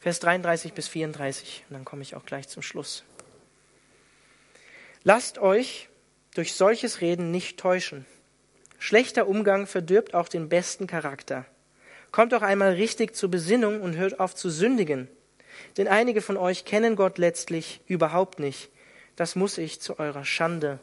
Vers 0.00 0.20
33 0.20 0.74
bis 0.74 0.86
34, 0.86 1.64
und 1.68 1.74
dann 1.74 1.86
komme 1.86 2.02
ich 2.02 2.14
auch 2.14 2.26
gleich 2.26 2.46
zum 2.48 2.62
Schluss. 2.62 3.04
Lasst 5.02 5.38
euch 5.38 5.88
durch 6.34 6.52
solches 6.52 7.00
Reden 7.00 7.30
nicht 7.30 7.58
täuschen. 7.58 8.04
Schlechter 8.78 9.26
Umgang 9.26 9.66
verdirbt 9.66 10.12
auch 10.12 10.28
den 10.28 10.50
besten 10.50 10.86
Charakter. 10.86 11.46
Kommt 12.10 12.32
doch 12.32 12.42
einmal 12.42 12.74
richtig 12.74 13.16
zur 13.16 13.30
Besinnung 13.30 13.80
und 13.80 13.96
hört 13.96 14.20
auf 14.20 14.34
zu 14.34 14.50
sündigen. 14.50 15.08
Denn 15.76 15.88
einige 15.88 16.20
von 16.20 16.36
euch 16.36 16.64
kennen 16.64 16.96
Gott 16.96 17.18
letztlich 17.18 17.80
überhaupt 17.86 18.38
nicht. 18.38 18.70
Das 19.16 19.36
muss 19.36 19.58
ich 19.58 19.80
zu 19.80 19.98
eurer 19.98 20.24
Schande 20.24 20.78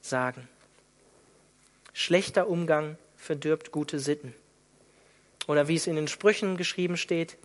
sagen. 0.00 0.48
Schlechter 1.92 2.48
Umgang 2.48 2.96
verdirbt 3.16 3.72
gute 3.72 3.98
Sitten. 3.98 4.34
Oder 5.46 5.68
wie 5.68 5.76
es 5.76 5.86
in 5.86 5.96
den 5.96 6.08
Sprüchen 6.08 6.56
geschrieben 6.56 6.96
steht, 6.96 7.36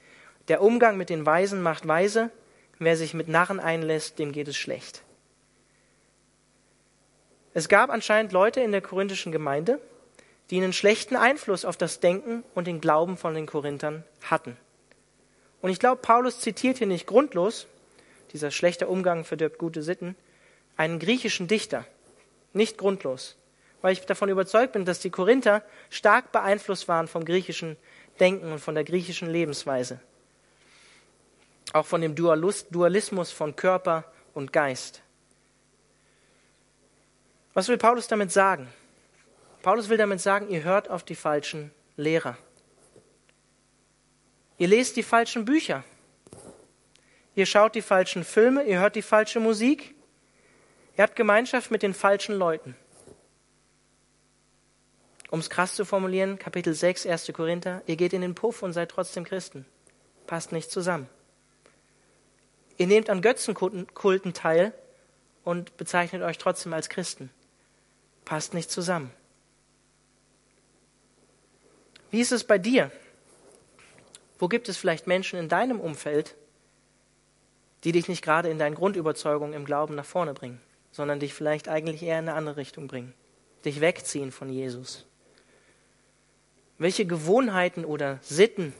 der 0.48 0.62
Umgang 0.62 0.98
mit 0.98 1.10
den 1.10 1.26
Weisen 1.26 1.62
macht 1.62 1.88
weise, 1.88 2.32
wer 2.80 2.98
sich 2.98 3.14
mit 3.14 3.28
Narren 3.28 3.60
einlässt, 3.60 4.18
dem 4.20 4.32
geht 4.32 4.48
es 4.48 4.58
schlecht. 4.58 5.04
Es 7.54 7.68
gab 7.68 7.90
anscheinend 7.90 8.32
Leute 8.32 8.62
in 8.62 8.72
der 8.72 8.82
korinthischen 8.82 9.32
Gemeinde, 9.32 9.80
die 10.50 10.58
einen 10.58 10.74
schlechten 10.74 11.16
Einfluss 11.16 11.66
auf 11.66 11.78
das 11.78 12.00
Denken 12.00 12.44
und 12.56 12.68
den 12.68 12.82
Glauben 12.82 13.18
von 13.18 13.34
den 13.36 13.46
Korinthern 13.46 14.04
hatten. 14.24 14.58
Und 15.62 15.70
ich 15.70 15.80
glaube, 15.80 16.01
Paulus 16.01 16.39
zitiert 16.39 16.78
hier 16.78 16.88
nicht 16.88 17.07
grundlos, 17.07 17.68
dieser 18.32 18.51
schlechte 18.51 18.88
Umgang 18.88 19.26
verdirbt 19.26 19.57
gute 19.57 19.82
Sitten, 19.82 20.16
einen 20.78 20.99
griechischen 20.99 21.47
Dichter. 21.47 21.86
Nicht 22.53 22.78
grundlos. 22.78 23.36
Weil 23.82 23.93
ich 23.93 24.01
davon 24.01 24.30
überzeugt 24.30 24.74
bin, 24.74 24.86
dass 24.86 24.99
die 24.99 25.10
Korinther 25.10 25.64
stark 25.89 26.32
beeinflusst 26.32 26.88
waren 26.88 27.07
vom 27.07 27.26
griechischen 27.26 27.78
Denken 28.20 28.51
und 28.51 28.60
von 28.60 28.76
der 28.76 28.84
griechischen 28.84 29.30
Lebensweise. 29.30 29.99
Auch 31.74 31.86
von 31.86 32.01
dem 32.01 32.16
Dualismus 32.16 33.32
von 33.32 33.55
Körper 33.55 34.03
und 34.34 34.51
Geist. 34.53 35.01
Was 37.53 37.68
will 37.68 37.78
Paulus 37.78 38.07
damit 38.07 38.32
sagen? 38.32 38.68
Paulus 39.62 39.89
will 39.89 39.97
damit 39.97 40.22
sagen, 40.22 40.49
ihr 40.49 40.64
hört 40.64 40.89
auf 40.89 41.03
die 41.03 41.16
falschen 41.16 41.72
Lehrer. 41.97 42.38
Ihr 44.60 44.68
lest 44.68 44.97
die 44.97 45.03
falschen 45.03 45.45
Bücher. 45.45 45.84
Ihr 47.34 47.45
schaut 47.45 47.76
die 47.76 47.82
falschen 47.82 48.26
Filme, 48.26 48.64
ihr 48.64 48.80
hört 48.80 48.95
die 48.95 49.01
falsche 49.01 49.39
Musik. 49.39 49.95
Ihr 50.97 51.03
habt 51.03 51.16
Gemeinschaft 51.16 51.72
mit 51.72 51.82
den 51.82 51.93
falschen 51.93 52.36
Leuten. 52.36 52.76
Um 55.32 55.39
es 55.39 55.49
krass 55.49 55.76
zu 55.76 55.86
formulieren, 55.86 56.38
Kapitel 56.38 56.74
6, 56.74 57.05
1. 57.05 57.32
Korinther, 57.34 57.82
ihr 57.86 57.95
geht 57.95 58.12
in 58.12 58.22
den 58.22 58.36
Puff 58.36 58.62
und 58.62 58.74
seid 58.74 58.89
trotzdem 58.89 59.24
Christen. 59.24 59.66
Passt 60.28 60.51
nicht 60.51 60.70
zusammen. 60.70 61.07
Ihr 62.78 62.88
nehmt 62.88 63.10
an 63.10 63.22
Götzenkulten 63.22 64.34
teil 64.34 64.74
und 65.45 65.78
bezeichnet 65.78 66.22
euch 66.22 66.38
trotzdem 66.38 66.74
als 66.74 66.89
Christen. 66.89 67.30
Passt 68.26 68.53
nicht 68.53 68.70
zusammen. 68.70 69.12
Wie 72.12 72.20
ist 72.20 72.34
es 72.34 72.43
bei 72.43 72.57
dir? 72.57 72.91
Wo 74.40 74.48
gibt 74.48 74.70
es 74.70 74.78
vielleicht 74.78 75.06
Menschen 75.06 75.38
in 75.38 75.50
deinem 75.50 75.82
Umfeld, 75.82 76.36
die 77.84 77.92
dich 77.92 78.08
nicht 78.08 78.24
gerade 78.24 78.50
in 78.50 78.58
deinen 78.58 78.76
Grundüberzeugungen 78.76 79.54
im 79.54 79.66
Glauben 79.66 79.96
nach 79.96 80.06
vorne 80.06 80.34
bringen, 80.34 80.62
sondern 80.92 81.20
dich 81.20 81.34
vielleicht 81.34 81.68
eigentlich 81.68 82.02
eher 82.02 82.20
in 82.20 82.28
eine 82.30 82.38
andere 82.38 82.58
Richtung 82.58 82.88
bringen, 82.88 83.14
dich 83.66 83.82
wegziehen 83.82 84.32
von 84.32 84.50
Jesus? 84.50 85.06
Welche 86.78 87.06
Gewohnheiten 87.06 87.84
oder 87.84 88.20
Sitten 88.22 88.74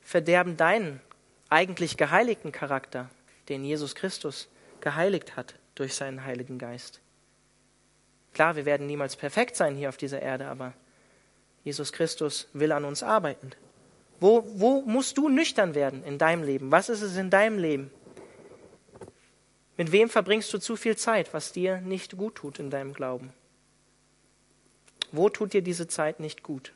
verderben 0.00 0.56
deinen 0.56 1.00
eigentlich 1.48 1.96
geheiligten 1.96 2.52
Charakter, 2.52 3.10
den 3.48 3.64
Jesus 3.64 3.96
Christus 3.96 4.48
geheiligt 4.80 5.36
hat 5.36 5.56
durch 5.74 5.96
seinen 5.96 6.24
Heiligen 6.24 6.58
Geist? 6.58 7.00
Klar, 8.32 8.54
wir 8.54 8.64
werden 8.64 8.86
niemals 8.86 9.16
perfekt 9.16 9.56
sein 9.56 9.74
hier 9.74 9.88
auf 9.88 9.96
dieser 9.96 10.22
Erde, 10.22 10.46
aber 10.46 10.74
Jesus 11.64 11.92
Christus 11.92 12.48
will 12.52 12.70
an 12.70 12.84
uns 12.84 13.02
arbeiten. 13.02 13.50
Wo, 14.20 14.44
wo 14.46 14.82
musst 14.82 15.18
du 15.18 15.28
nüchtern 15.28 15.74
werden 15.74 16.02
in 16.04 16.18
deinem 16.18 16.42
Leben? 16.42 16.70
Was 16.70 16.88
ist 16.88 17.02
es 17.02 17.16
in 17.16 17.30
deinem 17.30 17.58
Leben? 17.58 17.90
Mit 19.76 19.92
wem 19.92 20.08
verbringst 20.08 20.52
du 20.52 20.58
zu 20.58 20.76
viel 20.76 20.96
Zeit, 20.96 21.34
was 21.34 21.52
dir 21.52 21.80
nicht 21.82 22.16
gut 22.16 22.36
tut 22.36 22.58
in 22.58 22.70
deinem 22.70 22.94
Glauben? 22.94 23.32
Wo 25.12 25.28
tut 25.28 25.52
dir 25.52 25.62
diese 25.62 25.86
Zeit 25.86 26.18
nicht 26.18 26.42
gut? 26.42 26.72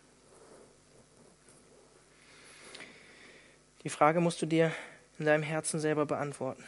Die 3.85 3.89
Frage 3.89 4.21
musst 4.21 4.43
du 4.43 4.47
dir 4.47 4.73
in 5.19 5.25
deinem 5.25 5.43
Herzen 5.43 5.81
selber 5.81 6.05
beantworten. 6.05 6.63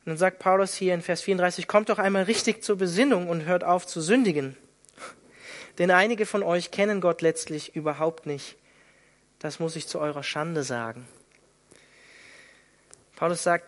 Und 0.00 0.06
dann 0.06 0.16
sagt 0.16 0.40
Paulus 0.40 0.74
hier 0.74 0.94
in 0.94 1.02
Vers 1.02 1.22
34, 1.22 1.68
kommt 1.68 1.88
doch 1.88 1.98
einmal 1.98 2.24
richtig 2.24 2.64
zur 2.64 2.76
Besinnung 2.76 3.28
und 3.28 3.44
hört 3.44 3.62
auf 3.62 3.86
zu 3.86 4.00
sündigen. 4.00 4.56
Denn 5.78 5.90
einige 5.90 6.26
von 6.26 6.42
euch 6.42 6.70
kennen 6.70 7.00
Gott 7.00 7.22
letztlich 7.22 7.74
überhaupt 7.74 8.26
nicht. 8.26 8.56
Das 9.38 9.58
muss 9.58 9.76
ich 9.76 9.88
zu 9.88 9.98
eurer 9.98 10.22
Schande 10.22 10.62
sagen. 10.62 11.08
Paulus 13.16 13.42
sagt, 13.42 13.64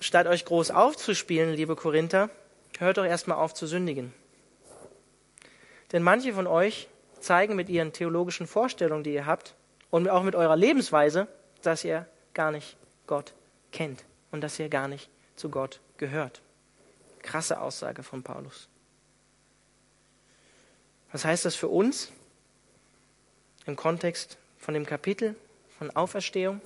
statt 0.00 0.26
euch 0.26 0.44
groß 0.44 0.70
aufzuspielen, 0.70 1.54
liebe 1.54 1.76
Korinther, 1.76 2.30
hört 2.78 2.98
doch 2.98 3.04
erstmal 3.04 3.38
auf 3.38 3.54
zu 3.54 3.66
sündigen. 3.66 4.12
Denn 5.92 6.02
manche 6.02 6.32
von 6.32 6.46
euch 6.46 6.88
zeigen 7.20 7.54
mit 7.54 7.68
ihren 7.68 7.92
theologischen 7.92 8.46
Vorstellungen, 8.46 9.04
die 9.04 9.14
ihr 9.14 9.26
habt, 9.26 9.54
und 9.90 10.08
auch 10.08 10.22
mit 10.22 10.34
eurer 10.34 10.56
Lebensweise, 10.56 11.28
dass 11.60 11.84
ihr 11.84 12.06
gar 12.32 12.50
nicht 12.50 12.76
Gott 13.06 13.34
kennt 13.72 14.04
und 14.30 14.40
dass 14.40 14.58
ihr 14.58 14.68
gar 14.68 14.88
nicht 14.88 15.10
zu 15.36 15.50
Gott 15.50 15.80
gehört. 15.98 16.40
Krasse 17.20 17.60
Aussage 17.60 18.02
von 18.02 18.22
Paulus. 18.22 18.68
Was 21.12 21.26
heißt 21.26 21.44
das 21.44 21.54
für 21.54 21.68
uns 21.68 22.10
im 23.66 23.76
Kontext 23.76 24.38
von 24.58 24.74
dem 24.74 24.86
Kapitel 24.86 25.36
von 25.78 25.90
Auferstehung? 25.90 26.60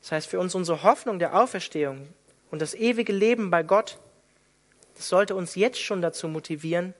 Das 0.00 0.12
heißt 0.12 0.28
für 0.28 0.38
uns 0.38 0.54
unsere 0.54 0.84
Hoffnung 0.84 1.18
der 1.18 1.38
Auferstehung 1.38 2.08
und 2.50 2.62
das 2.62 2.74
ewige 2.74 3.12
Leben 3.12 3.50
bei 3.50 3.62
Gott, 3.62 3.98
das 4.94 5.08
sollte 5.08 5.34
uns 5.34 5.56
jetzt 5.56 5.80
schon 5.80 6.00
dazu 6.00 6.28
motivieren, 6.28 6.94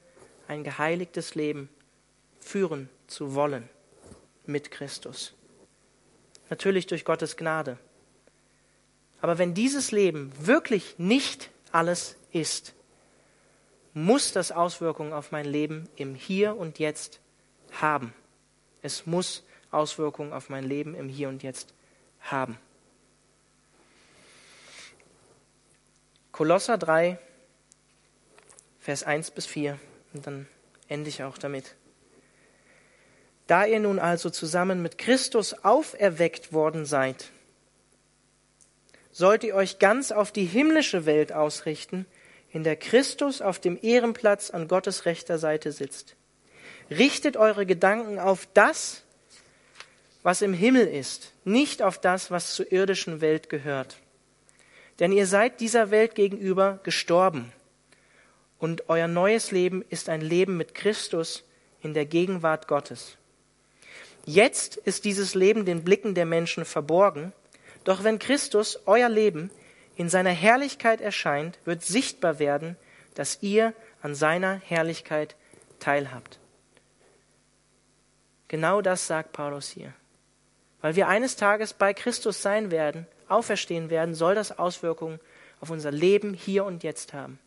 ein 0.48 0.64
geheiligtes 0.64 1.34
Leben 1.34 1.68
führen 2.40 2.88
zu 3.06 3.34
wollen 3.34 3.68
mit 4.44 4.70
Christus. 4.72 5.34
Natürlich 6.50 6.86
durch 6.86 7.04
Gottes 7.04 7.36
Gnade. 7.36 7.78
Aber 9.20 9.38
wenn 9.38 9.54
dieses 9.54 9.92
Leben 9.92 10.32
wirklich 10.38 10.98
nicht 10.98 11.50
alles 11.70 12.16
ist, 12.32 12.74
muss 13.94 14.32
das 14.32 14.52
Auswirkungen 14.52 15.12
auf 15.12 15.32
mein 15.32 15.44
Leben 15.44 15.88
im 15.96 16.14
Hier 16.14 16.56
und 16.56 16.78
Jetzt 16.78 17.20
haben. 17.80 18.14
Es 18.80 19.06
muss 19.06 19.44
Auswirkungen 19.70 20.32
auf 20.32 20.48
mein 20.48 20.64
Leben 20.64 20.94
im 20.94 21.08
Hier 21.08 21.28
und 21.28 21.42
Jetzt 21.42 21.74
haben. 22.20 22.58
Kolosser 26.30 26.78
3, 26.78 27.18
Vers 28.80 29.02
1 29.02 29.30
bis 29.32 29.46
4. 29.46 29.78
Und 30.14 30.26
dann 30.26 30.48
ende 30.88 31.08
ich 31.08 31.22
auch 31.22 31.38
damit. 31.38 31.76
Da 33.46 33.66
ihr 33.66 33.80
nun 33.80 33.98
also 33.98 34.30
zusammen 34.30 34.82
mit 34.82 34.98
Christus 34.98 35.52
auferweckt 35.64 36.52
worden 36.52 36.86
seid, 36.86 37.30
sollt 39.10 39.44
ihr 39.44 39.54
euch 39.54 39.78
ganz 39.78 40.10
auf 40.10 40.32
die 40.32 40.46
himmlische 40.46 41.04
Welt 41.04 41.32
ausrichten, 41.32 42.06
in 42.52 42.64
der 42.64 42.76
Christus 42.76 43.40
auf 43.40 43.58
dem 43.58 43.78
Ehrenplatz 43.80 44.50
an 44.50 44.68
Gottes 44.68 45.06
rechter 45.06 45.38
Seite 45.38 45.72
sitzt. 45.72 46.16
Richtet 46.90 47.36
eure 47.36 47.64
Gedanken 47.64 48.18
auf 48.18 48.46
das, 48.52 49.02
was 50.22 50.42
im 50.42 50.52
Himmel 50.52 50.86
ist, 50.86 51.32
nicht 51.44 51.82
auf 51.82 51.98
das, 51.98 52.30
was 52.30 52.54
zur 52.54 52.70
irdischen 52.70 53.20
Welt 53.20 53.48
gehört. 53.48 53.96
Denn 54.98 55.12
ihr 55.12 55.26
seid 55.26 55.60
dieser 55.60 55.90
Welt 55.90 56.14
gegenüber 56.14 56.78
gestorben 56.82 57.52
und 58.58 58.88
euer 58.88 59.08
neues 59.08 59.50
Leben 59.50 59.84
ist 59.88 60.08
ein 60.08 60.20
Leben 60.20 60.56
mit 60.56 60.74
Christus 60.74 61.42
in 61.80 61.94
der 61.94 62.04
Gegenwart 62.04 62.68
Gottes. 62.68 63.16
Jetzt 64.24 64.76
ist 64.76 65.04
dieses 65.04 65.34
Leben 65.34 65.64
den 65.64 65.82
Blicken 65.82 66.14
der 66.14 66.26
Menschen 66.26 66.64
verborgen, 66.64 67.32
doch 67.82 68.04
wenn 68.04 68.20
Christus, 68.20 68.78
euer 68.86 69.08
Leben, 69.08 69.50
in 69.96 70.08
seiner 70.08 70.30
Herrlichkeit 70.30 71.00
erscheint, 71.00 71.58
wird 71.64 71.82
sichtbar 71.82 72.38
werden, 72.38 72.76
dass 73.14 73.42
ihr 73.42 73.74
an 74.00 74.14
seiner 74.14 74.54
Herrlichkeit 74.54 75.36
teilhabt. 75.78 76.38
Genau 78.48 78.82
das 78.82 79.06
sagt 79.06 79.32
Paulus 79.32 79.70
hier. 79.70 79.92
Weil 80.80 80.96
wir 80.96 81.08
eines 81.08 81.36
Tages 81.36 81.72
bei 81.72 81.94
Christus 81.94 82.42
sein 82.42 82.70
werden, 82.70 83.06
auferstehen 83.28 83.88
werden, 83.88 84.14
soll 84.14 84.34
das 84.34 84.58
Auswirkungen 84.58 85.20
auf 85.60 85.70
unser 85.70 85.90
Leben 85.90 86.34
hier 86.34 86.64
und 86.64 86.82
jetzt 86.82 87.14
haben. 87.14 87.38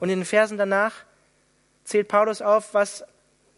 Und 0.00 0.08
in 0.08 0.20
den 0.20 0.24
Versen 0.24 0.58
danach 0.58 1.04
zählt 1.84 2.08
Paulus 2.08 2.42
auf, 2.42 2.74
was 2.74 3.04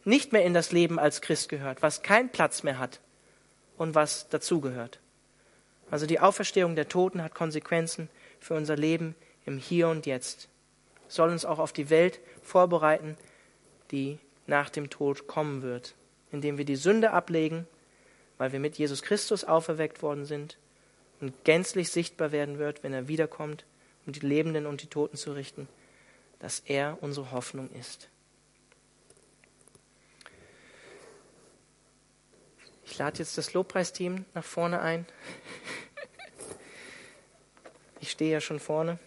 nicht 0.04 0.32
mehr 0.32 0.44
in 0.44 0.54
das 0.54 0.72
Leben 0.72 0.98
als 0.98 1.20
Christ 1.20 1.48
gehört, 1.48 1.82
was 1.82 2.02
keinen 2.02 2.28
Platz 2.28 2.62
mehr 2.62 2.78
hat 2.78 3.00
und 3.76 3.94
was 3.94 4.28
dazugehört. 4.28 5.00
Also 5.90 6.06
die 6.06 6.20
Auferstehung 6.20 6.74
der 6.74 6.88
Toten 6.88 7.22
hat 7.22 7.34
Konsequenzen 7.34 8.08
für 8.40 8.54
unser 8.54 8.76
Leben 8.76 9.14
im 9.44 9.58
Hier 9.58 9.88
und 9.88 10.06
Jetzt. 10.06 10.48
Soll 11.08 11.30
uns 11.30 11.44
auch 11.44 11.58
auf 11.58 11.72
die 11.72 11.90
Welt 11.90 12.20
vorbereiten, 12.42 13.16
die 13.90 14.18
nach 14.46 14.70
dem 14.70 14.90
Tod 14.90 15.26
kommen 15.26 15.62
wird, 15.62 15.94
indem 16.32 16.58
wir 16.58 16.64
die 16.64 16.76
Sünde 16.76 17.12
ablegen, 17.12 17.66
weil 18.38 18.52
wir 18.52 18.60
mit 18.60 18.76
Jesus 18.76 19.02
Christus 19.02 19.44
auferweckt 19.44 20.02
worden 20.02 20.24
sind 20.24 20.58
und 21.20 21.32
gänzlich 21.44 21.90
sichtbar 21.90 22.32
werden 22.32 22.58
wird, 22.58 22.82
wenn 22.82 22.92
er 22.92 23.08
wiederkommt, 23.08 23.64
um 24.06 24.12
die 24.12 24.20
Lebenden 24.20 24.66
und 24.66 24.82
die 24.82 24.88
Toten 24.88 25.16
zu 25.16 25.32
richten, 25.32 25.68
dass 26.38 26.60
er 26.60 26.98
unsere 27.00 27.30
Hoffnung 27.30 27.70
ist. 27.70 28.08
Ich 32.86 32.96
lade 32.98 33.18
jetzt 33.18 33.36
das 33.36 33.52
Lobpreisteam 33.52 34.24
nach 34.32 34.44
vorne 34.44 34.80
ein. 34.80 35.06
Ich 38.00 38.12
stehe 38.12 38.32
ja 38.32 38.40
schon 38.40 38.60
vorne. 38.60 38.98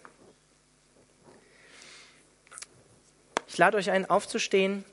Ich 3.47 3.57
lade 3.57 3.77
euch 3.77 3.89
ein, 3.89 4.09
aufzustehen 4.09 4.83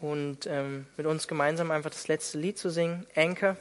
und 0.00 0.46
ähm, 0.46 0.86
mit 0.96 1.06
uns 1.06 1.26
gemeinsam 1.26 1.70
einfach 1.70 1.90
das 1.90 2.08
letzte 2.08 2.38
Lied 2.38 2.58
zu 2.58 2.70
singen, 2.70 3.06
Anchor. 3.16 3.56